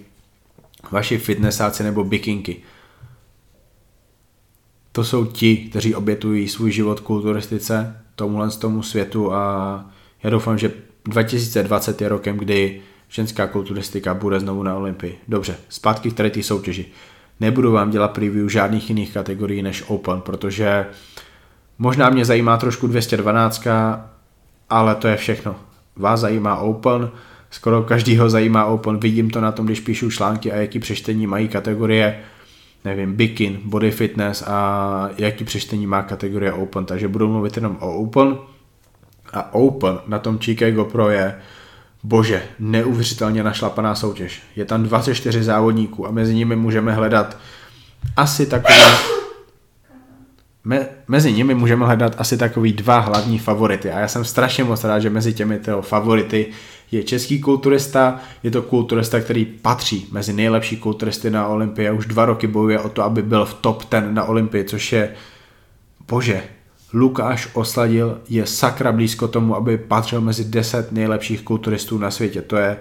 vaši 0.92 1.18
fitnessáci 1.18 1.84
nebo 1.84 2.04
bikinky. 2.04 2.58
To 4.92 5.04
jsou 5.04 5.26
ti, 5.26 5.58
kteří 5.58 5.96
obětují 5.96 6.48
svůj 6.48 6.72
život 6.72 7.00
kulturistice, 7.00 8.02
tomuhle 8.16 8.52
z 8.52 8.58
tomu 8.58 8.84
světu 8.84 9.34
a 9.34 9.86
já 10.24 10.30
doufám, 10.30 10.58
že 10.58 10.72
2020 11.06 12.02
je 12.02 12.10
rokem, 12.10 12.38
kdy 12.38 12.82
ženská 13.10 13.48
kulturistika 13.48 14.14
bude 14.14 14.40
znovu 14.40 14.64
na 14.64 14.76
Olympii. 14.76 15.20
Dobře, 15.28 15.58
zpátky 15.70 16.12
k 16.12 16.14
tady 16.14 16.32
té 16.32 16.44
soutěži. 16.44 16.86
Nebudu 17.40 17.72
vám 17.72 17.90
dělat 17.90 18.12
preview 18.12 18.50
žádných 18.50 18.90
jiných 18.90 19.14
kategorií 19.14 19.62
než 19.62 19.84
Open, 19.88 20.22
protože 20.22 20.86
možná 21.78 22.10
mě 22.10 22.26
zajímá 22.26 22.58
trošku 22.58 22.88
212, 22.88 23.68
ale 24.70 24.96
to 24.96 25.08
je 25.08 25.18
všechno. 25.18 25.56
Vás 25.96 26.20
zajímá 26.20 26.56
Open, 26.56 27.10
skoro 27.50 27.84
každýho 27.84 28.30
zajímá 28.30 28.66
Open, 28.66 28.98
vidím 28.98 29.30
to 29.30 29.42
na 29.42 29.52
tom, 29.52 29.66
když 29.66 29.80
píšu 29.80 30.12
články 30.12 30.52
a 30.52 30.56
jaký 30.56 30.80
přečtení 30.80 31.28
mají 31.28 31.48
kategorie, 31.48 32.20
nevím, 32.86 33.16
bikin, 33.16 33.60
body 33.64 33.92
fitness 33.92 34.44
a 34.48 35.10
jaký 35.18 35.44
přečtení 35.44 35.88
má 35.88 36.02
kategorie 36.02 36.54
Open, 36.54 36.86
takže 36.86 37.08
budu 37.08 37.28
mluvit 37.28 37.56
jenom 37.56 37.78
o 37.80 37.94
Open. 37.94 38.38
A 39.34 39.54
Open 39.54 40.00
na 40.08 40.20
tom 40.20 40.40
Chicago 40.40 40.86
Pro 40.86 41.10
je 41.10 41.36
bože, 42.04 42.44
neuvěřitelně 42.60 43.44
našlapaná 43.44 43.96
soutěž. 43.96 44.42
Je 44.56 44.66
tam 44.66 44.84
24 44.84 45.44
závodníků 45.44 46.08
a 46.08 46.12
mezi 46.12 46.36
nimi 46.36 46.56
můžeme 46.56 46.94
hledat 46.94 47.38
asi 48.16 48.46
takový 48.46 48.78
me, 50.68 50.88
mezi 51.08 51.34
nimi 51.34 51.56
můžeme 51.56 51.86
hledat 51.86 52.16
asi 52.18 52.38
takový 52.38 52.74
dva 52.74 53.00
hlavní 53.00 53.40
favority. 53.40 53.92
A 53.92 54.00
já 54.00 54.08
jsem 54.08 54.26
strašně 54.26 54.64
moc 54.64 54.84
rád, 54.84 55.00
že 55.00 55.10
mezi 55.10 55.34
těmi 55.34 55.60
favority 55.82 56.46
je 56.92 57.04
český 57.04 57.40
kulturista, 57.42 58.20
je 58.44 58.52
to 58.52 58.62
kulturista, 58.62 59.20
který 59.20 59.46
patří 59.46 60.08
mezi 60.12 60.34
nejlepší 60.34 60.78
kulturisty 60.78 61.30
na 61.30 61.48
Olympii 61.48 61.90
a 61.90 61.94
už 61.94 62.06
dva 62.06 62.26
roky 62.26 62.48
bojuje 62.48 62.80
o 62.80 62.90
to, 62.90 63.04
aby 63.04 63.22
byl 63.22 63.46
v 63.46 63.54
top 63.54 63.86
ten 63.86 64.14
na 64.14 64.24
Olympii, 64.24 64.64
což 64.64 64.94
je, 64.94 65.14
bože, 66.08 66.44
Lukáš 66.94 67.50
Osladil 67.54 68.22
je 68.30 68.46
sakra 68.46 68.92
blízko 68.92 69.28
tomu, 69.28 69.56
aby 69.56 69.78
patřil 69.78 70.22
mezi 70.22 70.46
10 70.46 70.92
nejlepších 70.92 71.42
kulturistů 71.42 71.98
na 71.98 72.12
světě. 72.12 72.42
To 72.42 72.56
je, 72.56 72.78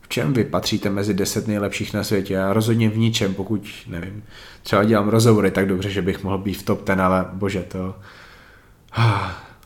v 0.00 0.08
čem 0.08 0.32
vy 0.32 0.44
patříte 0.44 0.90
mezi 0.90 1.14
10 1.14 1.48
nejlepších 1.48 1.94
na 1.94 2.04
světě? 2.04 2.34
Já 2.34 2.52
rozhodně 2.52 2.90
v 2.90 2.98
ničem, 2.98 3.34
pokud, 3.34 3.68
nevím, 3.86 4.22
třeba 4.62 4.84
dělám 4.84 5.08
rozhovory 5.08 5.50
tak 5.50 5.66
dobře, 5.66 5.90
že 5.90 6.02
bych 6.02 6.24
mohl 6.24 6.38
být 6.38 6.54
v 6.58 6.62
top 6.62 6.82
ten, 6.82 7.00
ale 7.00 7.24
bože, 7.32 7.62
to... 7.62 7.94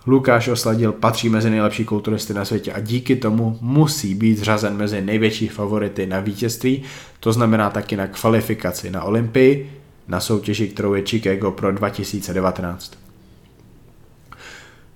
Lukáš 0.07 0.49
Osladil 0.49 0.93
patří 0.93 1.29
mezi 1.29 1.51
nejlepší 1.51 1.85
kulturisty 1.85 2.35
na 2.35 2.45
světě 2.45 2.73
a 2.73 2.81
díky 2.81 3.17
tomu 3.17 3.59
musí 3.61 4.15
být 4.15 4.39
zřazen 4.39 4.77
mezi 4.77 5.01
největší 5.01 5.49
favority 5.49 6.07
na 6.07 6.21
vítězství, 6.21 6.83
to 7.21 7.33
znamená 7.33 7.71
taky 7.71 7.97
na 7.97 8.07
kvalifikaci 8.07 8.91
na 8.91 9.03
Olympii, 9.03 9.81
na 10.09 10.21
soutěži, 10.21 10.69
kterou 10.69 10.95
je 10.95 11.03
Chicago 11.07 11.51
pro 11.51 11.73
2019. 11.73 12.99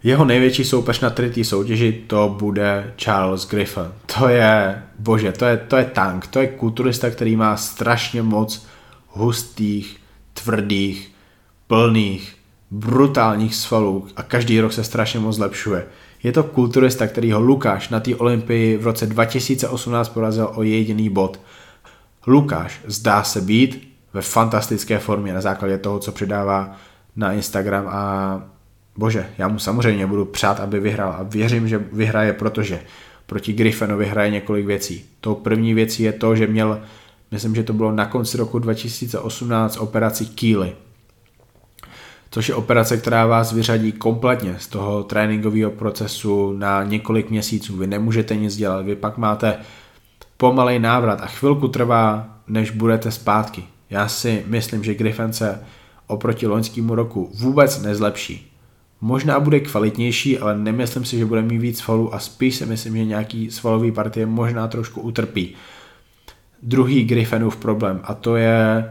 Jeho 0.02 0.24
největší 0.24 0.64
soupeř 0.64 1.00
na 1.00 1.10
třetí 1.10 1.44
soutěži 1.44 2.04
to 2.06 2.36
bude 2.38 2.92
Charles 2.96 3.48
Griffin. 3.48 3.92
To 4.18 4.28
je, 4.28 4.82
bože, 4.98 5.32
to 5.32 5.44
je, 5.44 5.56
to 5.56 5.76
je 5.76 5.84
tank, 5.84 6.26
to 6.26 6.40
je 6.40 6.46
kulturista, 6.46 7.10
který 7.10 7.36
má 7.36 7.56
strašně 7.56 8.22
moc 8.22 8.66
hustých, 9.08 9.96
tvrdých, 10.32 11.10
plných, 11.66 12.36
brutálních 12.70 13.55
svalů 13.55 14.07
a 14.16 14.22
každý 14.22 14.61
rok 14.61 14.72
se 14.72 14.85
strašně 14.85 15.20
moc 15.20 15.37
zlepšuje. 15.37 15.87
Je 16.22 16.33
to 16.33 16.42
kulturista, 16.42 17.07
který 17.07 17.33
ho 17.33 17.40
Lukáš 17.40 17.88
na 17.88 18.00
té 18.00 18.16
Olympii 18.16 18.77
v 18.77 18.85
roce 18.85 19.07
2018 19.07 20.09
porazil 20.09 20.50
o 20.55 20.62
jediný 20.62 21.11
bod. 21.11 21.40
Lukáš 22.27 22.81
zdá 22.87 23.22
se 23.22 23.40
být 23.40 23.94
ve 24.12 24.22
fantastické 24.22 24.98
formě 24.98 25.35
na 25.35 25.40
základě 25.40 25.79
toho, 25.79 25.98
co 25.98 26.12
přidává 26.12 26.77
na 27.16 27.33
Instagram 27.33 27.88
a 27.88 28.42
bože, 28.96 29.27
já 29.38 29.48
mu 29.48 29.59
samozřejmě 29.59 30.07
budu 30.07 30.24
přát, 30.24 30.61
aby 30.61 30.81
vyhrál 30.81 31.16
a 31.18 31.22
věřím, 31.22 31.68
že 31.68 31.79
vyhraje, 31.92 32.33
protože 32.33 32.81
proti 33.27 33.53
Griffinovi 33.53 34.07
hraje 34.07 34.31
několik 34.31 34.66
věcí. 34.66 35.05
Tou 35.20 35.35
první 35.35 35.74
věcí 35.74 36.03
je 36.03 36.12
to, 36.12 36.37
že 36.37 36.46
měl, 36.46 36.81
myslím, 37.31 37.55
že 37.55 37.62
to 37.62 37.72
bylo 37.72 37.92
na 37.92 38.07
konci 38.07 38.37
roku 38.37 38.59
2018 38.59 39.77
operaci 39.77 40.27
Kýly, 40.27 40.72
což 42.35 42.49
je 42.49 42.55
operace, 42.55 42.97
která 42.97 43.27
vás 43.27 43.53
vyřadí 43.53 43.92
kompletně 43.92 44.57
z 44.59 44.66
toho 44.66 45.03
tréninkového 45.03 45.70
procesu 45.70 46.53
na 46.53 46.83
několik 46.83 47.31
měsíců. 47.31 47.77
Vy 47.77 47.87
nemůžete 47.87 48.37
nic 48.37 48.57
dělat, 48.57 48.85
vy 48.85 48.97
pak 48.97 49.18
máte 49.18 49.57
pomalej 50.37 50.79
návrat 50.79 51.20
a 51.20 51.27
chvilku 51.27 51.68
trvá, 51.68 52.29
než 52.49 52.70
budete 52.70 53.11
zpátky. 53.11 53.64
Já 53.90 54.09
si 54.09 54.44
myslím, 54.47 54.85
že 54.85 54.94
Griffin 54.94 55.33
se 55.33 55.61
oproti 56.07 56.47
loňskému 56.47 56.94
roku 56.94 57.31
vůbec 57.35 57.83
nezlepší. 57.83 58.53
Možná 59.01 59.40
bude 59.40 59.61
kvalitnější, 59.61 60.38
ale 60.38 60.59
nemyslím 60.59 61.05
si, 61.05 61.18
že 61.18 61.27
bude 61.27 61.42
mít 61.42 61.59
víc 61.59 61.79
svalů 61.79 62.14
a 62.14 62.18
spíš 62.18 62.55
si 62.55 62.66
myslím, 62.66 62.97
že 62.97 63.05
nějaký 63.05 63.51
svalový 63.51 63.92
partie 63.92 64.27
možná 64.27 64.68
trošku 64.68 65.01
utrpí. 65.01 65.55
Druhý 66.62 67.05
Griffinův 67.05 67.57
problém 67.57 68.01
a 68.05 68.14
to 68.14 68.37
je, 68.37 68.85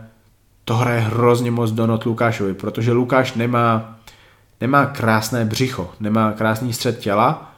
to 0.65 0.75
hraje 0.75 0.99
hrozně 0.99 1.51
moc 1.51 1.71
donot 1.71 2.05
Lukášovi, 2.05 2.53
protože 2.53 2.91
Lukáš 2.91 3.33
nemá, 3.33 3.99
nemá 4.61 4.85
krásné 4.85 5.45
břicho, 5.45 5.91
nemá 5.99 6.31
krásný 6.31 6.73
střed 6.73 6.99
těla, 6.99 7.51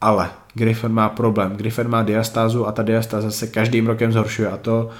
ale 0.00 0.30
Griffin 0.54 0.92
má 0.92 1.08
problém. 1.08 1.56
Griffin 1.56 1.88
má 1.88 2.02
diastázu 2.02 2.66
a 2.66 2.72
ta 2.72 2.82
diastáza 2.82 3.30
se 3.30 3.46
každým 3.46 3.86
rokem 3.86 4.12
zhoršuje 4.12 4.48
a 4.48 4.56
to 4.56 4.90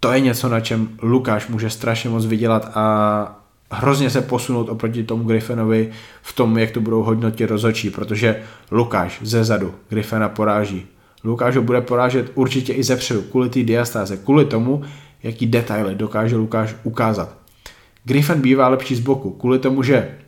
to 0.00 0.12
je 0.12 0.20
něco, 0.20 0.48
na 0.48 0.60
čem 0.60 0.88
Lukáš 1.02 1.48
může 1.48 1.70
strašně 1.70 2.10
moc 2.10 2.26
vydělat 2.26 2.70
a 2.74 3.42
hrozně 3.70 4.10
se 4.10 4.20
posunout 4.20 4.68
oproti 4.68 5.04
tomu 5.04 5.24
Griffinovi 5.24 5.90
v 6.22 6.32
tom, 6.32 6.58
jak 6.58 6.70
to 6.70 6.80
budou 6.80 7.02
hodnotit 7.02 7.46
rozhodčí, 7.46 7.90
protože 7.90 8.42
Lukáš 8.70 9.20
ze 9.22 9.44
zadu 9.44 9.74
Griffina 9.88 10.28
poráží. 10.28 10.86
Lukáš 11.24 11.56
ho 11.56 11.62
bude 11.62 11.80
porážet 11.80 12.30
určitě 12.34 12.72
i 12.72 12.82
ze 12.82 12.96
předu, 12.96 13.22
kvůli 13.22 13.48
té 13.48 13.62
diastáze, 13.62 14.16
kvůli 14.16 14.44
tomu, 14.44 14.82
jaký 15.22 15.46
detaily 15.46 15.94
dokáže 15.94 16.36
Lukáš 16.36 16.74
ukázat. 16.82 17.36
Griffin 18.04 18.40
bývá 18.40 18.68
lepší 18.68 18.94
z 18.94 19.00
boku, 19.00 19.30
kvůli 19.30 19.58
tomu, 19.58 19.82
že 19.82 20.18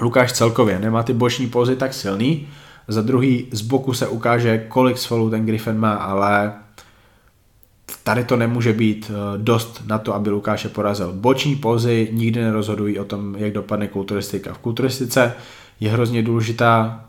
Lukáš 0.00 0.32
celkově 0.32 0.78
nemá 0.78 1.02
ty 1.02 1.12
boční 1.12 1.46
pózy 1.46 1.76
tak 1.76 1.94
silný, 1.94 2.48
za 2.88 3.02
druhý 3.02 3.46
z 3.52 3.60
boku 3.60 3.94
se 3.94 4.08
ukáže, 4.08 4.58
kolik 4.68 4.98
svalů 4.98 5.30
ten 5.30 5.46
Griffin 5.46 5.78
má, 5.78 5.94
ale 5.94 6.52
tady 8.04 8.24
to 8.24 8.36
nemůže 8.36 8.72
být 8.72 9.10
eh, 9.10 9.38
dost 9.38 9.82
na 9.86 9.98
to, 9.98 10.14
aby 10.14 10.30
Lukáše 10.30 10.68
porazil. 10.68 11.12
Boční 11.12 11.56
pózy 11.56 12.08
nikdy 12.12 12.42
nerozhodují 12.42 12.98
o 12.98 13.04
tom, 13.04 13.34
jak 13.38 13.52
dopadne 13.52 13.88
kulturistika. 13.88 14.54
V 14.54 14.58
kulturistice 14.58 15.32
je 15.80 15.90
hrozně 15.90 16.22
důležitá, 16.22 17.04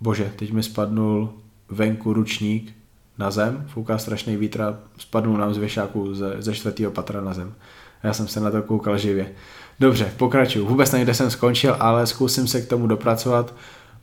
bože, 0.00 0.32
teď 0.36 0.52
mi 0.52 0.62
spadnul 0.62 1.32
venku 1.68 2.12
ručník 2.12 2.75
na 3.18 3.30
zem, 3.30 3.64
fouká 3.68 3.98
strašný 3.98 4.36
vítr 4.36 4.62
a 4.62 4.78
spadnul 4.98 5.36
nám 5.36 5.54
z 5.54 5.58
věšáku 5.58 6.14
ze, 6.14 6.36
ze 6.38 6.54
čtvrtého 6.54 6.90
patra 6.90 7.20
na 7.20 7.34
zem. 7.34 7.54
Já 8.02 8.12
jsem 8.12 8.28
se 8.28 8.40
na 8.40 8.50
to 8.50 8.62
koukal 8.62 8.98
živě. 8.98 9.32
Dobře, 9.80 10.12
pokračuju. 10.16 10.66
Vůbec 10.66 10.92
nevím, 10.92 11.04
kde 11.04 11.14
jsem 11.14 11.30
skončil, 11.30 11.76
ale 11.80 12.06
zkusím 12.06 12.46
se 12.46 12.62
k 12.62 12.68
tomu 12.68 12.86
dopracovat. 12.86 13.54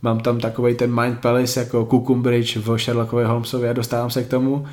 Mám 0.02 0.20
tam 0.20 0.40
takový 0.40 0.76
ten 0.76 1.02
Mind 1.02 1.20
Palace 1.20 1.60
jako 1.60 1.86
Kukumbridge 1.86 2.58
v 2.58 2.78
Sherlockově 2.78 3.26
Holmesovi 3.26 3.70
a 3.70 3.74
dostávám 3.74 4.10
se 4.10 4.24
k 4.24 4.28
tomu. 4.28 4.68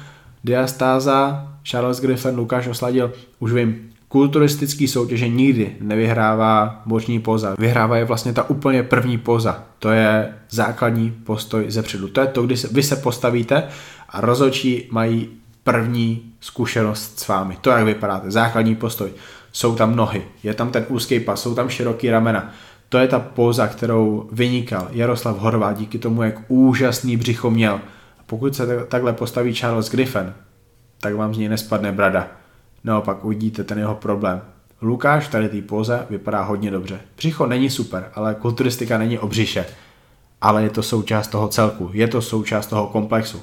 Diastáza, 0.45 1.49
Charles 1.63 2.01
Griffin, 2.01 2.37
Lukáš 2.37 2.67
Osladil, 2.67 3.13
už 3.39 3.53
vím, 3.53 3.90
kulturistický 4.11 4.89
soutěže 4.89 5.29
nikdy 5.29 5.77
nevyhrává 5.81 6.83
boční 6.87 7.21
poza. 7.21 7.55
Vyhrává 7.59 7.97
je 7.97 8.05
vlastně 8.05 8.33
ta 8.33 8.51
úplně 8.51 8.83
první 8.83 9.19
poza. 9.19 9.65
To 9.79 9.91
je 9.91 10.35
základní 10.51 11.11
postoj 11.11 11.65
ze 11.69 11.83
předu. 11.83 12.09
To 12.09 12.21
je 12.21 12.27
to, 12.27 12.43
kdy 12.43 12.57
se, 12.57 12.69
vy 12.73 12.83
se 12.83 12.97
postavíte 12.97 13.63
a 14.09 14.21
rozhodčí 14.21 14.89
mají 14.91 15.29
první 15.65 16.33
zkušenost 16.41 17.21
s 17.21 17.29
vámi. 17.29 17.57
To, 17.61 17.71
jak 17.71 17.85
vypadáte. 17.85 18.31
Základní 18.31 18.75
postoj. 18.75 19.11
Jsou 19.53 19.75
tam 19.75 19.97
nohy, 19.97 20.23
je 20.43 20.55
tam 20.55 20.71
ten 20.71 20.87
úzký 20.89 21.21
pas, 21.21 21.43
jsou 21.43 21.55
tam 21.55 21.69
široký 21.69 22.11
ramena. 22.11 22.53
To 22.89 22.99
je 22.99 23.09
ta 23.09 23.19
póza, 23.19 23.67
kterou 23.67 24.29
vynikal 24.33 24.89
Jaroslav 24.93 25.39
Horvát 25.39 25.79
díky 25.79 25.99
tomu, 25.99 26.23
jak 26.23 26.35
úžasný 26.49 27.17
břicho 27.17 27.51
měl. 27.51 27.75
A 28.19 28.23
pokud 28.27 28.55
se 28.55 28.85
takhle 28.89 29.13
postaví 29.13 29.55
Charles 29.55 29.91
Griffin, 29.91 30.33
tak 31.01 31.15
vám 31.15 31.35
z 31.35 31.39
něj 31.39 31.49
nespadne 31.49 31.93
brada. 31.93 32.40
Naopak 32.85 33.25
uvidíte 33.25 33.65
ten 33.65 33.79
jeho 33.79 33.95
problém. 33.95 34.41
Lukáš 34.83 35.29
tady 35.29 35.49
té 35.49 35.63
póze 35.63 36.07
vypadá 36.11 36.43
hodně 36.43 36.71
dobře. 36.71 37.01
Břicho 37.17 37.47
není 37.47 37.71
super, 37.71 38.11
ale 38.15 38.35
kulturistika 38.35 38.99
není 38.99 39.19
o 39.19 39.29
břiše. 39.29 39.67
Ale 40.41 40.63
je 40.63 40.71
to 40.71 40.83
součást 40.83 41.29
toho 41.29 41.49
celku, 41.49 41.91
je 41.93 42.09
to 42.09 42.23
součást 42.23 42.67
toho 42.67 42.87
komplexu. 42.87 43.43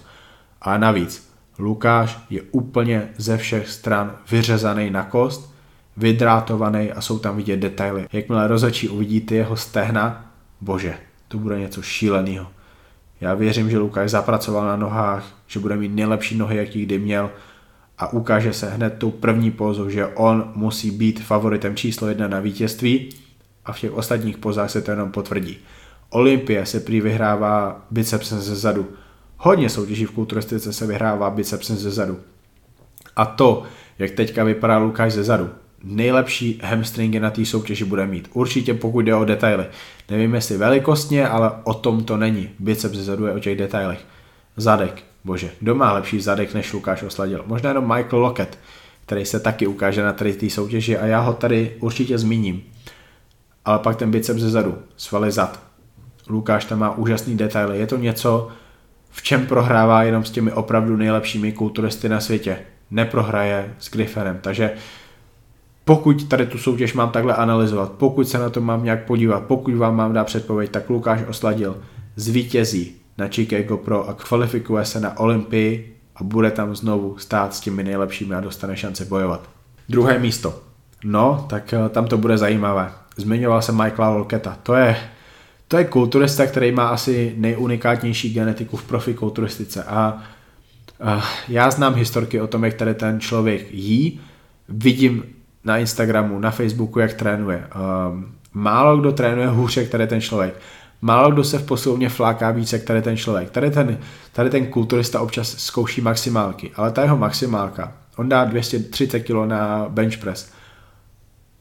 A 0.61 0.77
navíc, 0.77 1.29
Lukáš 1.59 2.19
je 2.29 2.41
úplně 2.41 3.09
ze 3.17 3.38
všech 3.38 3.69
stran 3.69 4.15
vyřezaný 4.31 4.89
na 4.89 5.03
kost, 5.03 5.53
vydrátovaný 5.97 6.91
a 6.91 7.01
jsou 7.01 7.19
tam 7.19 7.38
vidět 7.38 7.57
detaily. 7.57 8.07
Jakmile 8.13 8.47
rozečí 8.47 8.89
uvidíte 8.89 9.35
jeho 9.35 9.57
stehna, 9.57 10.31
bože, 10.61 10.97
to 11.27 11.38
bude 11.38 11.59
něco 11.59 11.81
šíleného. 11.81 12.47
Já 13.21 13.33
věřím, 13.33 13.69
že 13.69 13.77
Lukáš 13.77 14.11
zapracoval 14.11 14.67
na 14.67 14.75
nohách, 14.75 15.25
že 15.47 15.59
bude 15.59 15.75
mít 15.75 15.95
nejlepší 15.95 16.38
nohy, 16.38 16.57
jaký 16.57 16.85
kdy 16.85 16.99
měl 16.99 17.31
a 17.98 18.14
ukáže 18.14 18.54
se 18.54 18.70
hned 18.70 18.95
tou 18.98 19.12
první 19.12 19.52
pózou, 19.52 19.89
že 19.89 20.08
on 20.08 20.52
musí 20.56 20.91
být 20.91 21.24
favoritem 21.24 21.76
číslo 21.76 22.08
jedna 22.08 22.28
na 22.28 22.39
vítězství 22.39 23.10
a 23.66 23.74
v 23.74 23.80
těch 23.80 23.93
ostatních 23.93 24.38
pozách 24.38 24.72
se 24.72 24.82
to 24.82 24.91
jenom 24.91 25.12
potvrdí. 25.12 25.58
Olympie 26.10 26.66
se 26.66 26.80
prý 26.80 27.02
vyhrává 27.02 27.86
bicepsem 27.91 28.41
ze 28.41 28.56
zadu. 28.56 28.88
Hodně 29.38 29.70
soutěží 29.70 30.06
v 30.06 30.12
kulturistice 30.12 30.74
se 30.74 30.88
vyhrává 30.88 31.30
bicepsem 31.30 31.76
ze 31.76 31.91
zadu. 31.91 32.20
A 33.16 33.26
to, 33.26 33.64
jak 34.00 34.12
teďka 34.12 34.43
vypadá 34.43 34.78
Lukáš 34.78 35.14
ze 35.14 35.24
zadu, 35.24 35.50
nejlepší 35.84 36.60
hamstringy 36.64 37.20
na 37.20 37.32
té 37.32 37.45
soutěži 37.45 37.86
bude 37.86 38.08
mít. 38.08 38.30
Určitě 38.34 38.74
pokud 38.74 39.02
jde 39.02 39.16
o 39.16 39.26
detaily. 39.26 39.66
Nevím 40.10 40.36
jestli 40.36 40.58
velikostně, 40.58 41.28
ale 41.28 41.52
o 41.64 41.74
tom 41.74 42.04
to 42.04 42.18
není. 42.18 42.50
Biceps 42.60 42.98
ze 42.98 43.04
zadu 43.04 43.26
je 43.26 43.34
o 43.34 43.39
těch 43.39 43.58
detailech. 43.58 44.06
Zadek, 44.58 45.04
bože, 45.28 45.51
kdo 45.59 45.75
má 45.75 45.93
lepší 45.93 46.21
zadek 46.21 46.53
než 46.53 46.73
Lukáš 46.73 47.03
Osladil? 47.03 47.43
Možná 47.47 47.69
jenom 47.69 47.88
Michael 47.95 48.19
Lockett, 48.19 48.59
který 49.05 49.25
se 49.25 49.39
taky 49.39 49.67
ukáže 49.67 50.03
na 50.03 50.13
tady 50.13 50.34
té 50.34 50.49
soutěži 50.49 50.97
a 50.97 51.05
já 51.05 51.19
ho 51.19 51.34
tady 51.34 51.75
určitě 51.80 52.17
zmíním. 52.17 52.63
Ale 53.65 53.80
pak 53.80 53.95
ten 53.95 54.11
biceps 54.11 54.41
ze 54.41 54.49
zadu, 54.49 54.78
svaly 54.97 55.32
zad. 55.32 55.59
Lukáš 56.30 56.65
tam 56.65 56.80
má 56.80 56.97
úžasný 56.97 57.38
detaily. 57.38 57.80
Je 57.80 57.88
to 57.88 57.97
něco, 57.97 58.47
v 59.11 59.21
čem 59.21 59.45
prohrává 59.45 60.03
jenom 60.03 60.23
s 60.23 60.32
těmi 60.32 60.51
opravdu 60.51 60.97
nejlepšími 60.97 61.51
kulturisty 61.51 62.09
na 62.09 62.19
světě. 62.19 62.57
Neprohraje 62.91 63.75
s 63.80 63.91
Griffinem, 63.91 64.39
takže 64.41 64.71
pokud 65.86 66.28
tady 66.28 66.45
tu 66.45 66.57
soutěž 66.57 66.93
mám 66.93 67.09
takhle 67.09 67.36
analyzovat, 67.36 67.91
pokud 67.91 68.30
se 68.30 68.38
na 68.38 68.49
to 68.49 68.61
mám 68.61 68.84
nějak 68.84 69.05
podívat, 69.05 69.43
pokud 69.43 69.75
vám 69.75 69.95
mám 69.95 70.13
dát 70.13 70.23
předpověď, 70.23 70.71
tak 70.71 70.89
Lukáš 70.89 71.21
Osladil 71.28 71.78
zvítězí 72.15 73.07
na 73.18 73.28
Chicago 73.28 73.78
Pro 73.78 74.09
a 74.09 74.13
kvalifikuje 74.13 74.86
se 74.86 74.99
na 74.99 75.20
Olympii 75.20 75.97
a 76.15 76.24
bude 76.24 76.51
tam 76.51 76.76
znovu 76.76 77.18
stát 77.18 77.55
s 77.55 77.59
těmi 77.59 77.84
nejlepšími 77.84 78.36
a 78.36 78.41
dostane 78.41 78.78
šanci 78.78 79.05
bojovat. 79.05 79.49
Druhé 79.89 80.20
místo. 80.20 80.61
No, 81.03 81.45
tak 81.49 81.74
eh, 81.74 81.89
tam 81.89 82.05
to 82.05 82.18
bude 82.18 82.38
zajímavé. 82.38 82.91
Zmiňoval 83.18 83.61
jsem 83.61 83.84
Michaela 83.84 84.13
Volketa. 84.13 84.57
To 84.63 84.76
je, 84.76 84.97
to 85.68 85.78
je 85.78 85.86
kulturista, 85.86 86.45
který 86.45 86.72
má 86.72 86.88
asi 86.88 87.34
nejunikátnější 87.38 88.34
genetiku 88.34 88.78
v 88.78 88.84
profi 88.84 89.13
kulturistice 89.13 89.84
a 89.84 90.24
uh, 90.99 91.24
já 91.47 91.72
znám 91.72 91.95
historky 91.95 92.41
o 92.41 92.47
tom, 92.47 92.65
jak 92.65 92.74
tady 92.74 92.93
ten 92.93 93.20
člověk 93.20 93.72
jí, 93.72 94.20
vidím 94.70 95.24
na 95.63 95.78
Instagramu, 95.78 96.39
na 96.39 96.51
Facebooku, 96.51 96.99
jak 96.99 97.13
trénuje. 97.13 97.68
Um, 98.09 98.36
málo 98.53 98.97
kdo 98.97 99.11
trénuje 99.11 99.47
hůř, 99.47 99.78
jak 99.78 99.88
tady 99.88 100.07
ten 100.07 100.22
člověk. 100.22 100.61
Málo 101.02 101.32
kdo 101.32 101.43
se 101.43 101.60
v 101.60 101.66
posilovně 101.66 102.10
fláká 102.10 102.52
více, 102.52 102.76
jak 102.76 102.86
tady 102.86 103.02
ten 103.02 103.18
člověk. 103.18 103.50
Tady 103.50 103.72
ten, 103.72 103.98
tady 104.34 104.50
ten 104.50 104.68
kulturista 104.68 105.22
občas 105.22 105.56
zkouší 105.58 106.02
maximálky, 106.02 106.72
ale 106.76 106.91
ta 106.91 107.02
jeho 107.02 107.18
maximálka, 107.18 107.93
on 108.16 108.30
dá 108.30 108.45
230 108.45 109.20
kg 109.20 109.45
na 109.45 109.86
bench 109.89 110.18
press, 110.18 110.52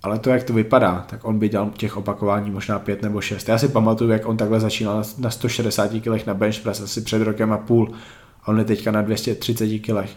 ale 0.03 0.18
to, 0.18 0.30
jak 0.30 0.45
to 0.45 0.53
vypadá, 0.53 1.05
tak 1.11 1.24
on 1.24 1.39
by 1.39 1.49
dělal 1.49 1.70
těch 1.76 1.97
opakování 1.97 2.51
možná 2.51 2.78
pět 2.78 3.03
nebo 3.03 3.20
šest. 3.20 3.49
Já 3.49 3.59
si 3.59 3.68
pamatuju, 3.68 4.11
jak 4.11 4.26
on 4.26 4.37
takhle 4.37 4.61
začínal 4.61 5.03
na 5.18 5.30
160 5.30 5.91
kg 5.91 6.26
na 6.26 6.34
bench 6.34 6.59
press 6.59 6.80
asi 6.80 7.01
před 7.01 7.22
rokem 7.22 7.53
a 7.53 7.59
půl 7.59 7.93
a 8.43 8.49
on 8.49 8.59
je 8.59 8.64
teďka 8.64 8.91
na 8.91 9.03
230 9.03 9.78
kg. 9.78 10.09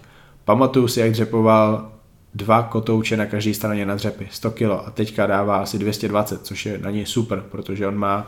Pamatuju 0.45 0.87
si, 0.87 0.99
jak 0.99 1.11
dřepoval 1.11 1.91
dva 2.33 2.63
kotouče 2.63 3.17
na 3.17 3.25
každé 3.25 3.53
straně 3.53 3.85
na 3.85 3.95
dřepy, 3.95 4.27
100 4.31 4.51
kg 4.51 4.61
a 4.85 4.91
teďka 4.91 5.27
dává 5.27 5.57
asi 5.57 5.79
220, 5.79 6.45
což 6.45 6.65
je 6.65 6.77
na 6.77 6.91
něj 6.91 7.05
super, 7.05 7.43
protože 7.51 7.87
on 7.87 7.97
má, 7.97 8.27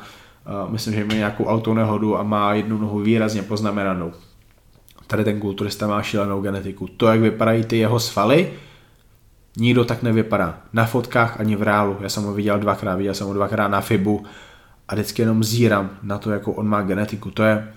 myslím, 0.69 0.93
že 0.93 1.05
má 1.05 1.13
nějakou 1.13 1.45
autonehodu 1.45 2.17
a 2.17 2.23
má 2.23 2.53
jednu 2.53 2.77
nohu 2.77 2.99
výrazně 2.99 3.43
poznamenanou. 3.43 4.11
Tady 5.07 5.23
ten 5.23 5.39
kulturista 5.39 5.87
má 5.87 6.01
šílenou 6.01 6.41
genetiku. 6.41 6.87
To, 6.87 7.07
jak 7.07 7.19
vypadají 7.19 7.63
ty 7.63 7.77
jeho 7.77 7.99
svaly, 7.99 8.53
nikdo 9.57 9.85
tak 9.85 10.03
nevypadá. 10.03 10.61
Na 10.73 10.85
fotkách 10.85 11.39
ani 11.39 11.55
v 11.55 11.61
reálu. 11.61 11.97
Já 12.01 12.09
jsem 12.09 12.23
ho 12.23 12.33
viděl 12.33 12.59
dvakrát, 12.59 12.95
viděl 12.95 13.13
jsem 13.13 13.27
ho 13.27 13.33
dvakrát 13.33 13.67
na 13.67 13.81
FIBu 13.81 14.25
a 14.87 14.95
vždycky 14.95 15.21
jenom 15.21 15.43
zírám 15.43 15.89
na 16.03 16.17
to, 16.17 16.31
jakou 16.31 16.51
on 16.51 16.67
má 16.67 16.81
genetiku. 16.81 17.31
To 17.31 17.43
je, 17.43 17.73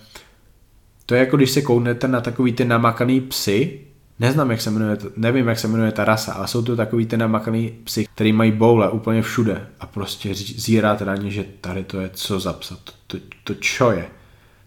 to 1.06 1.14
je 1.14 1.20
jako 1.20 1.36
když 1.36 1.50
se 1.50 1.62
kouknete 1.62 2.08
na 2.08 2.20
takový 2.20 2.52
ty 2.52 2.64
namakaný 2.64 3.20
psy, 3.20 3.80
Neznám, 4.18 4.50
jak 4.50 4.60
se 4.60 4.70
jmenuje, 4.70 4.98
nevím, 5.16 5.48
jak 5.48 5.58
se 5.58 5.68
jmenuje 5.68 5.92
ta 5.92 6.04
rasa, 6.04 6.32
ale 6.32 6.48
jsou 6.48 6.62
to 6.62 6.76
takový 6.76 7.06
ty 7.06 7.16
namakaný 7.16 7.70
psy, 7.84 8.06
který 8.14 8.32
mají 8.32 8.52
boule 8.52 8.90
úplně 8.90 9.22
všude 9.22 9.66
a 9.80 9.86
prostě 9.86 10.34
zíráte 10.34 11.04
na 11.04 11.16
ně, 11.16 11.30
že 11.30 11.44
tady 11.60 11.84
to 11.84 12.00
je 12.00 12.10
co 12.12 12.40
za 12.40 12.52
psa, 12.52 12.76
to, 12.84 12.92
to, 13.06 13.16
to 13.44 13.54
čo 13.54 13.90
je. 13.90 14.06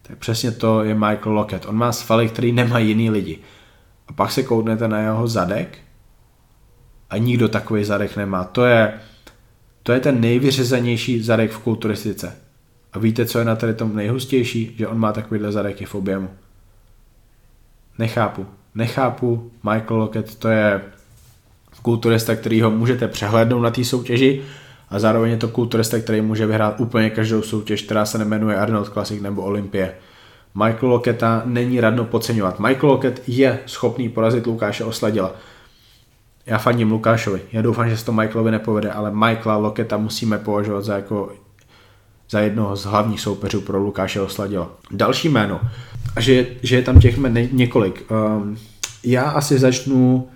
Tak 0.01 0.17
přesně 0.17 0.51
to 0.51 0.83
je 0.83 0.93
Michael 0.93 1.31
Lockett. 1.31 1.65
On 1.65 1.75
má 1.75 1.91
svaly, 1.91 2.29
který 2.29 2.51
nemají 2.51 2.87
jiný 2.87 3.09
lidi. 3.09 3.39
A 4.07 4.13
pak 4.13 4.31
se 4.31 4.43
kouknete 4.43 4.87
na 4.87 4.99
jeho 4.99 5.27
zadek 5.27 5.77
a 7.09 7.17
nikdo 7.17 7.47
takový 7.47 7.83
zadek 7.83 8.15
nemá. 8.15 8.43
To 8.43 8.65
je, 8.65 8.93
to 9.83 9.91
je 9.91 9.99
ten 9.99 10.21
nejvyřezenější 10.21 11.23
zadek 11.23 11.51
v 11.51 11.59
kulturistice. 11.59 12.35
A 12.93 12.99
víte, 12.99 13.25
co 13.25 13.39
je 13.39 13.45
na 13.45 13.55
tady 13.55 13.73
tom 13.73 13.95
nejhustější? 13.95 14.75
Že 14.77 14.87
on 14.87 14.99
má 14.99 15.13
takovýhle 15.13 15.51
zadek 15.51 15.81
i 15.81 15.85
v 15.85 15.95
objemu. 15.95 16.29
Nechápu 17.97 18.45
nechápu. 18.77 19.51
Michael 19.63 19.99
Lockett 19.99 20.35
to 20.35 20.47
je 20.47 20.81
kulturista, 21.81 22.35
který 22.35 22.61
ho 22.61 22.71
můžete 22.71 23.07
přehlédnout 23.07 23.61
na 23.61 23.71
té 23.71 23.83
soutěži 23.83 24.41
a 24.89 24.99
zároveň 24.99 25.31
je 25.31 25.37
to 25.37 25.47
kulturista, 25.47 25.99
který 25.99 26.21
může 26.21 26.45
vyhrát 26.45 26.79
úplně 26.79 27.09
každou 27.09 27.41
soutěž, 27.41 27.81
která 27.81 28.05
se 28.05 28.17
nemenuje 28.17 28.57
Arnold 28.57 28.89
Classic 28.89 29.21
nebo 29.21 29.41
Olympie. 29.41 29.95
Michael 30.55 30.89
Locketta 30.89 31.41
není 31.45 31.79
radno 31.79 32.05
podceňovat. 32.05 32.59
Michael 32.59 32.89
Lockett 32.89 33.23
je 33.27 33.59
schopný 33.65 34.09
porazit 34.09 34.47
Lukáše 34.47 34.83
Osladila. 34.83 35.31
Já 36.45 36.57
fandím 36.57 36.91
Lukášovi. 36.91 37.41
Já 37.51 37.61
doufám, 37.61 37.89
že 37.89 37.97
se 37.97 38.05
to 38.05 38.11
Michaelovi 38.11 38.51
nepovede, 38.51 38.91
ale 38.91 39.11
Michaela 39.11 39.57
Loketa 39.57 39.97
musíme 39.97 40.37
považovat 40.37 40.81
za 40.81 40.95
jako 40.95 41.31
za 42.29 42.39
jednoho 42.39 42.75
z 42.75 42.85
hlavních 42.85 43.21
soupeřů 43.21 43.61
pro 43.61 43.79
Lukáše 43.79 44.21
Osladila. 44.21 44.71
Další 44.91 45.29
jméno, 45.29 45.61
a 46.15 46.21
že, 46.21 46.47
že 46.63 46.75
je 46.75 46.81
tam 46.81 46.99
těch 46.99 47.17
jmen 47.17 47.49
několik. 47.51 48.11
Um, 48.11 48.57
já 49.03 49.23
asi 49.23 49.59
začnu 49.59 50.27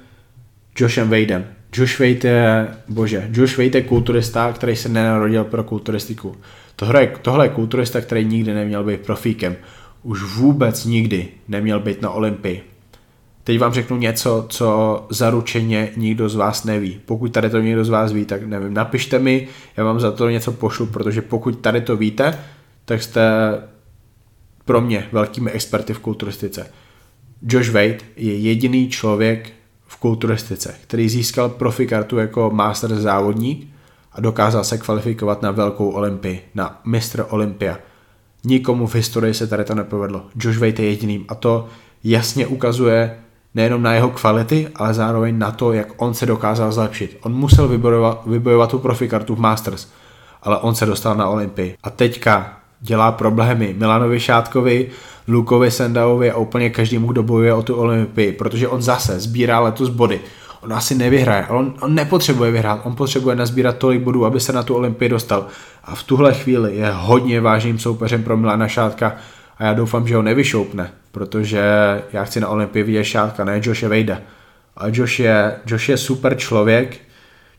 Joshem 0.80 1.10
Wadem. 1.10 1.46
Josh 1.74 2.00
Wade 2.00 2.30
je, 2.30 2.68
bože, 2.90 3.30
Josh 3.34 3.58
Wade 3.58 3.78
je 3.78 3.82
kulturista, 3.82 4.54
který 4.54 4.76
se 4.76 4.90
nenarodil 4.90 5.44
pro 5.44 5.64
kulturistiku. 5.64 6.36
Tohle 6.76 7.08
tohle 7.22 7.46
je 7.46 7.50
kulturista, 7.50 8.02
který 8.02 8.26
nikdy 8.26 8.54
neměl 8.54 8.84
být 8.84 9.02
profíkem. 9.02 9.56
Už 10.04 10.24
vůbec 10.24 10.86
nikdy 10.86 11.28
neměl 11.48 11.80
být 11.80 12.02
na 12.02 12.10
Olympii. 12.10 12.64
Teď 13.44 13.60
vám 13.60 13.74
řeknu 13.74 13.98
něco, 13.98 14.46
co 14.50 15.06
zaručeně 15.10 15.92
nikdo 15.98 16.30
z 16.30 16.36
vás 16.36 16.64
neví. 16.64 17.00
Pokud 17.06 17.32
tady 17.32 17.50
to 17.50 17.60
někdo 17.60 17.86
z 17.86 17.90
vás 17.90 18.12
ví, 18.12 18.26
tak 18.26 18.44
nevím, 18.44 18.74
napište 18.74 19.20
mi, 19.20 19.48
já 19.78 19.84
vám 19.84 20.00
za 20.00 20.12
to 20.12 20.30
něco 20.30 20.52
pošlu, 20.52 20.86
protože 20.86 21.22
pokud 21.22 21.60
tady 21.60 21.82
to 21.82 21.98
víte, 21.98 22.40
tak 22.86 23.04
jste 23.04 23.22
pro 24.66 24.82
mě 24.82 25.08
velkými 25.12 25.52
experty 25.52 25.94
v 25.94 26.00
kulturistice. 26.00 26.72
Josh 27.48 27.70
Wade 27.70 27.98
je 28.16 28.38
jediný 28.38 28.90
člověk 28.90 29.52
v 29.88 29.98
kulturistice, 29.98 30.76
který 30.84 31.10
získal 31.10 31.50
profi 31.50 31.88
kartu 31.88 32.18
jako 32.18 32.50
master 32.54 32.96
závodník 32.96 33.68
a 34.12 34.22
dokázal 34.22 34.64
se 34.64 34.78
kvalifikovat 34.78 35.42
na 35.42 35.52
velkou 35.52 35.90
olympii, 35.90 36.42
na 36.56 36.82
mistr 36.86 37.26
Olympia. 37.30 37.78
Nikomu 38.44 38.88
v 38.88 38.96
historii 38.96 39.34
se 39.34 39.48
tady 39.48 39.64
to 39.64 39.76
nepovedlo. 39.76 40.26
Josh 40.36 40.58
Wade 40.58 40.84
je 40.84 40.90
jediným 40.90 41.26
a 41.28 41.36
to 41.36 41.68
jasně 42.04 42.48
ukazuje 42.48 43.18
nejenom 43.56 43.84
na 43.84 43.94
jeho 43.94 44.10
kvality, 44.10 44.68
ale 44.76 44.94
zároveň 44.94 45.40
na 45.40 45.52
to, 45.52 45.74
jak 45.74 45.88
on 45.98 46.14
se 46.14 46.26
dokázal 46.26 46.72
zlepšit. 46.72 47.18
On 47.22 47.34
musel 47.34 47.68
vybojovat, 47.68 48.22
vybojovat 48.26 48.70
tu 48.70 48.80
profikartu 48.80 49.36
v 49.36 49.40
Masters, 49.40 49.88
ale 50.44 50.58
on 50.58 50.76
se 50.76 50.86
dostal 50.86 51.16
na 51.16 51.30
Olympii. 51.30 51.76
A 51.84 51.90
teďka 51.90 52.54
dělá 52.82 53.12
problémy 53.12 53.76
Milanovi 53.78 54.20
Šátkovi, 54.20 54.90
Lukovi 55.28 55.72
Sendaovi 55.72 56.32
a 56.32 56.38
úplně 56.38 56.70
každému, 56.70 57.08
kdo 57.08 57.24
bojuje 57.24 57.54
o 57.54 57.64
tu 57.64 57.76
Olympii, 57.76 58.32
protože 58.32 58.68
on 58.68 58.82
zase 58.82 59.20
sbírá 59.20 59.60
letos 59.60 59.90
body. 59.90 60.22
On 60.62 60.74
asi 60.74 60.96
nevyhraje, 60.96 61.46
ale 61.46 61.60
on, 61.60 61.74
on 61.82 61.96
nepotřebuje 61.96 62.52
vyhrát, 62.52 62.82
on 62.84 62.96
potřebuje 62.96 63.36
nazbírat 63.36 63.78
tolik 63.78 64.02
bodů, 64.02 64.26
aby 64.26 64.40
se 64.40 64.54
na 64.54 64.64
tu 64.64 64.76
Olympii 64.76 65.10
dostal. 65.10 65.48
A 65.84 65.96
v 65.96 66.04
tuhle 66.04 66.34
chvíli 66.34 66.76
je 66.76 66.92
hodně 66.92 67.42
vážným 67.42 67.80
soupeřem 67.80 68.24
pro 68.24 68.38
Milana 68.38 68.68
Šátka 68.68 69.16
a 69.62 69.66
já 69.66 69.74
doufám, 69.74 70.08
že 70.08 70.16
ho 70.16 70.22
nevyšoupne, 70.22 70.92
protože 71.12 71.62
já 72.14 72.24
chci 72.24 72.40
na 72.40 72.48
Olympii 72.48 72.84
vidět 72.84 73.04
Šátka, 73.04 73.44
ne 73.44 73.62
Joshe 73.64 73.88
Vejda. 73.88 74.22
A 74.78 74.88
Josh 74.88 75.20
je, 75.20 75.56
Josh 75.68 75.90
je 75.90 75.98
super 75.98 76.38
člověk, 76.38 76.98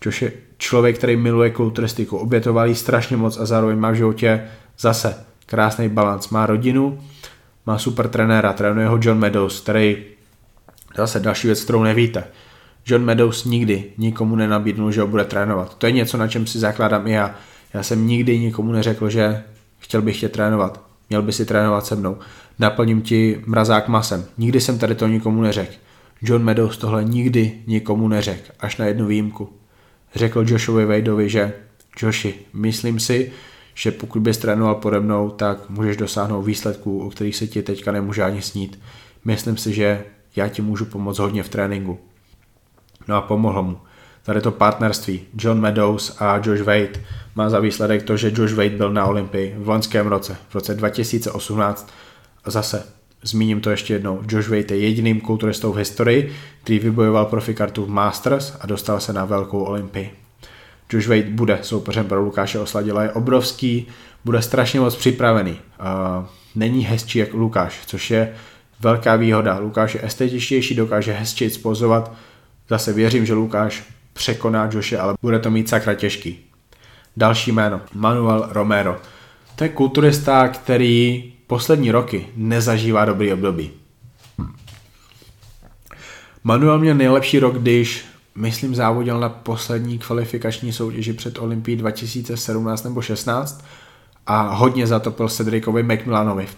Josh 0.05 0.23
je 0.23 0.33
člověk, 0.59 0.99
který 0.99 1.17
miluje 1.17 1.51
kulturistiku, 1.51 2.17
obětoval 2.17 2.67
jí 2.69 2.75
strašně 2.75 3.17
moc 3.17 3.39
a 3.39 3.47
zároveň 3.47 3.79
má 3.79 3.91
v 3.91 3.95
životě 3.95 4.45
zase 4.79 5.25
krásný 5.47 5.89
balans. 5.89 6.29
Má 6.29 6.47
rodinu, 6.47 7.01
má 7.67 7.79
super 7.79 8.09
trenéra, 8.09 8.53
trénuje 8.53 8.87
ho 8.87 8.99
John 9.03 9.19
Meadows, 9.19 9.61
který 9.61 9.97
zase 10.97 11.21
další 11.21 11.47
věc, 11.47 11.65
kterou 11.65 11.83
nevíte. 11.83 12.25
John 12.87 13.05
Meadows 13.05 13.45
nikdy 13.45 13.85
nikomu 13.99 14.37
nenabídnul, 14.37 14.93
že 14.93 15.01
ho 15.01 15.07
bude 15.07 15.25
trénovat. 15.25 15.75
To 15.79 15.87
je 15.87 15.93
něco, 15.93 16.17
na 16.17 16.29
čem 16.29 16.47
si 16.47 16.59
zakládám 16.59 17.07
i 17.07 17.13
já. 17.13 17.35
Já 17.75 17.83
jsem 17.83 18.07
nikdy 18.07 18.39
nikomu 18.39 18.73
neřekl, 18.73 19.11
že 19.11 19.43
chtěl 19.79 20.03
bych 20.03 20.21
tě 20.21 20.29
trénovat. 20.29 20.92
Měl 21.13 21.23
by 21.23 21.33
si 21.33 21.47
trénovat 21.47 21.87
se 21.87 21.97
mnou. 21.97 22.17
Naplním 22.59 23.03
ti 23.03 23.43
mrazák 23.47 23.89
masem. 23.89 24.25
Nikdy 24.39 24.61
jsem 24.61 24.79
tady 24.79 24.95
to 24.95 25.07
nikomu 25.07 25.43
neřekl. 25.43 25.73
John 26.23 26.43
Meadows 26.43 26.77
tohle 26.77 27.05
nikdy 27.05 27.63
nikomu 27.67 28.09
neřekl, 28.09 28.53
až 28.61 28.77
na 28.77 28.87
jednu 28.87 29.07
výjimku. 29.07 29.53
Řekl 30.15 30.45
Joshovi 30.49 30.87
Wadeovi, 30.87 31.29
že 31.29 31.53
Joshi, 32.03 32.35
myslím 32.53 33.01
si, 33.01 33.33
že 33.75 33.91
pokud 33.91 34.21
bys 34.21 34.39
trénoval 34.39 34.75
pode 34.75 35.01
mnou, 35.01 35.31
tak 35.31 35.71
můžeš 35.71 35.97
dosáhnout 35.97 36.43
výsledků, 36.43 37.07
o 37.07 37.11
kterých 37.11 37.37
se 37.37 37.47
ti 37.47 37.63
teďka 37.63 37.93
nemůže 37.93 38.23
ani 38.23 38.43
snít. 38.43 38.81
Myslím 39.25 39.57
si, 39.57 39.73
že 39.73 40.05
já 40.37 40.49
ti 40.49 40.63
můžu 40.63 40.85
pomoct 40.85 41.19
hodně 41.19 41.43
v 41.43 41.49
tréninku. 41.49 41.99
No 43.09 43.17
a 43.17 43.21
pomohl 43.21 43.63
mu. 43.63 43.79
Tady 44.23 44.41
to 44.41 44.51
partnerství 44.51 45.21
John 45.39 45.61
Meadows 45.61 46.17
a 46.19 46.37
Josh 46.37 46.63
Wade 46.63 46.93
má 47.35 47.51
za 47.51 47.61
výsledek 47.61 48.03
to, 48.03 48.17
že 48.17 48.33
Josh 48.35 48.55
Wade 48.55 48.71
byl 48.71 48.93
na 48.93 49.07
Olympii 49.07 49.55
v 49.59 49.69
loňském 49.69 50.07
roce, 50.07 50.37
v 50.49 50.55
roce 50.55 50.75
2018. 50.75 51.93
A 52.45 52.51
zase, 52.51 52.87
zmíním 53.23 53.61
to 53.61 53.71
ještě 53.71 53.93
jednou, 53.93 54.23
Josh 54.29 54.49
Wade 54.49 54.75
je 54.75 54.79
jediným 54.79 55.21
kulturistou 55.21 55.73
v 55.73 55.77
historii, 55.77 56.33
který 56.63 56.79
vybojoval 56.79 57.27
profikartu 57.27 57.85
v 57.85 57.89
Masters 57.89 58.57
a 58.61 58.67
dostal 58.67 59.01
se 59.01 59.13
na 59.13 59.25
velkou 59.25 59.65
Olympii. 59.65 60.11
Josh 60.93 61.09
Wade 61.09 61.31
bude 61.31 61.59
soupeřem 61.63 62.07
pro 62.07 62.21
Lukáše 62.21 62.59
Osladila, 62.59 63.03
je 63.03 63.13
obrovský, 63.13 63.89
bude 64.25 64.43
strašně 64.43 64.81
moc 64.81 64.97
připravený. 64.97 65.51
Uh, 65.53 66.27
není 66.55 66.85
hezčí 66.85 67.19
jak 67.19 67.35
Lukáš, 67.35 67.81
což 67.87 68.11
je 68.11 68.35
velká 68.81 69.17
výhoda. 69.17 69.59
Lukáš 69.59 69.95
je 69.95 70.05
estetičtější, 70.05 70.75
dokáže 70.75 71.13
hezčí 71.13 71.51
spozovat. 71.51 72.13
Zase 72.69 72.93
věřím, 72.93 73.27
že 73.27 73.35
Lukáš 73.35 73.85
překoná 74.13 74.69
Joshe, 74.73 74.99
ale 74.99 75.15
bude 75.23 75.39
to 75.39 75.51
mít 75.51 75.69
sakra 75.69 75.95
těžký. 75.95 76.39
Další 77.17 77.53
jméno, 77.53 77.81
Manuel 77.95 78.49
Romero. 78.51 78.97
To 79.57 79.65
je 79.65 79.71
kulturista, 79.71 80.49
který 80.49 81.33
poslední 81.47 81.91
roky 81.91 82.27
nezažívá 82.37 83.05
dobrý 83.05 83.33
období. 83.33 83.71
Manuel 86.45 86.79
měl 86.79 86.95
nejlepší 86.95 87.39
rok, 87.39 87.59
když 87.59 88.05
myslím, 88.35 88.75
závodil 88.75 89.21
na 89.21 89.29
poslední 89.29 89.99
kvalifikační 89.99 90.73
soutěži 90.73 91.13
před 91.13 91.39
Olympií 91.39 91.77
2017 91.77 92.85
nebo 92.85 93.03
16 93.03 93.65
a 94.27 94.55
hodně 94.55 94.87
zatopil 94.87 95.29
Cedricovi 95.29 95.83
McMillanovi. 95.83 96.49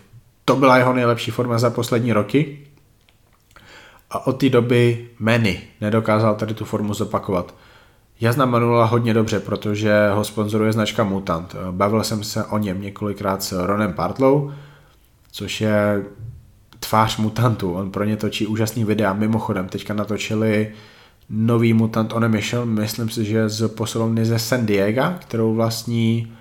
To 0.45 0.57
byla 0.57 0.79
jeho 0.79 0.93
nejlepší 0.93 1.31
forma 1.31 1.59
za 1.59 1.71
poslední 1.71 2.13
roky 2.13 2.59
a 4.15 4.27
od 4.27 4.33
té 4.33 4.49
doby 4.49 5.09
Manny 5.19 5.61
nedokázal 5.81 6.35
tady 6.35 6.55
tu 6.55 6.65
formu 6.65 6.95
zopakovat. 6.95 7.55
Já 8.21 8.33
znám 8.33 8.51
Manuela 8.51 8.85
hodně 8.85 9.15
dobře, 9.15 9.41
protože 9.41 10.11
ho 10.11 10.25
sponzoruje 10.25 10.73
značka 10.73 11.05
Mutant. 11.05 11.57
Bavil 11.71 12.05
jsem 12.05 12.25
se 12.25 12.45
o 12.45 12.59
něm 12.59 12.83
několikrát 12.83 13.43
s 13.43 13.67
Ronem 13.67 13.93
Partlow, 13.93 14.53
což 15.33 15.61
je 15.61 16.05
tvář 16.81 17.17
Mutantu. 17.17 17.73
On 17.73 17.91
pro 17.91 18.05
ně 18.05 18.17
točí 18.17 18.47
úžasný 18.47 18.85
videa. 18.85 19.13
Mimochodem, 19.13 19.69
teďka 19.69 19.95
natočili 19.95 20.73
nový 21.31 21.73
Mutant 21.73 22.13
on 22.13 22.29
Mission, 22.29 22.69
myslím 22.69 23.09
si, 23.09 23.25
že 23.25 23.49
z 23.49 23.69
posilovny 23.69 24.25
ze 24.25 24.39
San 24.39 24.67
Diego, 24.67 25.03
kterou 25.19 25.55
vlastní 25.55 26.33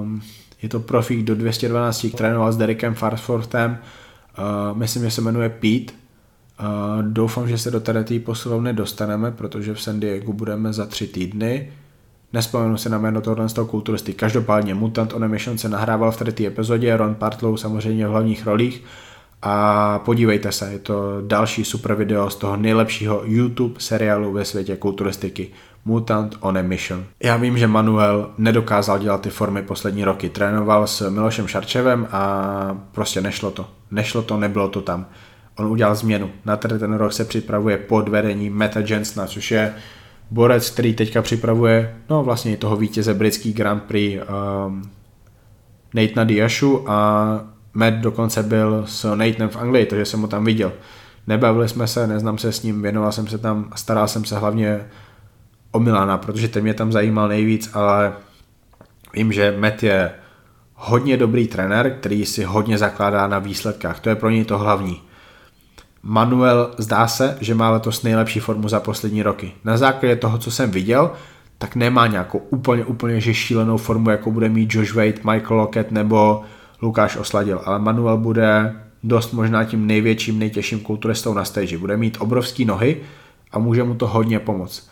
um, 0.00 0.22
je 0.62 0.68
to 0.68 0.80
profík 0.80 1.24
do 1.24 1.34
212, 1.34 2.06
trénoval 2.16 2.52
s 2.52 2.56
Derekem 2.56 2.94
Farfortem, 2.94 3.78
uh, 4.38 4.78
myslím, 4.78 5.02
že 5.02 5.10
se 5.10 5.20
jmenuje 5.20 5.48
Pete, 5.48 6.01
doufám, 7.02 7.48
že 7.48 7.58
se 7.58 7.70
do 7.70 7.80
té 7.80 8.04
posilovny 8.24 8.72
dostaneme, 8.72 9.30
protože 9.30 9.74
v 9.74 9.82
San 9.82 10.00
Diego 10.00 10.32
budeme 10.32 10.72
za 10.72 10.86
tři 10.86 11.06
týdny. 11.06 11.72
Nespomenu 12.32 12.76
se 12.76 12.88
na 12.88 12.98
jméno 12.98 13.20
tohoto 13.20 13.48
z 13.48 13.52
toho 13.52 13.66
kulturisty. 13.66 14.12
Každopádně 14.12 14.74
Mutant 14.74 15.12
on 15.12 15.24
a 15.24 15.28
Mission 15.28 15.58
se 15.58 15.68
nahrával 15.68 16.10
v 16.10 16.16
této 16.16 16.46
epizodě, 16.46 16.96
Ron 16.96 17.14
Partlow 17.14 17.56
samozřejmě 17.56 18.06
v 18.06 18.10
hlavních 18.10 18.46
rolích 18.46 18.84
a 19.42 19.98
podívejte 19.98 20.52
se, 20.52 20.72
je 20.72 20.78
to 20.78 21.22
další 21.26 21.64
super 21.64 21.94
video 21.94 22.30
z 22.30 22.36
toho 22.36 22.56
nejlepšího 22.56 23.22
YouTube 23.24 23.74
seriálu 23.78 24.32
ve 24.32 24.44
světě 24.44 24.76
kulturistiky. 24.76 25.48
Mutant 25.84 26.36
on 26.40 26.58
a 26.58 26.62
Mission. 26.62 27.04
Já 27.22 27.36
vím, 27.36 27.58
že 27.58 27.66
Manuel 27.66 28.30
nedokázal 28.38 28.98
dělat 28.98 29.20
ty 29.20 29.30
formy 29.30 29.62
poslední 29.62 30.04
roky. 30.04 30.28
Trénoval 30.28 30.86
s 30.86 31.10
Milošem 31.10 31.46
Šarčevem 31.46 32.08
a 32.12 32.78
prostě 32.92 33.20
nešlo 33.20 33.50
to. 33.50 33.68
Nešlo 33.90 34.22
to, 34.22 34.36
nebylo 34.36 34.68
to 34.68 34.80
tam. 34.80 35.06
On 35.56 35.66
udělal 35.66 35.94
změnu. 35.94 36.30
Na 36.44 36.56
tady 36.56 36.78
ten 36.78 36.94
rok 36.94 37.12
se 37.12 37.24
připravuje 37.24 37.78
pod 37.78 38.08
vedením 38.08 38.54
Meta 38.54 38.80
Jensna, 38.80 39.26
což 39.26 39.50
je 39.50 39.74
borec, 40.30 40.70
který 40.70 40.94
teďka 40.94 41.22
připravuje 41.22 41.96
no 42.10 42.24
vlastně 42.24 42.56
toho 42.56 42.76
vítěze 42.76 43.14
britský 43.14 43.52
Grand 43.52 43.82
Prix 43.82 44.22
um, 44.66 44.90
Nathan 45.94 46.26
Diashu 46.26 46.90
a 46.90 47.40
Matt 47.74 47.96
dokonce 47.96 48.42
byl 48.42 48.84
s 48.86 49.14
Nathanem 49.14 49.48
v 49.48 49.56
Anglii, 49.56 49.86
takže 49.86 50.04
jsem 50.04 50.20
ho 50.20 50.28
tam 50.28 50.44
viděl. 50.44 50.72
Nebavili 51.26 51.68
jsme 51.68 51.86
se, 51.86 52.06
neznám 52.06 52.38
se 52.38 52.52
s 52.52 52.62
ním, 52.62 52.82
věnoval 52.82 53.12
jsem 53.12 53.26
se 53.26 53.38
tam, 53.38 53.70
staral 53.76 54.08
jsem 54.08 54.24
se 54.24 54.38
hlavně 54.38 54.80
o 55.72 55.80
Milana, 55.80 56.18
protože 56.18 56.48
ten 56.48 56.62
mě 56.62 56.74
tam 56.74 56.92
zajímal 56.92 57.28
nejvíc, 57.28 57.70
ale 57.72 58.12
vím, 59.14 59.32
že 59.32 59.56
Matt 59.58 59.82
je 59.82 60.10
hodně 60.74 61.16
dobrý 61.16 61.48
trenér, 61.48 61.96
který 61.98 62.26
si 62.26 62.44
hodně 62.44 62.78
zakládá 62.78 63.26
na 63.26 63.38
výsledkách. 63.38 64.00
To 64.00 64.08
je 64.08 64.14
pro 64.14 64.30
něj 64.30 64.44
to 64.44 64.58
hlavní. 64.58 65.02
Manuel 66.02 66.70
zdá 66.78 67.08
se, 67.08 67.36
že 67.40 67.54
má 67.54 67.70
letos 67.70 68.02
nejlepší 68.02 68.40
formu 68.40 68.68
za 68.68 68.80
poslední 68.80 69.22
roky. 69.22 69.52
Na 69.64 69.76
základě 69.76 70.16
toho, 70.16 70.38
co 70.38 70.50
jsem 70.50 70.70
viděl, 70.70 71.10
tak 71.58 71.76
nemá 71.76 72.06
nějakou 72.06 72.38
úplně, 72.38 72.84
úplně 72.84 73.20
že 73.20 73.34
šílenou 73.34 73.76
formu, 73.76 74.10
jako 74.10 74.30
bude 74.30 74.48
mít 74.48 74.74
Josh 74.74 74.94
Wade, 74.94 75.14
Michael 75.24 75.56
Lockett 75.56 75.90
nebo 75.90 76.42
Lukáš 76.82 77.16
osladil, 77.16 77.60
ale 77.64 77.78
Manuel 77.78 78.16
bude 78.16 78.76
dost 79.02 79.32
možná 79.32 79.64
tím 79.64 79.86
největším, 79.86 80.38
nejtěžším 80.38 80.80
kulturistou 80.80 81.34
na 81.34 81.44
stage. 81.44 81.78
Bude 81.78 81.96
mít 81.96 82.16
obrovský 82.20 82.64
nohy 82.64 82.96
a 83.52 83.58
může 83.58 83.84
mu 83.84 83.94
to 83.94 84.06
hodně 84.06 84.38
pomoct. 84.38 84.90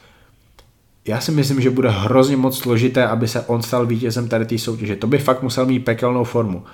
Já 1.09 1.21
si 1.21 1.33
myslím, 1.33 1.61
že 1.61 1.71
bude 1.71 1.91
hrozně 1.91 2.37
moc 2.37 2.59
složité, 2.59 3.07
aby 3.07 3.29
se 3.29 3.41
on 3.41 3.63
stal 3.63 3.87
vítězem 3.87 4.29
tady 4.29 4.47
té 4.47 4.59
soutěže. 4.59 4.97
To 4.97 5.07
by 5.07 5.19
fakt 5.19 5.43
musel 5.43 5.67
mít 5.67 5.85
pekelnou 5.85 6.25
formu, 6.25 6.65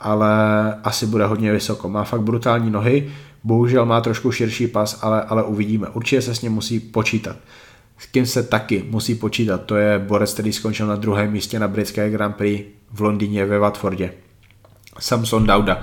ale 0.00 0.30
asi 0.84 1.06
bude 1.06 1.26
hodně 1.26 1.52
vysoko. 1.52 1.88
Má 1.88 2.04
fakt 2.04 2.22
brutální 2.22 2.70
nohy, 2.70 3.10
bohužel 3.44 3.86
má 3.86 4.00
trošku 4.00 4.32
širší 4.32 4.66
pas, 4.66 4.98
ale, 5.02 5.22
ale 5.22 5.42
uvidíme. 5.42 5.88
Určitě 5.88 6.22
se 6.22 6.34
s 6.34 6.42
ním 6.42 6.52
musí 6.52 6.80
počítat. 6.80 7.36
s 7.98 8.06
kým 8.06 8.26
se 8.26 8.42
taky 8.42 8.84
musí 8.90 9.14
počítat, 9.14 9.62
to 9.62 9.76
je 9.76 9.98
borec, 9.98 10.32
který 10.32 10.52
skončil 10.52 10.86
na 10.86 10.96
druhém 10.96 11.32
místě 11.32 11.58
na 11.58 11.68
britské 11.68 12.10
Grand 12.10 12.36
Prix 12.36 12.64
v 12.92 13.00
Londýně 13.00 13.46
ve 13.46 13.58
Watfordě. 13.58 14.12
Samson 14.98 15.46
Dauda. 15.46 15.82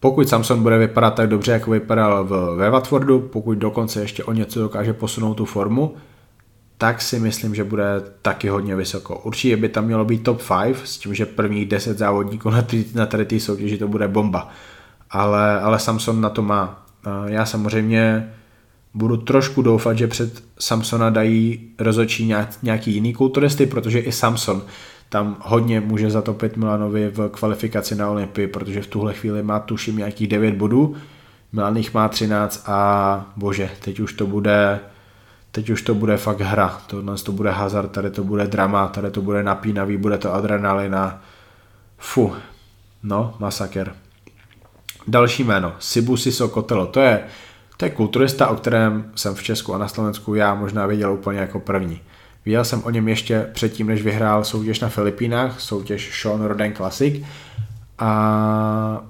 Pokud 0.00 0.28
Samson 0.28 0.62
bude 0.62 0.78
vypadat 0.78 1.14
tak 1.14 1.28
dobře, 1.28 1.52
jako 1.52 1.70
vypadal 1.70 2.24
v, 2.24 2.54
ve 2.56 2.70
Watfordu, 2.70 3.20
pokud 3.20 3.58
dokonce 3.58 4.00
ještě 4.00 4.24
o 4.24 4.32
něco 4.32 4.60
dokáže 4.60 4.92
posunout 4.92 5.34
tu 5.34 5.44
formu, 5.44 5.94
tak 6.78 7.02
si 7.02 7.20
myslím, 7.20 7.54
že 7.54 7.64
bude 7.64 7.84
taky 8.22 8.48
hodně 8.48 8.76
vysoko. 8.76 9.18
Určitě 9.18 9.56
by 9.56 9.68
tam 9.68 9.84
mělo 9.84 10.04
být 10.04 10.22
top 10.22 10.42
5, 10.64 10.76
s 10.84 10.98
tím, 10.98 11.14
že 11.14 11.26
prvních 11.26 11.68
10 11.68 11.98
závodníků 11.98 12.50
na, 12.50 12.66
na 12.94 13.06
tady 13.06 13.24
té 13.24 13.40
soutěži 13.40 13.78
to 13.78 13.88
bude 13.88 14.08
bomba. 14.08 14.50
Ale, 15.12 15.60
ale 15.60 15.78
Samson 15.78 16.20
na 16.20 16.30
to 16.30 16.42
má. 16.42 16.86
Já 17.26 17.46
samozřejmě 17.46 18.32
budu 18.94 19.16
trošku 19.16 19.62
doufat, 19.62 19.98
že 19.98 20.06
před 20.06 20.44
Samsona 20.58 21.10
dají 21.10 21.70
rozočí 21.78 22.34
nějaký 22.62 22.94
jiný 22.94 23.12
kulturisty, 23.14 23.66
protože 23.66 23.98
i 23.98 24.12
Samson 24.12 24.62
tam 25.08 25.36
hodně 25.40 25.80
může 25.80 26.10
zatopit 26.10 26.56
Milanovi 26.56 27.08
v 27.08 27.28
kvalifikaci 27.28 27.94
na 27.94 28.10
Olympii, 28.10 28.46
protože 28.46 28.82
v 28.82 28.86
tuhle 28.86 29.14
chvíli 29.14 29.42
má 29.42 29.58
tuším 29.58 29.96
nějakých 29.96 30.28
9 30.28 30.54
bodů, 30.54 30.96
Milan 31.52 31.76
jich 31.76 31.94
má 31.94 32.08
13 32.08 32.64
a 32.66 33.32
bože, 33.36 33.70
teď 33.84 34.00
už 34.00 34.12
to 34.12 34.26
bude 34.26 34.80
teď 35.52 35.70
už 35.70 35.82
to 35.82 35.94
bude 35.94 36.16
fakt 36.16 36.40
hra, 36.40 36.80
tohle 36.86 37.16
to 37.16 37.32
bude 37.32 37.50
hazard, 37.50 37.92
tady 37.92 38.10
to 38.10 38.24
bude 38.24 38.46
drama, 38.46 38.88
tady 38.88 39.10
to 39.10 39.22
bude 39.22 39.42
napínavý, 39.42 39.96
bude 39.96 40.18
to 40.18 40.34
adrenalina, 40.34 41.22
fu, 41.98 42.32
no, 43.02 43.34
masaker. 43.38 43.94
Další 45.06 45.44
jméno, 45.44 45.72
Sibusi 45.78 46.32
Sokotelo, 46.32 46.86
to 46.86 47.00
je, 47.00 47.24
to 47.76 47.84
je 47.84 47.90
kulturista, 47.90 48.48
o 48.48 48.56
kterém 48.56 49.12
jsem 49.14 49.34
v 49.34 49.42
Česku 49.42 49.74
a 49.74 49.78
na 49.78 49.88
Slovensku 49.88 50.34
já 50.34 50.54
možná 50.54 50.86
viděl 50.86 51.12
úplně 51.12 51.38
jako 51.38 51.60
první. 51.60 52.00
Viděl 52.44 52.64
jsem 52.64 52.82
o 52.84 52.90
něm 52.90 53.08
ještě 53.08 53.50
předtím, 53.52 53.86
než 53.86 54.02
vyhrál 54.02 54.44
soutěž 54.44 54.80
na 54.80 54.88
Filipínách, 54.88 55.60
soutěž 55.60 56.20
Sean 56.22 56.44
Roden 56.44 56.74
Classic 56.74 57.24
a 57.98 59.04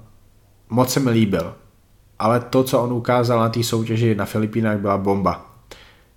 moc 0.69 0.93
se 0.93 0.99
mi 0.99 1.09
líbil. 1.09 1.53
Ale 2.19 2.39
to, 2.39 2.63
co 2.63 2.81
on 2.81 2.93
ukázal 2.93 3.39
na 3.39 3.49
té 3.49 3.63
soutěži 3.63 4.15
na 4.15 4.25
Filipínách, 4.25 4.77
byla 4.77 4.97
bomba. 4.97 5.45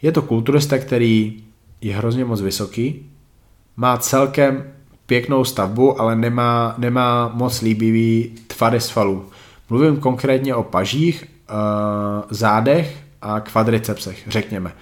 Je 0.03 0.13
to 0.13 0.23
kulturista, 0.23 0.79
který 0.79 1.43
je 1.81 1.97
hrozně 1.97 2.25
moc 2.25 2.41
vysoký, 2.41 3.11
má 3.77 3.97
celkem 3.97 4.65
pěknou 5.07 5.45
stavbu, 5.45 6.01
ale 6.01 6.17
nemá, 6.17 6.75
nemá 6.79 7.31
moc 7.35 7.61
líbivý 7.61 8.35
tvary 8.47 8.81
svalů. 8.81 9.27
Mluvím 9.71 9.97
konkrétně 9.97 10.55
o 10.55 10.63
pažích, 10.63 11.25
eh, 11.25 11.53
zádech 12.31 13.03
a 13.23 13.41
kvadricepsech, 13.41 14.23
řekněme 14.27 14.73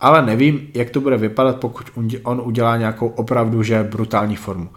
ale 0.00 0.26
nevím, 0.26 0.68
jak 0.74 0.90
to 0.90 1.00
bude 1.00 1.16
vypadat, 1.16 1.56
pokud 1.56 1.86
on 2.22 2.42
udělá 2.44 2.76
nějakou 2.76 3.08
opravdu 3.08 3.62
že 3.62 3.82
brutální 3.82 4.36
formu. 4.36 4.68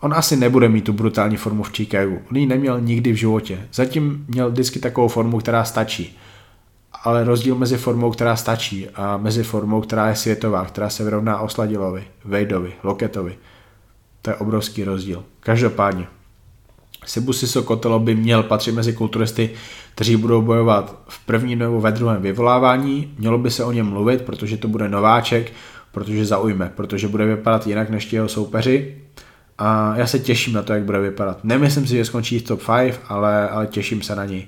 On 0.00 0.14
asi 0.14 0.36
nebude 0.36 0.68
mít 0.68 0.84
tu 0.84 0.92
brutální 0.92 1.36
formu 1.36 1.62
v 1.62 1.72
Chicagu. 1.72 2.18
On 2.30 2.36
ji 2.36 2.46
neměl 2.46 2.80
nikdy 2.80 3.12
v 3.12 3.16
životě. 3.16 3.68
Zatím 3.72 4.24
měl 4.28 4.50
vždycky 4.50 4.78
takovou 4.78 5.08
formu, 5.08 5.38
která 5.38 5.64
stačí. 5.64 6.18
Ale 7.04 7.24
rozdíl 7.24 7.54
mezi 7.54 7.76
formou, 7.76 8.10
která 8.10 8.36
stačí 8.36 8.88
a 8.88 9.16
mezi 9.16 9.42
formou, 9.42 9.80
která 9.80 10.08
je 10.08 10.16
světová, 10.16 10.64
která 10.64 10.90
se 10.90 11.04
vyrovná 11.04 11.40
Osladilovi, 11.40 12.04
Vejdovi, 12.24 12.72
Loketovi, 12.82 13.38
to 14.22 14.30
je 14.30 14.36
obrovský 14.36 14.84
rozdíl. 14.84 15.24
Každopádně, 15.40 16.06
Sibusiso 17.10 17.62
Kotelo 17.62 17.98
by 17.98 18.14
měl 18.14 18.42
patřit 18.42 18.72
mezi 18.72 18.92
kulturisty, 18.92 19.50
kteří 19.94 20.16
budou 20.16 20.42
bojovat 20.42 20.96
v 21.08 21.26
prvním 21.26 21.58
nebo 21.58 21.80
ve 21.80 21.92
druhém 21.92 22.22
vyvolávání. 22.22 23.14
Mělo 23.18 23.38
by 23.38 23.50
se 23.50 23.64
o 23.64 23.72
něm 23.72 23.86
mluvit, 23.86 24.22
protože 24.22 24.56
to 24.56 24.68
bude 24.68 24.88
nováček, 24.88 25.52
protože 25.92 26.26
zaujme, 26.26 26.72
protože 26.76 27.08
bude 27.08 27.26
vypadat 27.26 27.66
jinak 27.66 27.90
než 27.90 28.12
jeho 28.12 28.28
soupeři. 28.28 28.96
A 29.58 29.96
já 29.96 30.06
se 30.06 30.18
těším 30.18 30.52
na 30.52 30.62
to, 30.62 30.72
jak 30.72 30.82
bude 30.82 31.00
vypadat. 31.00 31.44
Nemyslím 31.44 31.86
si, 31.86 31.96
že 31.96 32.04
skončí 32.04 32.38
v 32.38 32.42
top 32.42 32.60
5, 32.76 33.00
ale, 33.08 33.48
ale 33.48 33.66
těším 33.66 34.02
se 34.02 34.16
na 34.16 34.24
něj. 34.24 34.46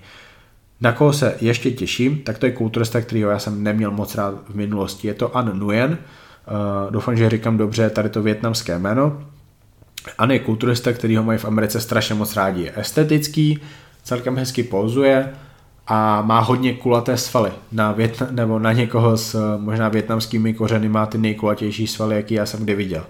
Na 0.80 0.92
koho 0.92 1.12
se 1.12 1.36
ještě 1.40 1.70
těším, 1.70 2.18
tak 2.18 2.38
to 2.38 2.46
je 2.46 2.52
kulturista, 2.52 3.00
kterýho 3.00 3.30
já 3.30 3.38
jsem 3.38 3.62
neměl 3.62 3.90
moc 3.90 4.14
rád 4.14 4.34
v 4.48 4.54
minulosti. 4.54 5.08
Je 5.08 5.14
to 5.14 5.36
An 5.36 5.58
Nguyen. 5.58 5.90
Uh, 5.90 6.92
doufám, 6.92 7.16
že 7.16 7.30
říkám 7.30 7.56
dobře 7.56 7.90
tady 7.90 8.08
to 8.08 8.22
větnamské 8.22 8.78
jméno. 8.78 9.22
An 10.18 10.30
je 10.30 10.38
kulturista, 10.38 10.92
který 10.92 11.16
ho 11.16 11.22
mají 11.22 11.38
v 11.38 11.44
Americe 11.44 11.80
strašně 11.80 12.14
moc 12.14 12.36
rádi. 12.36 12.62
Je 12.62 12.72
estetický, 12.76 13.58
celkem 14.02 14.36
hezky 14.36 14.62
pouzuje 14.62 15.32
a 15.86 16.22
má 16.22 16.40
hodně 16.40 16.74
kulaté 16.74 17.16
svaly. 17.16 17.52
Na, 17.72 17.92
Větna, 17.92 18.26
nebo 18.30 18.58
na 18.58 18.72
někoho 18.72 19.16
s 19.16 19.56
možná 19.58 19.88
větnamskými 19.88 20.54
kořeny 20.54 20.88
má 20.88 21.06
ty 21.06 21.18
nejkulatější 21.18 21.86
svaly, 21.86 22.16
jaký 22.16 22.34
já 22.34 22.46
jsem 22.46 22.60
kdy 22.60 22.74
viděl. 22.74 23.06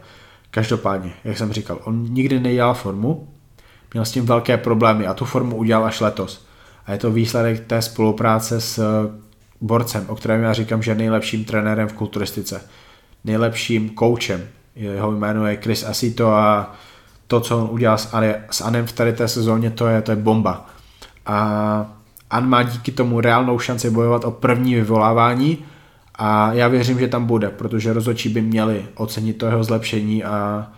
Každopádně, 0.50 1.12
jak 1.24 1.38
jsem 1.38 1.52
říkal, 1.52 1.78
on 1.84 2.06
nikdy 2.08 2.40
nedělal 2.40 2.74
formu, 2.74 3.28
měl 3.92 4.04
s 4.04 4.12
tím 4.12 4.26
velké 4.26 4.56
problémy 4.56 5.06
a 5.06 5.14
tu 5.14 5.24
formu 5.24 5.56
udělal 5.56 5.84
až 5.84 6.00
letos. 6.00 6.46
A 6.86 6.92
je 6.92 6.98
to 6.98 7.12
výsledek 7.12 7.66
té 7.66 7.82
spolupráce 7.82 8.60
s 8.60 8.80
borcem, 9.60 10.04
o 10.08 10.16
kterém 10.16 10.42
já 10.42 10.52
říkám, 10.52 10.82
že 10.82 10.90
je 10.90 10.94
nejlepším 10.94 11.44
trenérem 11.44 11.88
v 11.88 11.92
kulturistice. 11.92 12.62
Nejlepším 13.24 13.88
koučem, 13.88 14.48
jeho 14.74 15.12
jméno 15.12 15.46
je 15.46 15.56
Chris 15.56 15.84
Asito 15.84 16.32
a 16.32 16.74
to, 17.26 17.40
co 17.40 17.58
on 17.58 17.68
udělal 17.70 17.98
s, 17.98 18.08
s 18.50 18.60
Anem 18.60 18.86
v 18.86 18.92
tady 18.92 19.12
té 19.12 19.28
sezóně, 19.28 19.70
to 19.70 19.86
je, 19.86 20.02
to 20.02 20.12
je 20.12 20.16
bomba. 20.16 20.66
A 21.26 21.86
An 22.30 22.48
má 22.48 22.62
díky 22.62 22.92
tomu 22.92 23.20
reálnou 23.20 23.58
šanci 23.58 23.90
bojovat 23.90 24.24
o 24.24 24.30
první 24.30 24.74
vyvolávání 24.74 25.58
a 26.14 26.52
já 26.52 26.68
věřím, 26.68 26.98
že 26.98 27.08
tam 27.08 27.26
bude, 27.26 27.48
protože 27.48 27.92
rozhodčí 27.92 28.28
by 28.28 28.40
měli 28.40 28.86
ocenit 28.94 29.38
to 29.38 29.46
jeho 29.46 29.64
zlepšení 29.64 30.24
a 30.24 30.68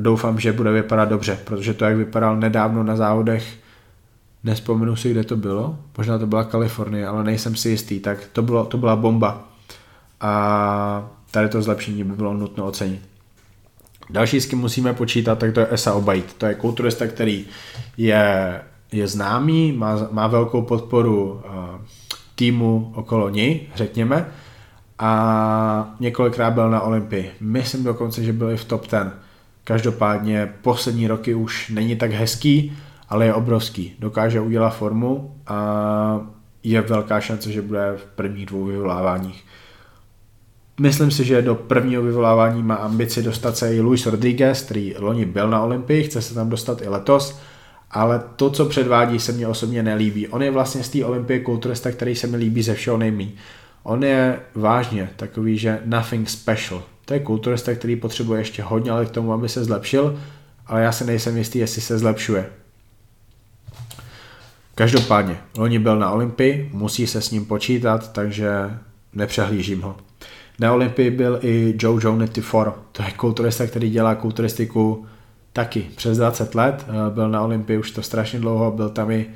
doufám, 0.00 0.40
že 0.40 0.52
bude 0.52 0.72
vypadat 0.72 1.08
dobře, 1.08 1.38
protože 1.44 1.74
to, 1.74 1.84
jak 1.84 1.96
vypadal 1.96 2.36
nedávno 2.36 2.82
na 2.82 2.96
závodech, 2.96 3.58
nespomenu 4.44 4.96
si, 4.96 5.10
kde 5.10 5.24
to 5.24 5.36
bylo, 5.36 5.78
možná 5.98 6.18
to 6.18 6.26
byla 6.26 6.44
Kalifornie, 6.44 7.06
ale 7.06 7.24
nejsem 7.24 7.56
si 7.56 7.68
jistý, 7.68 8.00
tak 8.00 8.18
to, 8.32 8.42
bylo, 8.42 8.64
to 8.64 8.78
byla 8.78 8.96
bomba. 8.96 9.44
A 10.20 11.10
tady 11.32 11.48
to 11.48 11.62
zlepšení 11.62 12.04
by 12.04 12.12
bylo 12.12 12.34
nutno 12.34 12.66
ocenit. 12.66 13.00
Další, 14.10 14.40
s 14.40 14.46
kým 14.46 14.58
musíme 14.58 14.94
počítat, 14.94 15.38
tak 15.38 15.54
to 15.54 15.60
je 15.60 15.66
Esa 15.70 15.94
Obait. 15.94 16.34
To 16.38 16.46
je 16.46 16.54
kulturista, 16.54 17.06
který 17.06 17.46
je, 17.96 18.60
je 18.92 19.08
známý, 19.08 19.72
má, 19.72 20.08
má 20.10 20.26
velkou 20.26 20.62
podporu 20.62 21.32
uh, 21.32 21.40
týmu 22.34 22.92
okolo 22.94 23.28
něj, 23.28 23.60
řekněme, 23.74 24.26
a 24.98 25.94
několikrát 26.00 26.50
byl 26.50 26.70
na 26.70 26.80
Olympii. 26.80 27.30
Myslím 27.40 27.84
dokonce, 27.84 28.24
že 28.24 28.32
byl 28.32 28.50
i 28.50 28.56
v 28.56 28.64
top 28.64 28.82
10. 28.82 29.12
Každopádně 29.64 30.52
poslední 30.62 31.06
roky 31.06 31.34
už 31.34 31.68
není 31.68 31.96
tak 31.96 32.12
hezký, 32.12 32.76
ale 33.08 33.26
je 33.26 33.34
obrovský. 33.34 33.96
Dokáže 33.98 34.40
udělat 34.40 34.70
formu 34.70 35.36
a 35.46 36.20
je 36.62 36.80
velká 36.80 37.20
šance, 37.20 37.52
že 37.52 37.62
bude 37.62 37.94
v 37.96 38.04
prvních 38.04 38.46
dvou 38.46 38.64
vyvoláváních. 38.64 39.44
Myslím 40.80 41.10
si, 41.10 41.24
že 41.24 41.42
do 41.42 41.54
prvního 41.54 42.02
vyvolávání 42.02 42.62
má 42.62 42.74
ambici 42.74 43.22
dostat 43.22 43.56
se 43.56 43.74
i 43.76 43.80
Luis 43.80 44.06
Rodriguez, 44.06 44.62
který 44.62 44.94
loni 44.98 45.24
byl 45.24 45.50
na 45.50 45.62
Olympii, 45.62 46.02
chce 46.02 46.22
se 46.22 46.34
tam 46.34 46.50
dostat 46.50 46.82
i 46.82 46.88
letos, 46.88 47.38
ale 47.90 48.22
to, 48.36 48.50
co 48.50 48.66
předvádí, 48.66 49.18
se 49.18 49.32
mně 49.32 49.46
osobně 49.46 49.82
nelíbí. 49.82 50.28
On 50.28 50.42
je 50.42 50.50
vlastně 50.50 50.84
z 50.84 50.88
té 50.88 51.04
Olympie 51.04 51.40
kulturista, 51.40 51.90
který 51.90 52.16
se 52.16 52.26
mi 52.26 52.36
líbí 52.36 52.62
ze 52.62 52.74
všeho 52.74 52.96
nejmí. 52.96 53.34
On 53.82 54.04
je 54.04 54.40
vážně 54.54 55.10
takový, 55.16 55.58
že 55.58 55.80
nothing 55.84 56.28
special. 56.28 56.82
To 57.04 57.14
je 57.14 57.20
kulturista, 57.20 57.74
který 57.74 57.96
potřebuje 57.96 58.40
ještě 58.40 58.62
hodně 58.62 58.90
ale 58.90 59.06
k 59.06 59.10
tomu, 59.10 59.32
aby 59.32 59.48
se 59.48 59.64
zlepšil, 59.64 60.20
ale 60.66 60.82
já 60.82 60.92
se 60.92 61.04
nejsem 61.04 61.36
jistý, 61.36 61.58
jestli 61.58 61.82
se 61.82 61.98
zlepšuje. 61.98 62.46
Každopádně, 64.74 65.36
loni 65.56 65.78
byl 65.78 65.98
na 65.98 66.10
Olympii, 66.10 66.70
musí 66.72 67.06
se 67.06 67.20
s 67.20 67.30
ním 67.30 67.44
počítat, 67.44 68.12
takže 68.12 68.52
nepřehlížím 69.12 69.82
ho. 69.82 69.96
Na 70.58 70.72
Olympii 70.72 71.10
byl 71.10 71.38
i 71.42 71.74
Joe 71.78 72.00
Jonety 72.04 72.40
Foro. 72.40 72.74
To 72.92 73.02
je 73.02 73.10
kulturista, 73.10 73.66
který 73.66 73.90
dělá 73.90 74.14
kulturistiku 74.14 75.06
taky 75.52 75.90
přes 75.96 76.18
20 76.18 76.54
let. 76.54 76.86
Eh, 76.88 77.10
byl 77.10 77.30
na 77.30 77.42
Olympii 77.42 77.78
už 77.78 77.90
to 77.90 78.02
strašně 78.02 78.40
dlouho, 78.40 78.70
byl 78.70 78.90
tam 78.90 79.10
i 79.10 79.26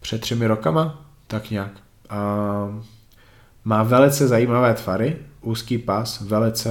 před 0.00 0.20
třemi 0.20 0.46
rokama, 0.46 1.02
tak 1.26 1.50
nějak. 1.50 1.70
A 2.10 2.18
má 3.64 3.82
velice 3.82 4.28
zajímavé 4.28 4.74
tvary, 4.74 5.16
úzký 5.40 5.78
pas, 5.78 6.20
velice, 6.20 6.70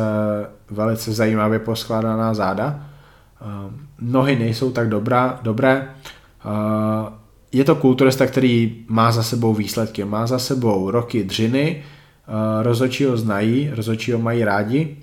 velice 0.70 1.14
zajímavě 1.14 1.59
poskládaná 1.59 2.34
záda. 2.34 2.86
Nohy 4.01 4.36
nejsou 4.36 4.72
tak 4.72 4.89
dobrá, 4.89 5.39
dobré. 5.41 5.89
Je 7.51 7.64
to 7.64 7.76
kulturista, 7.76 8.28
který 8.28 8.86
má 8.88 9.11
za 9.11 9.24
sebou 9.24 9.53
výsledky, 9.53 10.05
má 10.05 10.28
za 10.28 10.39
sebou 10.39 10.91
roky 10.91 11.24
dřiny, 11.24 11.84
Eh, 12.28 12.63
rozhodčí 12.63 13.05
ho 13.05 13.17
znají, 13.17 13.69
rozhodčí 13.74 14.11
ho 14.11 14.19
mají 14.19 14.43
rádi. 14.43 14.97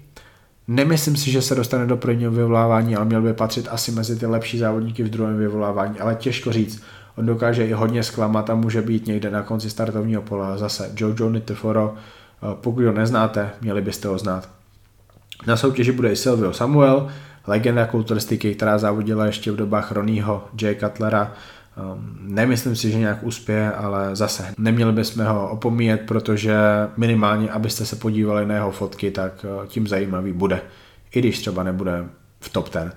Nemyslím 0.68 1.16
si, 1.16 1.30
že 1.30 1.42
se 1.42 1.54
dostane 1.54 1.86
do 1.86 1.96
prvního 1.96 2.30
vyvolávání, 2.30 2.96
ale 2.96 3.04
měl 3.04 3.22
by 3.22 3.32
patřit 3.32 3.68
asi 3.70 3.92
mezi 3.92 4.18
ty 4.18 4.26
lepší 4.26 4.58
závodníky 4.58 5.02
v 5.02 5.10
druhém 5.10 5.38
vyvolávání, 5.38 6.00
ale 6.00 6.14
těžko 6.14 6.52
říct. 6.52 6.82
On 7.16 7.26
dokáže 7.26 7.66
i 7.66 7.72
hodně 7.72 8.02
zklamat 8.02 8.50
a 8.50 8.54
může 8.54 8.82
být 8.82 9.06
někde 9.06 9.30
na 9.30 9.42
konci 9.42 9.70
startovního 9.70 10.22
pole. 10.22 10.58
Zase 10.58 10.90
Jojo 10.96 11.30
Niteforo 11.30 11.94
pokud 12.54 12.84
ho 12.84 12.92
neznáte, 12.92 13.50
měli 13.60 13.82
byste 13.82 14.08
ho 14.08 14.18
znát. 14.18 14.48
Na 15.46 15.56
soutěži 15.56 15.92
bude 15.92 16.12
i 16.12 16.16
Silvio 16.16 16.52
Samuel, 16.52 17.08
legenda 17.46 17.86
kulturistiky, 17.86 18.54
která 18.54 18.78
závodila 18.78 19.26
ještě 19.26 19.52
v 19.52 19.56
dobách 19.56 19.92
Ronnieho 19.92 20.48
J. 20.62 20.74
Cutlera. 20.74 21.32
Um, 21.92 22.18
nemyslím 22.20 22.76
si, 22.76 22.90
že 22.90 22.98
nějak 22.98 23.22
uspěje, 23.22 23.72
ale 23.72 24.16
zase 24.16 24.54
neměli 24.58 24.92
bychom 24.92 25.24
ho 25.24 25.50
opomíjet, 25.50 26.00
protože 26.06 26.54
minimálně, 26.96 27.50
abyste 27.50 27.86
se 27.86 27.96
podívali 27.96 28.46
na 28.46 28.54
jeho 28.54 28.70
fotky, 28.70 29.10
tak 29.10 29.46
uh, 29.60 29.66
tím 29.66 29.88
zajímavý 29.88 30.32
bude. 30.32 30.60
I 31.14 31.18
když 31.18 31.38
třeba 31.38 31.62
nebude 31.62 32.04
v 32.40 32.48
top 32.48 32.74
10. 32.74 32.96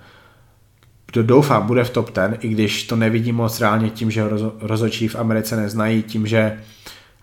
Kdo 1.12 1.24
doufá, 1.24 1.62
bude 1.62 1.84
v 1.84 1.90
top 1.90 2.12
10, 2.16 2.38
i 2.44 2.48
když 2.48 2.84
to 2.84 2.96
nevidí 2.96 3.32
moc 3.32 3.62
reálně 3.62 3.90
tím, 3.90 4.12
že 4.12 4.22
ho 4.22 4.54
rozočí 4.60 5.08
v 5.08 5.16
Americe 5.16 5.56
neznají, 5.56 6.04
tím, 6.04 6.28
že 6.28 6.60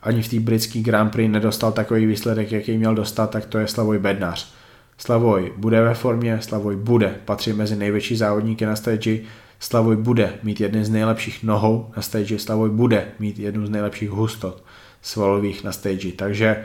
ani 0.03 0.23
v 0.23 0.29
té 0.29 0.41
britské 0.41 0.81
Grand 0.81 1.13
Prix 1.13 1.29
nedostal 1.29 1.73
takový 1.73 2.07
výsledek, 2.07 2.53
jaký 2.53 2.79
měl 2.79 2.95
dostat, 2.95 3.31
tak 3.31 3.47
to 3.47 3.59
je 3.59 3.67
Slavoj 3.67 3.99
Bednář 3.99 4.61
Slavoj 5.01 5.53
bude 5.57 5.83
ve 5.83 5.95
formě, 5.95 6.39
Slavoj 6.41 6.77
bude 6.77 7.15
patří 7.25 7.53
mezi 7.53 7.77
největší 7.77 8.17
závodníky 8.17 8.67
na 8.67 8.77
stage, 8.77 9.19
Slavoj 9.61 9.97
bude 9.97 10.33
mít 10.43 10.61
jedny 10.61 10.85
z 10.85 10.91
nejlepších 10.91 11.43
nohou 11.43 11.91
na 11.97 12.03
stage, 12.03 12.39
Slavoj 12.39 12.71
bude 12.71 13.07
mít 13.19 13.39
jednu 13.39 13.67
z 13.67 13.71
nejlepších 13.71 14.11
hustot 14.11 14.63
svalových 15.03 15.65
na 15.65 15.73
stage, 15.73 16.13
takže 16.13 16.65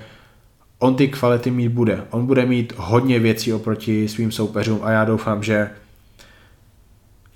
on 0.79 0.95
ty 0.95 1.07
kvality 1.07 1.51
mít 1.51 1.69
bude. 1.69 2.03
On 2.09 2.25
bude 2.25 2.45
mít 2.45 2.73
hodně 2.77 3.19
věcí 3.19 3.53
oproti 3.53 4.07
svým 4.07 4.31
soupeřům 4.31 4.79
a 4.83 4.91
já 4.91 5.05
doufám, 5.05 5.43
že 5.43 5.69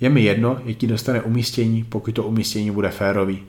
je 0.00 0.10
mi 0.10 0.22
jedno, 0.22 0.60
jaký 0.64 0.86
dostane 0.86 1.22
umístění, 1.22 1.84
pokud 1.84 2.14
to 2.14 2.22
umístění 2.22 2.70
bude 2.70 2.88
férový. 2.88 3.42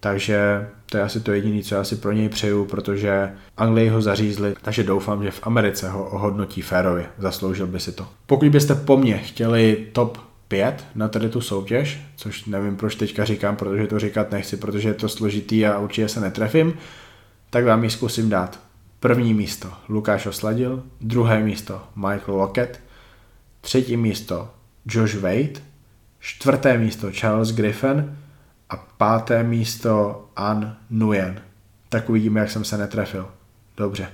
Takže 0.00 0.68
to 0.90 0.96
je 0.96 1.02
asi 1.02 1.20
to 1.20 1.32
jediné, 1.32 1.62
co 1.62 1.74
já 1.74 1.84
si 1.84 1.96
pro 1.96 2.12
něj 2.12 2.28
přeju, 2.28 2.64
protože 2.64 3.32
Anglii 3.56 3.88
ho 3.88 4.02
zařízli, 4.02 4.54
takže 4.62 4.82
doufám, 4.82 5.24
že 5.24 5.30
v 5.30 5.46
Americe 5.46 5.90
ho 5.90 6.04
ohodnotí 6.04 6.62
férově, 6.62 7.06
zasloužil 7.18 7.66
by 7.66 7.80
si 7.80 7.92
to. 7.92 8.06
Pokud 8.26 8.48
byste 8.48 8.74
po 8.74 8.96
mně 8.96 9.18
chtěli 9.18 9.86
top 9.92 10.25
5 10.48 10.84
na 10.94 11.08
tady 11.08 11.28
tu 11.28 11.40
soutěž, 11.40 12.00
což 12.16 12.44
nevím, 12.44 12.76
proč 12.76 12.94
teďka 12.94 13.24
říkám, 13.24 13.56
protože 13.56 13.86
to 13.86 13.98
říkat 13.98 14.30
nechci, 14.30 14.56
protože 14.56 14.88
je 14.88 14.94
to 14.94 15.08
složitý 15.08 15.66
a 15.66 15.78
určitě 15.78 16.08
se 16.08 16.20
netrefím, 16.20 16.74
tak 17.50 17.64
vám 17.64 17.84
ji 17.84 17.90
zkusím 17.90 18.28
dát. 18.28 18.60
První 19.00 19.34
místo 19.34 19.72
Lukáš 19.88 20.26
Osladil, 20.26 20.82
druhé 21.00 21.40
místo 21.40 21.82
Michael 21.96 22.34
Lockett, 22.36 22.80
třetí 23.60 23.96
místo 23.96 24.50
Josh 24.86 25.14
Wade, 25.14 25.60
čtvrté 26.20 26.78
místo 26.78 27.12
Charles 27.12 27.52
Griffin, 27.52 28.16
a 28.70 28.76
páté 28.76 29.42
místo 29.42 30.24
An 30.36 30.76
Nguyen. 30.90 31.42
Tak 31.88 32.10
uvidíme, 32.10 32.40
jak 32.40 32.50
jsem 32.50 32.64
se 32.64 32.78
netrefil. 32.78 33.28
Dobře. 33.76 34.08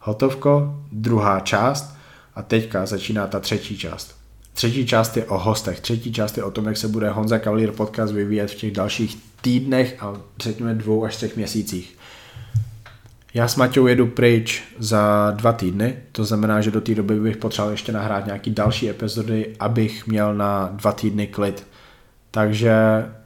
Hotovko, 0.00 0.84
druhá 0.92 1.40
část 1.40 1.96
a 2.34 2.42
teďka 2.42 2.86
začíná 2.86 3.26
ta 3.26 3.40
třetí 3.40 3.78
část. 3.78 4.23
Třetí 4.54 4.86
část 4.86 5.16
je 5.16 5.24
o 5.24 5.38
hostech, 5.38 5.80
třetí 5.80 6.12
část 6.12 6.36
je 6.36 6.44
o 6.44 6.50
tom, 6.50 6.66
jak 6.66 6.76
se 6.76 6.88
bude 6.88 7.10
Honza 7.10 7.38
Cavalier 7.38 7.72
podcast 7.72 8.12
vyvíjet 8.12 8.50
v 8.50 8.54
těch 8.54 8.72
dalších 8.72 9.18
týdnech 9.40 10.02
a 10.02 10.12
řekněme 10.40 10.74
dvou 10.74 11.04
až 11.04 11.16
třech 11.16 11.36
měsících. 11.36 11.98
Já 13.34 13.48
s 13.48 13.56
Maťou 13.56 13.86
jedu 13.86 14.06
pryč 14.06 14.62
za 14.78 15.32
dva 15.36 15.52
týdny, 15.52 15.96
to 16.12 16.24
znamená, 16.24 16.60
že 16.60 16.70
do 16.70 16.80
té 16.80 16.94
doby 16.94 17.20
bych 17.20 17.36
potřeboval 17.36 17.70
ještě 17.72 17.92
nahrát 17.92 18.26
nějaký 18.26 18.50
další 18.50 18.90
epizody, 18.90 19.56
abych 19.60 20.06
měl 20.06 20.34
na 20.34 20.70
dva 20.72 20.92
týdny 20.92 21.26
klid. 21.26 21.66
Takže 22.30 22.74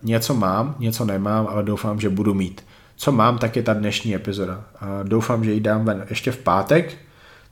něco 0.03 0.35
mám, 0.35 0.74
něco 0.79 1.05
nemám, 1.05 1.47
ale 1.51 1.62
doufám, 1.62 2.01
že 2.01 2.09
budu 2.09 2.35
mít. 2.35 2.64
Co 2.97 3.12
mám, 3.12 3.39
tak 3.39 3.57
je 3.57 3.62
ta 3.62 3.74
dnešní 3.74 4.14
epizoda. 4.14 4.64
Doufám, 5.03 5.45
že 5.45 5.53
ji 5.53 5.61
dám 5.61 5.85
ven 5.85 6.07
ještě 6.11 6.31
v 6.31 6.39
pátek, 6.39 6.97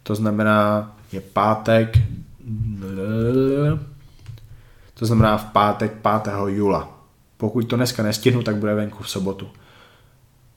to 0.02 0.14
znamená, 0.14 0.92
je 1.12 1.20
pátek, 1.20 1.98
to 4.94 5.06
znamená 5.06 5.36
v 5.36 5.44
pátek 5.44 5.92
5. 6.22 6.34
jula. 6.46 7.00
Pokud 7.36 7.62
to 7.62 7.76
dneska 7.76 8.02
nestihnu, 8.02 8.42
tak 8.42 8.56
bude 8.56 8.74
venku 8.74 9.02
v 9.02 9.10
sobotu. 9.10 9.48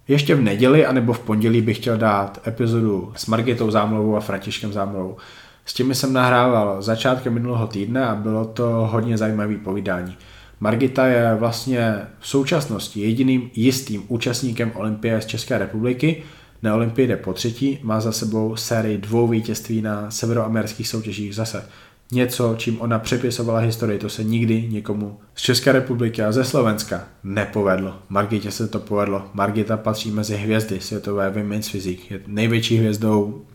Ještě 0.07 0.35
v 0.35 0.41
neděli 0.41 0.85
anebo 0.85 1.13
v 1.13 1.19
pondělí 1.19 1.61
bych 1.61 1.77
chtěl 1.77 1.97
dát 1.97 2.47
epizodu 2.47 3.13
s 3.15 3.25
Margitou 3.25 3.71
Zámlovou 3.71 4.15
a 4.15 4.19
Františkem 4.19 4.73
Zámlovou. 4.73 5.17
S 5.65 5.73
těmi 5.73 5.95
jsem 5.95 6.13
nahrával 6.13 6.81
začátkem 6.81 7.33
minulého 7.33 7.67
týdne 7.67 8.07
a 8.07 8.15
bylo 8.15 8.45
to 8.45 8.63
hodně 8.91 9.17
zajímavé 9.17 9.57
povídání. 9.57 10.17
Margita 10.59 11.07
je 11.07 11.35
vlastně 11.35 11.95
v 12.19 12.27
současnosti 12.27 12.99
jediným 12.99 13.49
jistým 13.53 14.03
účastníkem 14.07 14.71
Olympie 14.75 15.21
z 15.21 15.25
České 15.25 15.57
republiky. 15.57 16.23
Na 16.63 16.75
Olympii 16.75 17.07
jde 17.07 17.17
po 17.17 17.33
třetí, 17.33 17.79
má 17.83 18.01
za 18.01 18.11
sebou 18.11 18.55
sérii 18.55 18.97
dvou 18.97 19.27
vítězství 19.27 19.81
na 19.81 20.11
severoamerických 20.11 20.87
soutěžích 20.87 21.35
zase. 21.35 21.65
Něco, 22.11 22.55
čím 22.57 22.81
ona 22.81 22.99
přepisovala 22.99 23.59
historii, 23.59 23.99
to 23.99 24.09
se 24.09 24.23
nikdy 24.23 24.67
nikomu 24.69 25.19
z 25.35 25.41
České 25.41 25.71
republiky 25.71 26.21
a 26.21 26.31
ze 26.31 26.43
Slovenska 26.43 27.03
nepovedlo. 27.23 27.95
Margitě 28.09 28.51
se 28.51 28.67
to 28.67 28.79
povedlo. 28.79 29.29
Margita 29.33 29.77
patří 29.77 30.11
mezi 30.11 30.35
hvězdy 30.37 30.79
světové 30.79 31.29
women's 31.29 31.69
physique. 31.69 32.11
Je 32.11 32.19
největší 32.27 32.77
hvězdou 32.77 33.45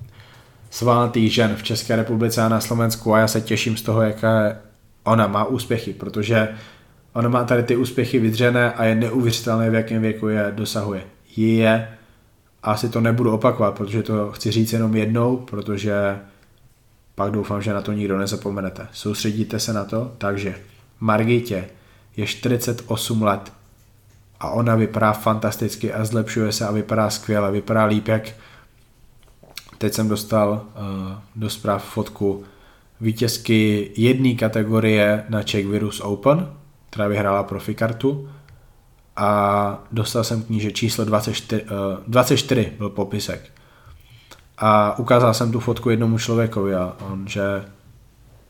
svalnatých 0.71 1.35
žen 1.35 1.57
v 1.57 1.63
České 1.63 1.97
republice 1.97 2.43
a 2.43 2.49
na 2.49 2.61
Slovensku 2.61 3.15
a 3.15 3.19
já 3.19 3.29
se 3.29 3.41
těším 3.41 3.77
z 3.77 3.83
toho, 3.83 4.03
jaké 4.03 4.57
ona 5.05 5.27
má 5.27 5.45
úspěchy, 5.45 5.93
protože 5.93 6.49
Ona 7.15 7.29
má 7.29 7.45
tady 7.45 7.63
ty 7.63 7.77
úspěchy 7.77 8.19
vydřené 8.19 8.73
a 8.73 8.85
je 8.85 8.95
neuvěřitelné, 8.95 9.71
v 9.71 9.75
jakém 9.75 10.03
věku 10.03 10.29
je 10.29 10.53
dosahuje. 10.55 11.03
Je, 11.37 11.89
asi 12.65 12.89
to 12.89 13.01
nebudu 13.01 13.33
opakovat, 13.33 13.75
protože 13.75 14.03
to 14.03 14.33
chci 14.33 14.51
říct 14.51 14.73
jenom 14.73 14.95
jednou, 14.95 15.37
protože 15.37 16.19
pak 17.15 17.33
doufám, 17.33 17.63
že 17.63 17.73
na 17.73 17.83
to 17.83 17.93
nikdo 17.93 18.19
nezapomenete. 18.19 18.89
Soustředíte 18.93 19.61
se 19.61 19.73
na 19.73 19.85
to, 19.85 20.13
takže 20.19 20.55
Margitě 21.01 21.65
je 22.17 22.27
48 22.27 23.23
let 23.23 23.53
a 24.41 24.51
ona 24.51 24.75
vypadá 24.75 25.13
fantasticky 25.13 25.93
a 25.93 26.05
zlepšuje 26.05 26.53
se 26.53 26.67
a 26.67 26.71
vypadá 26.71 27.11
skvěle, 27.11 27.53
vypadá 27.53 27.85
líp, 27.85 28.09
jak 28.09 28.29
teď 29.79 29.95
jsem 29.95 30.09
dostal 30.09 30.51
uh, 30.51 31.13
do 31.37 31.51
zpráv 31.51 31.85
fotku 31.85 32.45
vítězky 33.01 33.91
jedné 33.97 34.35
kategorie 34.35 35.25
na 35.29 35.43
Czech 35.43 35.67
Virus 35.67 36.01
Open, 36.01 36.53
která 36.91 37.09
vyhrála 37.09 37.43
profikartu 37.43 38.29
a 39.17 39.79
dostal 39.93 40.25
jsem 40.25 40.43
k 40.43 40.51
ní, 40.51 40.61
že 40.61 40.73
číslo 40.73 41.05
24, 41.05 41.63
uh, 41.63 41.69
24 42.07 42.73
byl 42.79 42.91
popisek. 42.91 43.51
A 44.59 44.99
ukázal 44.99 45.35
jsem 45.35 45.53
tu 45.53 45.61
fotku 45.61 45.91
jednomu 45.91 46.19
člověkovi 46.19 46.75
a 46.75 46.97
on, 47.11 47.29
že 47.29 47.65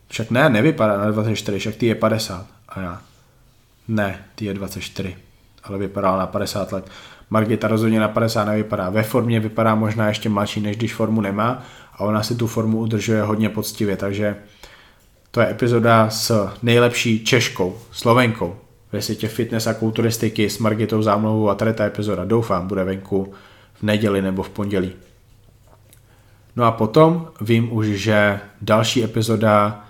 však 0.08 0.30
ne, 0.30 0.48
nevypadá 0.48 0.98
na 0.98 1.10
24, 1.10 1.58
však 1.58 1.76
ty 1.76 1.86
je 1.86 1.94
50. 1.94 2.46
A 2.68 2.80
já, 2.80 3.00
ne, 3.88 4.24
ty 4.34 4.44
je 4.44 4.54
24, 4.54 5.16
ale 5.64 5.78
vypadá 5.78 6.16
na 6.16 6.26
50 6.26 6.72
let. 6.72 6.90
Margita 7.30 7.68
rozhodně 7.68 8.00
na 8.00 8.08
50 8.08 8.44
nevypadá. 8.44 8.90
Ve 8.90 9.02
formě 9.02 9.40
vypadá 9.40 9.74
možná 9.74 10.08
ještě 10.08 10.28
mladší, 10.28 10.60
než 10.60 10.76
když 10.76 10.94
formu 10.94 11.20
nemá 11.20 11.62
a 11.94 12.00
ona 12.00 12.22
si 12.22 12.34
tu 12.34 12.46
formu 12.46 12.78
udržuje 12.78 13.22
hodně 13.22 13.48
poctivě, 13.48 13.96
takže 13.96 14.36
to 15.30 15.40
je 15.40 15.50
epizoda 15.50 16.10
s 16.10 16.48
nejlepší 16.62 17.24
Češkou, 17.24 17.78
Slovenkou 17.90 18.56
ve 18.94 19.02
světě 19.02 19.28
fitness 19.28 19.66
a 19.66 19.74
kulturistiky 19.74 20.50
s 20.50 20.58
Margitou 20.58 21.02
Zámlovou 21.02 21.48
a 21.48 21.54
tady 21.54 21.74
ta 21.74 21.84
epizoda 21.84 22.24
doufám 22.24 22.68
bude 22.68 22.84
venku 22.84 23.32
v 23.74 23.82
neděli 23.82 24.22
nebo 24.22 24.42
v 24.42 24.50
pondělí. 24.50 24.92
No 26.56 26.64
a 26.64 26.70
potom 26.70 27.28
vím 27.40 27.72
už, 27.72 27.86
že 27.86 28.40
další 28.62 29.04
epizoda 29.04 29.84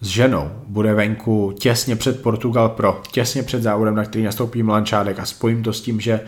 s 0.00 0.06
ženou 0.06 0.50
bude 0.66 0.94
venku 0.94 1.54
těsně 1.58 1.96
před 1.96 2.22
Portugal 2.22 2.68
Pro, 2.68 3.02
těsně 3.10 3.42
před 3.42 3.62
závodem, 3.62 3.94
na 3.94 4.04
který 4.04 4.24
nastoupí 4.24 4.62
Milan 4.62 4.86
Čádek 4.86 5.18
a 5.18 5.24
spojím 5.24 5.62
to 5.62 5.72
s 5.72 5.80
tím, 5.80 6.00
že 6.00 6.20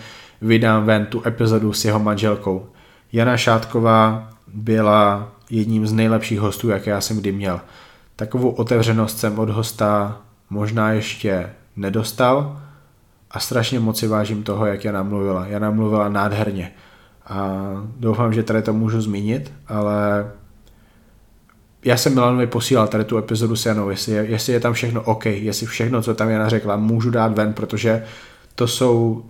vydám 0.42 0.84
ven 0.84 1.06
tu 1.06 1.22
epizodu 1.26 1.72
s 1.72 1.84
jeho 1.84 1.98
manželkou. 1.98 2.66
Jana 3.12 3.36
Šátková 3.36 4.30
byla 4.46 5.32
jedním 5.50 5.86
z 5.86 5.92
nejlepších 5.92 6.40
hostů, 6.40 6.68
jaké 6.68 6.90
já 6.90 7.00
jsem 7.00 7.16
kdy 7.16 7.32
měl. 7.32 7.60
Takovou 8.16 8.50
otevřenost 8.50 9.18
jsem 9.18 9.38
od 9.38 9.50
hosta 9.50 10.20
možná 10.50 10.92
ještě 10.92 11.50
nedostal 11.78 12.60
a 13.30 13.40
strašně 13.40 13.80
moc 13.80 13.98
si 13.98 14.06
vážím 14.06 14.42
toho, 14.42 14.66
jak 14.66 14.84
Jana 14.84 15.02
mluvila. 15.02 15.46
Jana 15.46 15.70
mluvila 15.70 16.08
nádherně 16.08 16.72
a 17.26 17.60
doufám, 17.96 18.32
že 18.32 18.42
tady 18.42 18.62
to 18.62 18.72
můžu 18.72 19.00
zmínit, 19.00 19.52
ale 19.66 20.30
já 21.84 21.96
jsem 21.96 22.14
Milanovi 22.14 22.46
posílal 22.46 22.88
tady 22.88 23.04
tu 23.04 23.18
epizodu 23.18 23.56
s 23.56 23.66
Janou, 23.66 23.90
jestli 23.90 24.12
je, 24.12 24.24
jestli 24.24 24.52
je 24.52 24.60
tam 24.60 24.72
všechno 24.72 25.02
OK, 25.02 25.26
jestli 25.26 25.66
všechno, 25.66 26.02
co 26.02 26.14
tam 26.14 26.30
Jana 26.30 26.48
řekla, 26.48 26.76
můžu 26.76 27.10
dát 27.10 27.34
ven, 27.34 27.52
protože 27.52 28.04
to 28.54 28.66
jsou, 28.66 29.24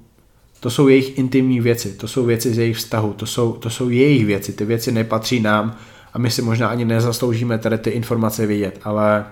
to 0.61 0.71
jsou 0.71 0.89
jejich 0.89 1.19
intimní 1.19 1.61
věci, 1.61 1.93
to 1.93 2.09
jsou 2.09 2.25
věci 2.25 2.55
z 2.55 2.59
jejich 2.59 2.77
vztahu, 2.77 3.13
to 3.13 3.27
jsou, 3.27 3.53
to 3.53 3.71
jsou 3.71 3.89
jejich 3.89 4.27
věci, 4.27 4.53
ty 4.53 4.65
věci 4.65 4.93
nepatří 4.93 5.41
nám 5.41 5.77
a 6.13 6.19
my 6.19 6.31
si 6.31 6.43
možná 6.43 6.69
ani 6.69 6.85
nezasloužíme 6.85 7.59
tady 7.59 7.79
ty 7.79 7.91
informace 7.91 8.47
vědět, 8.47 8.81
ale 8.85 9.25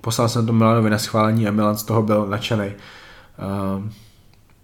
poslal 0.00 0.28
jsem 0.28 0.46
to 0.46 0.52
Milanovi 0.52 0.90
na 0.90 0.98
schválení 0.98 1.48
a 1.48 1.50
Milan 1.50 1.76
z 1.76 1.82
toho 1.84 2.02
byl 2.02 2.26
nadšený. 2.26 2.66
Uh, 2.66 3.84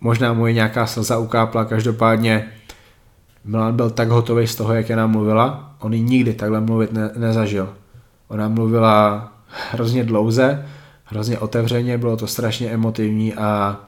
možná 0.01 0.32
mu 0.32 0.47
je 0.47 0.53
nějaká 0.53 0.87
slza 0.87 1.18
ukápla, 1.18 1.64
každopádně 1.64 2.53
Milan 3.45 3.76
byl 3.76 3.91
tak 3.91 4.09
hotový 4.09 4.47
z 4.47 4.57
toho, 4.57 4.74
jak 4.74 4.89
je 4.89 4.97
nám 4.97 5.11
mluvila. 5.11 5.76
On 5.80 5.95
ji 5.95 6.01
nikdy 6.01 6.34
takhle 6.34 6.61
mluvit 6.61 6.93
ne- 6.93 7.11
nezažil. 7.16 7.74
Ona 8.28 8.49
mluvila 8.49 9.32
hrozně 9.72 10.05
dlouze, 10.05 10.66
hrozně 11.05 11.39
otevřeně, 11.39 11.99
bylo 11.99 12.16
to 12.16 12.26
strašně 12.26 12.70
emotivní 12.70 13.34
a 13.34 13.80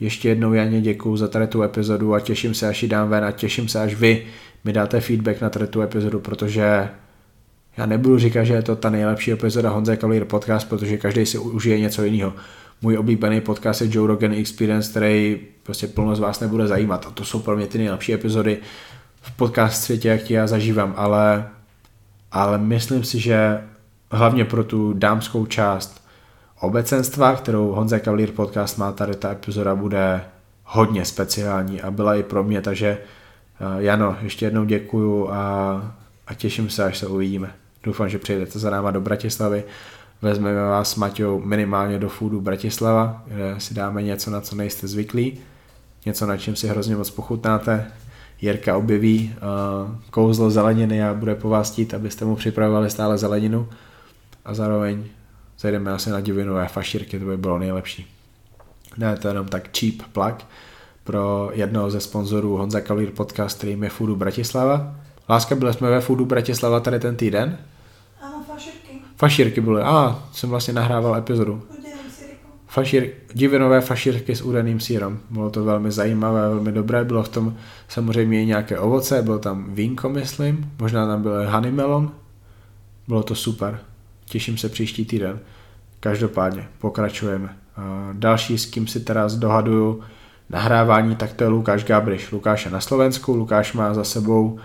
ještě 0.00 0.28
jednou 0.28 0.52
Janě 0.52 0.80
děkuju 0.80 1.16
za 1.16 1.28
tady 1.28 1.46
tu 1.46 1.62
epizodu 1.62 2.14
a 2.14 2.20
těším 2.20 2.54
se, 2.54 2.68
až 2.68 2.82
ji 2.82 2.88
dám 2.88 3.08
ven 3.08 3.24
a 3.24 3.32
těším 3.32 3.68
se, 3.68 3.80
až 3.80 3.94
vy 3.94 4.26
mi 4.64 4.72
dáte 4.72 5.00
feedback 5.00 5.40
na 5.40 5.50
tady 5.50 5.66
tu 5.66 5.82
epizodu, 5.82 6.20
protože 6.20 6.88
já 7.80 7.86
nebudu 7.86 8.18
říkat, 8.18 8.44
že 8.44 8.54
je 8.54 8.62
to 8.62 8.76
ta 8.76 8.90
nejlepší 8.90 9.32
epizoda 9.32 9.70
Honza 9.70 9.96
Cavalier 9.96 10.24
podcast, 10.24 10.68
protože 10.68 10.96
každý 10.96 11.26
si 11.26 11.38
užije 11.38 11.80
něco 11.80 12.04
jiného. 12.04 12.32
Můj 12.82 12.98
oblíbený 12.98 13.40
podcast 13.40 13.80
je 13.80 13.88
Joe 13.90 14.08
Rogan 14.08 14.32
Experience, 14.32 14.90
který 14.90 15.40
prostě 15.62 15.86
plno 15.86 16.16
z 16.16 16.18
vás 16.18 16.40
nebude 16.40 16.66
zajímat. 16.66 17.06
A 17.06 17.10
to 17.10 17.24
jsou 17.24 17.40
pro 17.40 17.56
mě 17.56 17.66
ty 17.66 17.78
nejlepší 17.78 18.14
epizody 18.14 18.58
v 19.20 19.36
podcast 19.36 19.82
světě, 19.82 20.08
jak 20.08 20.30
já 20.30 20.46
zažívám, 20.46 20.94
ale, 20.96 21.48
ale 22.32 22.58
myslím 22.58 23.04
si, 23.04 23.18
že 23.20 23.60
hlavně 24.10 24.44
pro 24.44 24.64
tu 24.64 24.92
dámskou 24.92 25.46
část 25.46 26.04
obecenstva, 26.60 27.36
kterou 27.36 27.72
Honza 27.72 27.98
Cavalier 27.98 28.30
podcast 28.30 28.78
má, 28.78 28.92
tady 28.92 29.14
ta 29.14 29.32
epizoda 29.32 29.74
bude 29.74 30.24
hodně 30.64 31.04
speciální 31.04 31.82
a 31.82 31.90
byla 31.90 32.14
i 32.14 32.22
pro 32.22 32.44
mě, 32.44 32.62
takže 32.62 32.88
eh, 32.88 33.82
Jano, 33.82 34.16
ještě 34.22 34.46
jednou 34.46 34.64
děkuju 34.64 35.30
a, 35.30 35.72
a 36.26 36.34
těším 36.34 36.70
se, 36.70 36.84
až 36.84 36.98
se 36.98 37.06
uvidíme. 37.06 37.59
Doufám, 37.82 38.08
že 38.08 38.18
přijedete 38.18 38.58
za 38.58 38.70
náma 38.70 38.90
do 38.90 39.00
Bratislavy. 39.00 39.64
Vezmeme 40.22 40.64
vás 40.64 40.90
s 40.90 40.96
Maťou 40.96 41.40
minimálně 41.44 41.98
do 41.98 42.08
foodu 42.08 42.40
Bratislava, 42.40 43.22
kde 43.26 43.54
si 43.58 43.74
dáme 43.74 44.02
něco, 44.02 44.30
na 44.30 44.40
co 44.40 44.56
nejste 44.56 44.88
zvyklí. 44.88 45.38
Něco, 46.06 46.26
na 46.26 46.36
čem 46.36 46.56
si 46.56 46.68
hrozně 46.68 46.96
moc 46.96 47.10
pochutnáte. 47.10 47.92
Jirka 48.40 48.76
objeví 48.76 49.34
uh, 49.34 49.94
kouzlo 50.10 50.50
zeleniny 50.50 51.04
a 51.04 51.14
bude 51.14 51.34
po 51.34 51.48
vás 51.48 51.70
tít, 51.70 51.94
abyste 51.94 52.24
mu 52.24 52.36
připravovali 52.36 52.90
stále 52.90 53.18
zeleninu. 53.18 53.68
A 54.44 54.54
zároveň 54.54 55.04
zajdeme 55.58 55.92
asi 55.92 56.10
na 56.10 56.20
divinové 56.20 56.68
fašírky, 56.68 57.18
to 57.18 57.24
by 57.24 57.36
bylo 57.36 57.58
nejlepší. 57.58 58.06
Ne, 58.96 59.16
to 59.16 59.28
je 59.28 59.30
jenom 59.30 59.46
tak 59.46 59.78
cheap 59.78 59.94
plug 60.12 60.34
pro 61.04 61.50
jednoho 61.52 61.90
ze 61.90 62.00
sponzorů 62.00 62.56
Honza 62.56 62.80
Cavalier 62.80 63.12
podcast, 63.12 63.58
kterým 63.58 63.82
je 63.82 63.90
Foodu 63.90 64.16
Bratislava. 64.16 64.99
Láska, 65.30 65.54
byli 65.54 65.74
jsme 65.74 65.90
ve 65.90 66.00
Foodu 66.00 66.26
Bratislava 66.26 66.80
tady 66.80 67.00
ten 67.00 67.16
týden? 67.16 67.58
Ano, 68.22 68.44
faširky. 68.46 68.88
Fašírky 69.16 69.60
byly. 69.60 69.82
A, 69.82 69.88
ah, 69.88 70.14
jsem 70.32 70.50
vlastně 70.50 70.74
nahrával 70.74 71.16
epizodu. 71.16 71.62
Fašír, 72.66 73.10
divinové 73.34 73.80
fašírky 73.80 74.36
s 74.36 74.42
údeným 74.42 74.80
sírem. 74.80 75.20
Bylo 75.30 75.50
to 75.50 75.64
velmi 75.64 75.92
zajímavé, 75.92 76.40
velmi 76.48 76.72
dobré. 76.72 77.04
Bylo 77.04 77.22
v 77.22 77.28
tom 77.28 77.56
samozřejmě 77.88 78.42
i 78.42 78.46
nějaké 78.46 78.78
ovoce, 78.78 79.22
bylo 79.22 79.38
tam 79.38 79.74
vínko, 79.74 80.08
myslím. 80.08 80.72
Možná 80.78 81.06
tam 81.06 81.22
byl 81.22 81.50
honey 81.50 81.70
melon. 81.70 82.10
Bylo 83.08 83.22
to 83.22 83.34
super. 83.34 83.80
Těším 84.24 84.58
se 84.58 84.68
příští 84.68 85.04
týden. 85.04 85.38
Každopádně, 86.00 86.68
pokračujeme. 86.78 87.56
Další, 88.12 88.58
s 88.58 88.66
kým 88.66 88.86
si 88.86 89.00
teda 89.00 89.28
dohaduju 89.36 90.00
nahrávání, 90.48 91.16
tak 91.16 91.32
to 91.32 91.44
je 91.44 91.48
Lukáš 91.48 91.84
Gabriš. 91.84 92.32
Lukáš 92.32 92.64
je 92.64 92.70
na 92.70 92.80
Slovensku, 92.80 93.36
Lukáš 93.36 93.72
má 93.72 93.94
za 93.94 94.04
sebou 94.04 94.58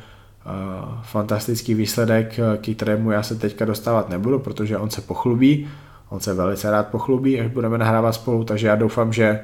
fantastický 1.02 1.74
výsledek, 1.74 2.40
k 2.62 2.76
kterému 2.76 3.12
já 3.12 3.24
se 3.24 3.36
teďka 3.36 3.66
dostávat 3.66 4.10
nebudu, 4.10 4.40
protože 4.40 4.78
on 4.78 4.90
se 4.90 5.02
pochlubí, 5.02 5.68
on 6.10 6.20
se 6.20 6.34
velice 6.34 6.72
rád 6.72 6.88
pochlubí, 6.88 7.40
až 7.40 7.48
budeme 7.48 7.78
nahrávat 7.78 8.16
spolu, 8.16 8.44
takže 8.44 8.68
já 8.68 8.76
doufám, 8.76 9.14
že 9.14 9.40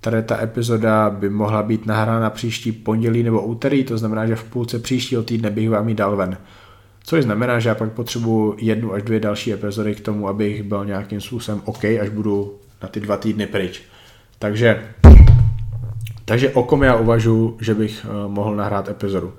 tady 0.00 0.22
ta 0.22 0.42
epizoda 0.42 1.10
by 1.10 1.30
mohla 1.30 1.62
být 1.62 1.86
nahrána 1.86 2.30
příští 2.30 2.72
pondělí 2.72 3.22
nebo 3.22 3.42
úterý, 3.42 3.84
to 3.84 3.98
znamená, 3.98 4.26
že 4.26 4.36
v 4.36 4.44
půlce 4.44 4.78
příštího 4.78 5.22
týdne 5.22 5.50
bych 5.50 5.70
vám 5.70 5.88
ji 5.88 5.94
dal 5.94 6.16
ven. 6.16 6.36
Což 7.04 7.24
znamená, 7.24 7.58
že 7.58 7.68
já 7.68 7.74
pak 7.74 7.92
potřebuji 7.92 8.56
jednu 8.58 8.92
až 8.92 9.02
dvě 9.02 9.20
další 9.20 9.52
epizody 9.52 9.94
k 9.94 10.00
tomu, 10.00 10.28
abych 10.28 10.62
byl 10.62 10.84
nějakým 10.84 11.20
způsobem 11.20 11.62
OK, 11.64 11.84
až 11.84 12.08
budu 12.08 12.54
na 12.82 12.88
ty 12.88 13.00
dva 13.00 13.16
týdny 13.16 13.46
pryč. 13.46 13.82
Takže, 14.38 14.82
takže 16.24 16.50
o 16.50 16.62
kom 16.62 16.82
já 16.82 16.96
uvažuji, 16.96 17.56
že 17.60 17.74
bych 17.74 18.06
uh, 18.08 18.32
mohl 18.32 18.56
nahrát 18.56 18.88
epizodu. 18.88 19.32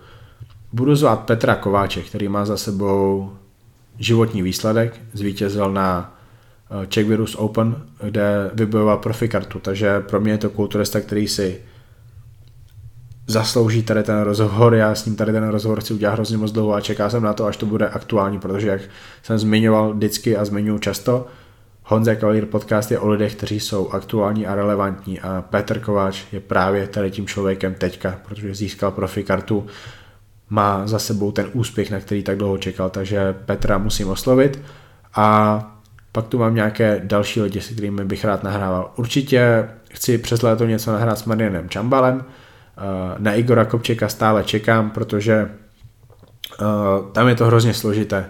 Budu 0.77 0.95
zvát 0.95 1.19
Petra 1.19 1.55
Kováče, 1.55 2.01
který 2.01 2.27
má 2.27 2.45
za 2.45 2.57
sebou 2.57 3.31
životní 3.99 4.41
výsledek, 4.41 5.01
zvítězil 5.13 5.71
na 5.71 6.15
eh, 6.83 6.87
Czech 6.87 7.05
Virus 7.05 7.35
Open, 7.35 7.75
kde 8.03 8.51
vybojoval 8.53 8.97
profi 8.97 9.27
kartu, 9.27 9.59
takže 9.59 9.99
pro 9.99 10.19
mě 10.21 10.31
je 10.31 10.37
to 10.37 10.49
kulturista, 10.49 11.01
který 11.01 11.27
si 11.27 11.61
zaslouží 13.27 13.83
tady 13.83 14.03
ten 14.03 14.21
rozhovor, 14.21 14.75
já 14.75 14.95
s 14.95 15.05
ním 15.05 15.15
tady 15.15 15.31
ten 15.31 15.47
rozhovor 15.47 15.79
chci 15.79 15.93
udělat 15.93 16.13
hrozně 16.13 16.37
moc 16.37 16.51
dlouho 16.51 16.73
a 16.73 16.81
čeká 16.81 17.09
jsem 17.09 17.23
na 17.23 17.33
to, 17.33 17.45
až 17.45 17.57
to 17.57 17.65
bude 17.65 17.89
aktuální, 17.89 18.39
protože 18.39 18.67
jak 18.67 18.81
jsem 19.23 19.37
zmiňoval 19.37 19.93
vždycky 19.93 20.37
a 20.37 20.45
zmiňuji 20.45 20.79
často, 20.79 21.27
Honza 21.83 22.15
Cavalier 22.15 22.45
podcast 22.45 22.91
je 22.91 22.99
o 22.99 23.07
lidech, 23.07 23.35
kteří 23.35 23.59
jsou 23.59 23.89
aktuální 23.89 24.47
a 24.47 24.55
relevantní 24.55 25.19
a 25.19 25.41
Petr 25.49 25.79
Kováč 25.79 26.23
je 26.31 26.39
právě 26.39 26.87
tady 26.87 27.11
tím 27.11 27.27
člověkem 27.27 27.73
teďka, 27.73 28.19
protože 28.27 28.55
získal 28.55 28.91
profi 28.91 29.23
kartu, 29.23 29.65
má 30.49 30.87
za 30.87 30.99
sebou 30.99 31.31
ten 31.31 31.49
úspěch, 31.53 31.91
na 31.91 31.99
který 31.99 32.23
tak 32.23 32.37
dlouho 32.37 32.57
čekal, 32.57 32.89
takže 32.89 33.33
Petra 33.33 33.77
musím 33.77 34.09
oslovit 34.09 34.61
a 35.15 35.59
pak 36.11 36.27
tu 36.27 36.39
mám 36.39 36.55
nějaké 36.55 37.01
další 37.03 37.41
lidi, 37.41 37.61
s 37.61 37.69
kterými 37.69 38.05
bych 38.05 38.25
rád 38.25 38.43
nahrával. 38.43 38.91
Určitě 38.95 39.69
chci 39.89 40.17
přes 40.17 40.41
léto 40.41 40.65
něco 40.65 40.91
nahrát 40.91 41.19
s 41.19 41.25
Marianem 41.25 41.69
Čambalem, 41.69 42.25
Eh, 42.77 43.15
na 43.17 43.33
Igora 43.33 43.65
Kopčeka 43.65 44.09
stále 44.09 44.43
čekám, 44.43 44.89
protože 44.89 45.33
eh, 46.61 46.65
tam 47.11 47.27
je 47.27 47.35
to 47.35 47.45
hrozně 47.45 47.73
složité. 47.73 48.25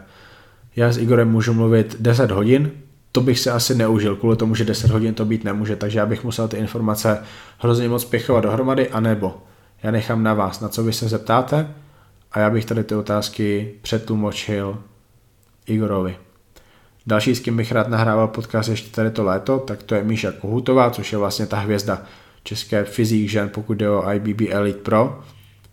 Já 0.75 0.91
s 0.91 0.97
Igorem 0.97 1.31
můžu 1.31 1.53
mluvit 1.53 1.95
10 1.99 2.31
hodin, 2.31 2.71
to 3.11 3.21
bych 3.21 3.39
se 3.39 3.51
asi 3.51 3.75
neužil, 3.75 4.15
kvůli 4.15 4.35
tomu, 4.37 4.55
že 4.55 4.65
10 4.65 4.91
hodin 4.91 5.13
to 5.13 5.25
být 5.25 5.43
nemůže, 5.43 5.75
takže 5.75 5.99
já 5.99 6.05
bych 6.05 6.23
musel 6.23 6.47
ty 6.47 6.57
informace 6.57 7.19
hrozně 7.59 7.89
moc 7.89 8.05
pěchovat 8.05 8.43
dohromady, 8.43 8.89
anebo 8.89 9.37
já 9.83 9.91
nechám 9.91 10.23
na 10.23 10.33
vás, 10.33 10.59
na 10.59 10.69
co 10.69 10.83
vy 10.83 10.93
se 10.93 11.09
zeptáte 11.09 11.67
a 12.37 12.39
já 12.39 12.49
bych 12.49 12.65
tady 12.65 12.83
ty 12.83 12.95
otázky 12.95 13.73
přetlumočil 13.81 14.77
Igorovi. 15.65 16.17
Další, 17.07 17.35
s 17.35 17.39
kým 17.39 17.57
bych 17.57 17.71
rád 17.71 17.87
nahrával 17.87 18.27
podcast 18.27 18.69
ještě 18.69 18.89
tady 18.89 19.11
to 19.11 19.23
léto, 19.23 19.59
tak 19.59 19.83
to 19.83 19.95
je 19.95 20.03
Míša 20.03 20.31
Kohutová, 20.31 20.89
což 20.89 21.11
je 21.11 21.17
vlastně 21.17 21.47
ta 21.47 21.59
hvězda 21.59 22.01
české 22.43 22.83
fyzik 22.83 23.29
žen, 23.29 23.49
pokud 23.49 23.73
jde 23.73 23.89
o 23.89 24.11
IBB 24.11 24.41
Elite 24.49 24.79
Pro, 24.79 25.21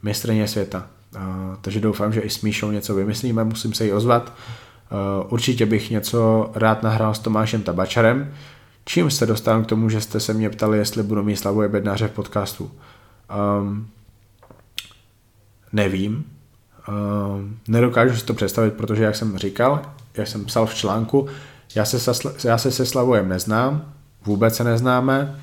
mistrně 0.03 0.49
světa. 0.49 0.87
Uh, 1.17 1.23
takže 1.61 1.81
doufám, 1.81 2.13
že 2.13 2.21
i 2.21 2.31
s 2.31 2.43
Míšou 2.43 2.71
něco 2.71 2.95
vymyslíme, 2.95 3.45
musím 3.45 3.75
se 3.75 3.85
jí 3.85 3.93
ozvat. 3.93 4.33
Určitě 5.29 5.67
bych 5.67 5.91
něco 5.91 6.51
rád 6.55 6.83
nahrál 6.83 7.15
s 7.15 7.19
Tomášem 7.19 7.63
Tabačarem, 7.63 8.35
čím 8.85 9.11
se 9.11 9.27
dostávám 9.27 9.65
k 9.65 9.67
tomu, 9.67 9.89
že 9.89 10.01
jste 10.01 10.21
se 10.21 10.35
mě 10.35 10.51
ptali, 10.51 10.79
jestli 10.79 11.03
budu 11.03 11.23
mít 11.23 11.37
Slavuje 11.37 11.69
Bednáře 11.69 12.09
v 12.09 12.11
podcastu. 12.11 12.71
Um, 13.61 13.89
nevím, 15.73 16.25
nedokážu 17.69 18.17
si 18.17 18.25
to 18.25 18.35
představit, 18.35 18.75
protože 18.75 19.05
jak 19.05 19.17
jsem 19.17 19.39
říkal, 19.39 19.83
jak 20.17 20.29
jsem 20.29 20.45
psal 20.45 20.67
v 20.67 20.75
článku, 20.75 21.27
já 21.75 21.85
se, 21.85 22.13
já 22.45 22.59
se 22.59 22.71
se 22.71 22.87
Slavojem 22.87 23.29
neznám, 23.29 23.93
vůbec 24.25 24.57
se 24.57 24.65
neznáme, 24.65 25.37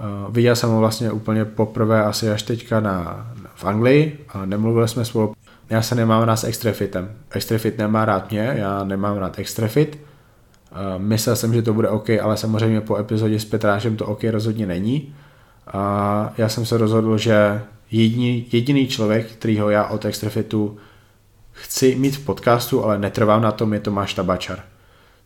Uh, 0.00 0.34
viděl 0.34 0.56
jsem 0.56 0.70
ho 0.70 0.78
vlastně 0.78 1.12
úplně 1.12 1.44
poprvé 1.44 2.04
asi 2.04 2.30
až 2.30 2.42
teďka 2.42 2.80
na, 2.80 3.26
v 3.54 3.64
Anglii 3.64 4.24
a 4.28 4.46
nemluvili 4.46 4.88
jsme 4.88 5.04
spolu. 5.04 5.34
Já 5.70 5.82
se 5.82 5.94
nemám 5.94 6.22
rád 6.22 6.36
s 6.36 6.44
Extrafitem. 6.44 7.10
Extrafit 7.30 7.78
nemá 7.78 8.04
rád 8.04 8.30
mě, 8.30 8.54
já 8.56 8.84
nemám 8.84 9.16
rád 9.16 9.38
Extrafit. 9.38 9.98
Uh, 10.72 11.02
myslel 11.02 11.36
jsem, 11.36 11.54
že 11.54 11.62
to 11.62 11.74
bude 11.74 11.88
OK, 11.88 12.10
ale 12.10 12.36
samozřejmě 12.36 12.80
po 12.80 12.96
epizodě 12.96 13.40
s 13.40 13.44
Petrášem 13.44 13.96
to 13.96 14.06
OK 14.06 14.24
rozhodně 14.24 14.66
není. 14.66 15.14
A 15.72 16.32
já 16.38 16.48
jsem 16.48 16.66
se 16.66 16.78
rozhodl, 16.78 17.18
že 17.18 17.62
jediný, 17.90 18.46
jediný 18.52 18.88
člověk, 18.88 19.26
kterýho 19.26 19.70
já 19.70 19.86
od 19.86 20.04
Extrafitu 20.04 20.76
chci 21.52 21.94
mít 21.94 22.16
v 22.16 22.24
podcastu, 22.24 22.84
ale 22.84 22.98
netrvám 22.98 23.42
na 23.42 23.52
tom, 23.52 23.72
je 23.72 23.80
Tomáš 23.80 24.14
Tabačar. 24.14 24.62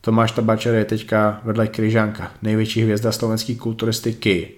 Tomáš 0.01 0.33
Tabačar 0.33 0.75
je 0.75 0.85
teďka 0.85 1.41
vedle 1.45 1.67
Kryžánka, 1.67 2.33
největší 2.43 2.83
hvězda 2.83 3.13
slovenské 3.13 3.55
kulturistiky 3.55 4.51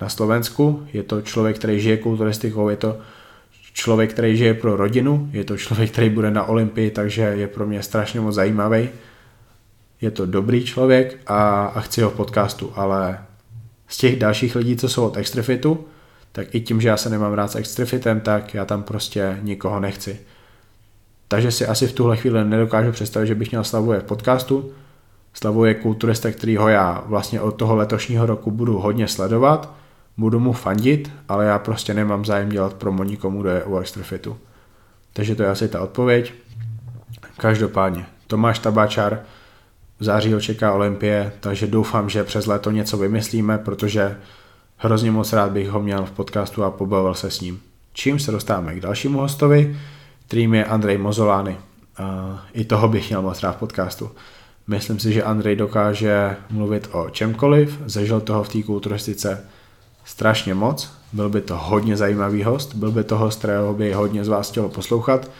na 0.00 0.08
Slovensku. 0.08 0.86
Je 0.92 1.02
to 1.02 1.22
člověk, 1.22 1.58
který 1.58 1.80
žije 1.80 1.96
kulturistikou, 1.96 2.68
je 2.68 2.76
to 2.76 2.98
člověk, 3.72 4.10
který 4.10 4.36
žije 4.36 4.54
pro 4.54 4.76
rodinu, 4.76 5.30
je 5.32 5.44
to 5.44 5.56
člověk, 5.56 5.90
který 5.90 6.10
bude 6.10 6.30
na 6.30 6.44
Olympii, 6.44 6.90
takže 6.90 7.22
je 7.22 7.48
pro 7.48 7.66
mě 7.66 7.82
strašně 7.82 8.20
moc 8.20 8.34
zajímavý. 8.34 8.88
Je 10.00 10.10
to 10.10 10.26
dobrý 10.26 10.64
člověk 10.64 11.18
a, 11.26 11.66
a 11.66 11.80
chci 11.80 12.02
ho 12.02 12.10
v 12.10 12.14
podcastu, 12.14 12.72
ale 12.74 13.18
z 13.88 13.96
těch 13.96 14.18
dalších 14.18 14.56
lidí, 14.56 14.76
co 14.76 14.88
jsou 14.88 15.06
od 15.06 15.16
Extrafitu, 15.16 15.84
tak 16.32 16.54
i 16.54 16.60
tím, 16.60 16.80
že 16.80 16.88
já 16.88 16.96
se 16.96 17.10
nemám 17.10 17.32
rád 17.32 17.50
s 17.50 17.56
Extrafitem, 17.56 18.20
tak 18.20 18.54
já 18.54 18.64
tam 18.64 18.82
prostě 18.82 19.38
nikoho 19.42 19.80
nechci. 19.80 20.20
Takže 21.28 21.50
si 21.50 21.66
asi 21.66 21.86
v 21.86 21.92
tuhle 21.92 22.16
chvíli 22.16 22.44
nedokážu 22.44 22.92
představit, 22.92 23.26
že 23.26 23.34
bych 23.34 23.50
měl 23.50 23.64
Slavuje 23.64 24.00
v 24.00 24.04
podcastu. 24.04 24.72
Slavuje 25.34 25.74
kulturista, 25.74 26.30
kterýho 26.30 26.68
já 26.68 27.04
vlastně 27.06 27.40
od 27.40 27.52
toho 27.52 27.76
letošního 27.76 28.26
roku 28.26 28.50
budu 28.50 28.78
hodně 28.78 29.08
sledovat 29.08 29.74
budu 30.16 30.40
mu 30.40 30.52
fandit, 30.52 31.10
ale 31.28 31.44
já 31.44 31.58
prostě 31.58 31.94
nemám 31.94 32.24
zájem 32.24 32.48
dělat 32.48 32.74
promo 32.74 33.04
nikomu, 33.04 33.40
kdo 33.40 33.50
je 33.50 33.64
u 33.64 33.78
Extrafitu. 33.78 34.36
Takže 35.12 35.34
to 35.34 35.42
je 35.42 35.48
asi 35.48 35.68
ta 35.68 35.80
odpověď. 35.80 36.34
Každopádně, 37.36 38.06
Tomáš 38.26 38.58
Tabačar 38.58 39.20
v 40.00 40.04
září 40.04 40.32
ho 40.32 40.40
čeká 40.40 40.72
Olympie, 40.72 41.32
takže 41.40 41.66
doufám, 41.66 42.08
že 42.08 42.24
přes 42.24 42.46
léto 42.46 42.70
něco 42.70 42.98
vymyslíme, 42.98 43.58
protože 43.58 44.16
hrozně 44.84 45.10
moc 45.10 45.32
rád 45.32 45.50
bych 45.50 45.70
ho 45.70 45.82
měl 45.82 46.04
v 46.04 46.10
podcastu 46.10 46.64
a 46.64 46.70
pobavil 46.70 47.14
se 47.14 47.30
s 47.30 47.40
ním. 47.40 47.60
Čím 47.92 48.18
se 48.18 48.32
dostáváme 48.32 48.74
k 48.74 48.80
dalšímu 48.80 49.18
hostovi, 49.18 49.76
kterým 50.26 50.54
je 50.54 50.64
Andrej 50.64 50.98
Mozolány. 50.98 51.56
I 52.52 52.64
toho 52.64 52.88
bych 52.88 53.08
měl 53.08 53.22
moc 53.22 53.42
rád 53.42 53.52
v 53.52 53.56
podcastu. 53.58 54.10
Myslím 54.66 54.98
si, 54.98 55.12
že 55.12 55.22
Andrej 55.22 55.56
dokáže 55.56 56.36
mluvit 56.50 56.88
o 56.92 57.10
čemkoliv, 57.10 57.78
zažil 57.86 58.20
toho 58.20 58.44
v 58.44 58.48
té 58.48 58.62
kulturistice 58.62 59.44
strašně 60.04 60.54
moc, 60.54 60.92
byl 61.12 61.28
by 61.28 61.40
to 61.40 61.56
hodně 61.56 61.96
zajímavý 61.96 62.42
host, 62.42 62.74
byl 62.74 62.90
by 62.90 63.04
to 63.04 63.18
host, 63.18 63.38
kterého 63.38 63.74
by 63.74 63.92
hodně 63.92 64.24
z 64.24 64.28
vás 64.28 64.50
chtělo 64.50 64.68
poslouchat, 64.68 65.30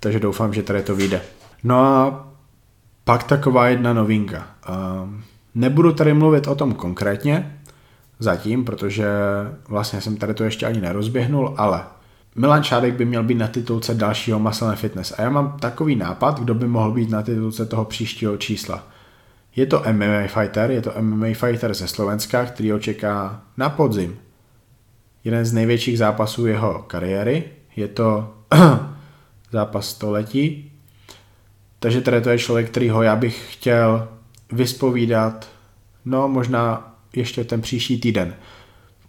takže 0.00 0.20
doufám, 0.20 0.54
že 0.54 0.62
tady 0.62 0.82
to 0.82 0.94
vyjde. 0.94 1.22
No 1.64 1.80
a 1.80 2.28
pak 3.04 3.24
taková 3.24 3.68
jedna 3.68 3.92
novinka. 3.92 4.46
Nebudu 5.54 5.92
tady 5.92 6.14
mluvit 6.14 6.46
o 6.46 6.54
tom 6.54 6.74
konkrétně, 6.74 7.59
zatím, 8.20 8.64
protože 8.64 9.06
vlastně 9.68 10.00
jsem 10.00 10.16
tady 10.16 10.34
to 10.34 10.44
ještě 10.44 10.66
ani 10.66 10.80
nerozběhnul, 10.80 11.54
ale 11.56 11.84
Milan 12.34 12.62
Šádek 12.62 12.94
by 12.94 13.04
měl 13.04 13.22
být 13.22 13.34
na 13.34 13.48
titulce 13.48 13.94
dalšího 13.94 14.38
Muscle 14.38 14.76
Fitness 14.76 15.14
a 15.18 15.22
já 15.22 15.30
mám 15.30 15.56
takový 15.60 15.96
nápad, 15.96 16.40
kdo 16.40 16.54
by 16.54 16.66
mohl 16.66 16.92
být 16.92 17.10
na 17.10 17.22
titulce 17.22 17.66
toho 17.66 17.84
příštího 17.84 18.36
čísla. 18.36 18.86
Je 19.56 19.66
to 19.66 19.82
MMA 19.92 20.26
fighter, 20.26 20.70
je 20.70 20.82
to 20.82 20.92
MMA 21.00 21.26
fighter 21.34 21.74
ze 21.74 21.88
Slovenska, 21.88 22.46
který 22.46 22.70
ho 22.70 22.78
čeká 22.78 23.42
na 23.56 23.70
podzim. 23.70 24.18
Jeden 25.24 25.44
z 25.44 25.52
největších 25.52 25.98
zápasů 25.98 26.46
jeho 26.46 26.84
kariéry, 26.86 27.44
je 27.76 27.88
to 27.88 28.34
zápas 29.52 29.88
století. 29.88 30.72
Takže 31.78 32.00
tady 32.00 32.20
to 32.20 32.30
je 32.30 32.38
člověk, 32.38 32.70
kterýho 32.70 33.02
já 33.02 33.16
bych 33.16 33.52
chtěl 33.54 34.08
vyspovídat, 34.52 35.48
no 36.04 36.28
možná 36.28 36.89
ještě 37.16 37.44
ten 37.44 37.60
příští 37.60 38.00
týden. 38.00 38.34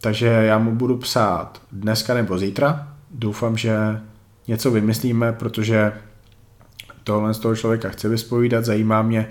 Takže 0.02 0.28
já 0.28 0.58
mu 0.58 0.76
budu 0.76 0.98
psát 0.98 1.62
dneska 1.72 2.14
nebo 2.14 2.38
zítra. 2.38 2.88
Doufám, 3.12 3.58
že 3.58 4.02
něco 4.48 4.72
vymyslíme, 4.72 5.34
protože 5.34 5.94
tohle 7.04 7.34
z 7.34 7.40
toho 7.40 7.56
člověka 7.56 7.90
chci 7.90 8.08
vyspovídat, 8.10 8.66
zajímá 8.66 9.02
mě, 9.02 9.28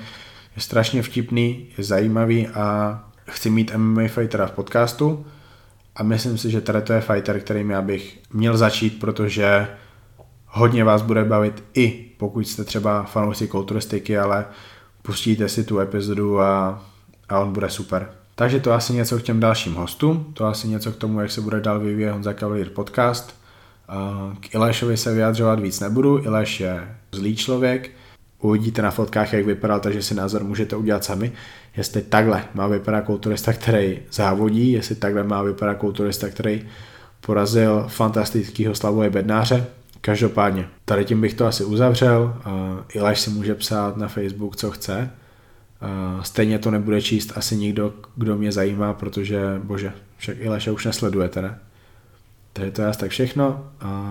je 0.57 0.63
strašně 0.63 1.03
vtipný, 1.03 1.67
je 1.79 1.85
zajímavý 1.85 2.49
a 2.49 2.99
chci 3.27 3.51
mít 3.51 3.73
MMA 3.77 4.09
fightera 4.09 4.47
v 4.47 4.53
podcastu 4.53 5.27
a 5.97 6.03
myslím 6.03 6.39
si, 6.39 6.51
že 6.51 6.61
tady 6.61 6.83
to 6.83 6.93
je 6.93 7.01
fighter, 7.01 7.41
kterým 7.41 7.71
já 7.71 7.83
bych 7.83 8.19
měl 8.33 8.57
začít, 8.57 9.01
protože 9.01 9.69
hodně 10.47 10.85
vás 10.85 11.03
bude 11.03 11.25
bavit 11.25 11.65
i 11.75 12.07
pokud 12.19 12.49
jste 12.49 12.65
třeba 12.65 13.03
fanoušci 13.03 13.49
kulturistiky, 13.49 14.19
ale 14.19 14.47
pustíte 15.03 15.49
si 15.49 15.65
tu 15.65 15.79
epizodu 15.79 16.41
a, 16.41 16.85
a 17.29 17.41
on 17.41 17.53
bude 17.53 17.71
super. 17.71 18.20
Takže 18.41 18.61
to 18.61 18.73
asi 18.73 18.93
něco 18.93 19.19
k 19.19 19.23
těm 19.23 19.41
dalším 19.41 19.75
hostům, 19.75 20.27
to 20.35 20.45
asi 20.45 20.69
něco 20.69 20.93
k 20.93 20.97
tomu, 20.97 21.21
jak 21.21 21.31
se 21.31 21.41
bude 21.41 21.61
dál 21.61 21.81
vyvíjet 21.81 22.13
Honza 22.13 22.35
Cavalier 22.35 22.69
podcast. 22.69 23.35
K 24.41 24.55
Ilešovi 24.55 24.97
se 24.97 25.15
vyjadřovat 25.15 25.61
víc 25.61 25.81
nebudu, 25.81 26.25
Ileš 26.25 26.61
je 26.61 26.97
zlý 27.13 27.37
člověk, 27.37 27.91
uvidíte 28.39 28.83
na 28.83 28.91
fotkách, 28.91 29.33
jak 29.33 29.47
vypadal, 29.47 29.81
takže 29.81 30.03
si 30.03 30.15
názor 30.15 30.45
můžete 30.45 30.77
udělat 30.77 31.05
sami. 31.05 31.33
Jestli 31.77 32.03
takhle 32.03 32.45
má 32.55 32.67
vypadat 32.67 33.05
kulturista, 33.05 33.53
který 33.53 33.99
závodí, 34.13 34.73
jestli 34.73 34.95
takhle 34.95 35.25
má 35.25 35.43
vypadat 35.43 35.75
kulturista, 35.75 36.29
který 36.29 36.69
porazil 37.21 37.85
fantastického 37.89 38.75
Slavoje 38.75 39.11
Bednáře. 39.11 39.67
Každopádně, 40.01 40.69
tady 40.85 41.05
tím 41.05 41.21
bych 41.21 41.35
to 41.35 41.47
asi 41.47 41.65
uzavřel. 41.65 42.37
Ileš 42.95 43.21
si 43.21 43.31
může 43.31 43.55
psát 43.55 43.97
na 43.97 44.09
Facebook, 44.09 44.57
co 44.57 44.71
chce. 44.71 45.11
Stejně 46.23 46.59
to 46.59 46.71
nebude 46.71 47.03
číst 47.03 47.33
asi 47.37 47.57
nikdo, 47.57 47.93
kdo 48.17 48.37
mě 48.37 48.53
zajímá, 48.53 48.95
protože, 48.95 49.41
bože, 49.65 49.93
však 50.17 50.37
Ileše 50.41 50.71
už 50.71 50.85
nesledujete, 50.85 51.43
ne? 51.43 51.59
Takže 52.53 52.71
to 52.71 52.83
je 52.83 52.89
asi 52.89 52.99
tak 52.99 53.11
všechno. 53.11 53.65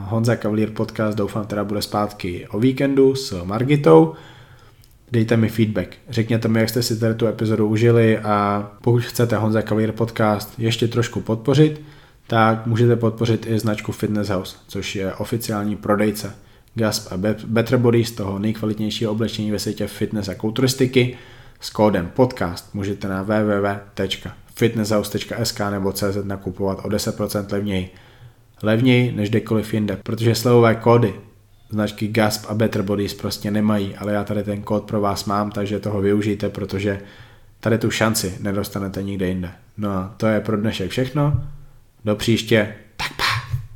Honza 0.06 0.36
Cavalier 0.36 0.70
podcast 0.70 1.18
doufám 1.18 1.46
teda 1.46 1.64
bude 1.64 1.82
zpátky 1.82 2.48
o 2.48 2.60
víkendu 2.60 3.16
s 3.16 3.44
Margitou. 3.44 4.14
Dejte 5.12 5.38
mi 5.38 5.50
feedback. 5.50 5.98
Řekněte 6.10 6.48
mi, 6.48 6.60
jak 6.60 6.70
jste 6.70 6.84
si 6.84 7.00
tady 7.00 7.16
tu 7.16 7.28
epizodu 7.28 7.68
užili 7.68 8.18
a 8.18 8.68
pokud 8.82 9.04
chcete 9.04 9.38
Honza 9.38 9.62
Cavalier 9.62 9.92
podcast 9.92 10.60
ještě 10.60 10.88
trošku 10.88 11.22
podpořit, 11.22 11.82
tak 12.28 12.66
můžete 12.66 12.96
podpořit 12.96 13.46
i 13.50 13.60
značku 13.60 13.92
Fitness 13.92 14.30
House, 14.30 14.58
což 14.68 14.96
je 14.96 15.14
oficiální 15.14 15.76
prodejce 15.76 16.36
Gasp 16.76 17.12
a 17.12 17.18
Better 17.48 17.78
Body 17.78 18.06
z 18.06 18.12
toho 18.12 18.40
nejkvalitnějšího 18.40 19.12
oblečení 19.12 19.52
ve 19.52 19.60
světě 19.60 19.88
fitness 19.88 20.30
a 20.30 20.36
kulturistiky. 20.36 21.18
S 21.60 21.70
kódem 21.70 22.12
podcast 22.16 22.74
můžete 22.74 23.08
na 23.08 23.24
www.fitnesshouse.sk 23.24 25.60
nebo 25.60 25.92
CZ 25.92 26.18
nakupovat 26.24 26.86
o 26.86 26.88
10% 26.88 27.52
levněji 27.52 27.90
levněji 28.64 29.12
než 29.12 29.30
kdekoliv 29.30 29.74
jinde, 29.74 29.98
protože 30.04 30.36
slevové 30.36 30.76
kódy 30.76 31.14
značky 31.70 32.08
Gasp 32.08 32.46
a 32.50 32.54
Better 32.54 32.82
Bodies 32.82 33.14
prostě 33.14 33.52
nemají, 33.52 33.96
ale 33.96 34.14
já 34.14 34.24
tady 34.24 34.44
ten 34.44 34.62
kód 34.62 34.84
pro 34.84 35.02
vás 35.02 35.26
mám, 35.26 35.52
takže 35.52 35.80
toho 35.80 36.02
využijte, 36.02 36.50
protože 36.50 37.02
tady 37.60 37.78
tu 37.78 37.92
šanci 37.92 38.38
nedostanete 38.40 39.04
nikde 39.04 39.28
jinde. 39.28 39.52
No 39.78 39.92
a 39.92 40.14
to 40.18 40.28
je 40.28 40.40
pro 40.40 40.58
dnešek 40.58 40.92
všechno. 40.92 41.44
Do 42.06 42.16
příště. 42.16 42.76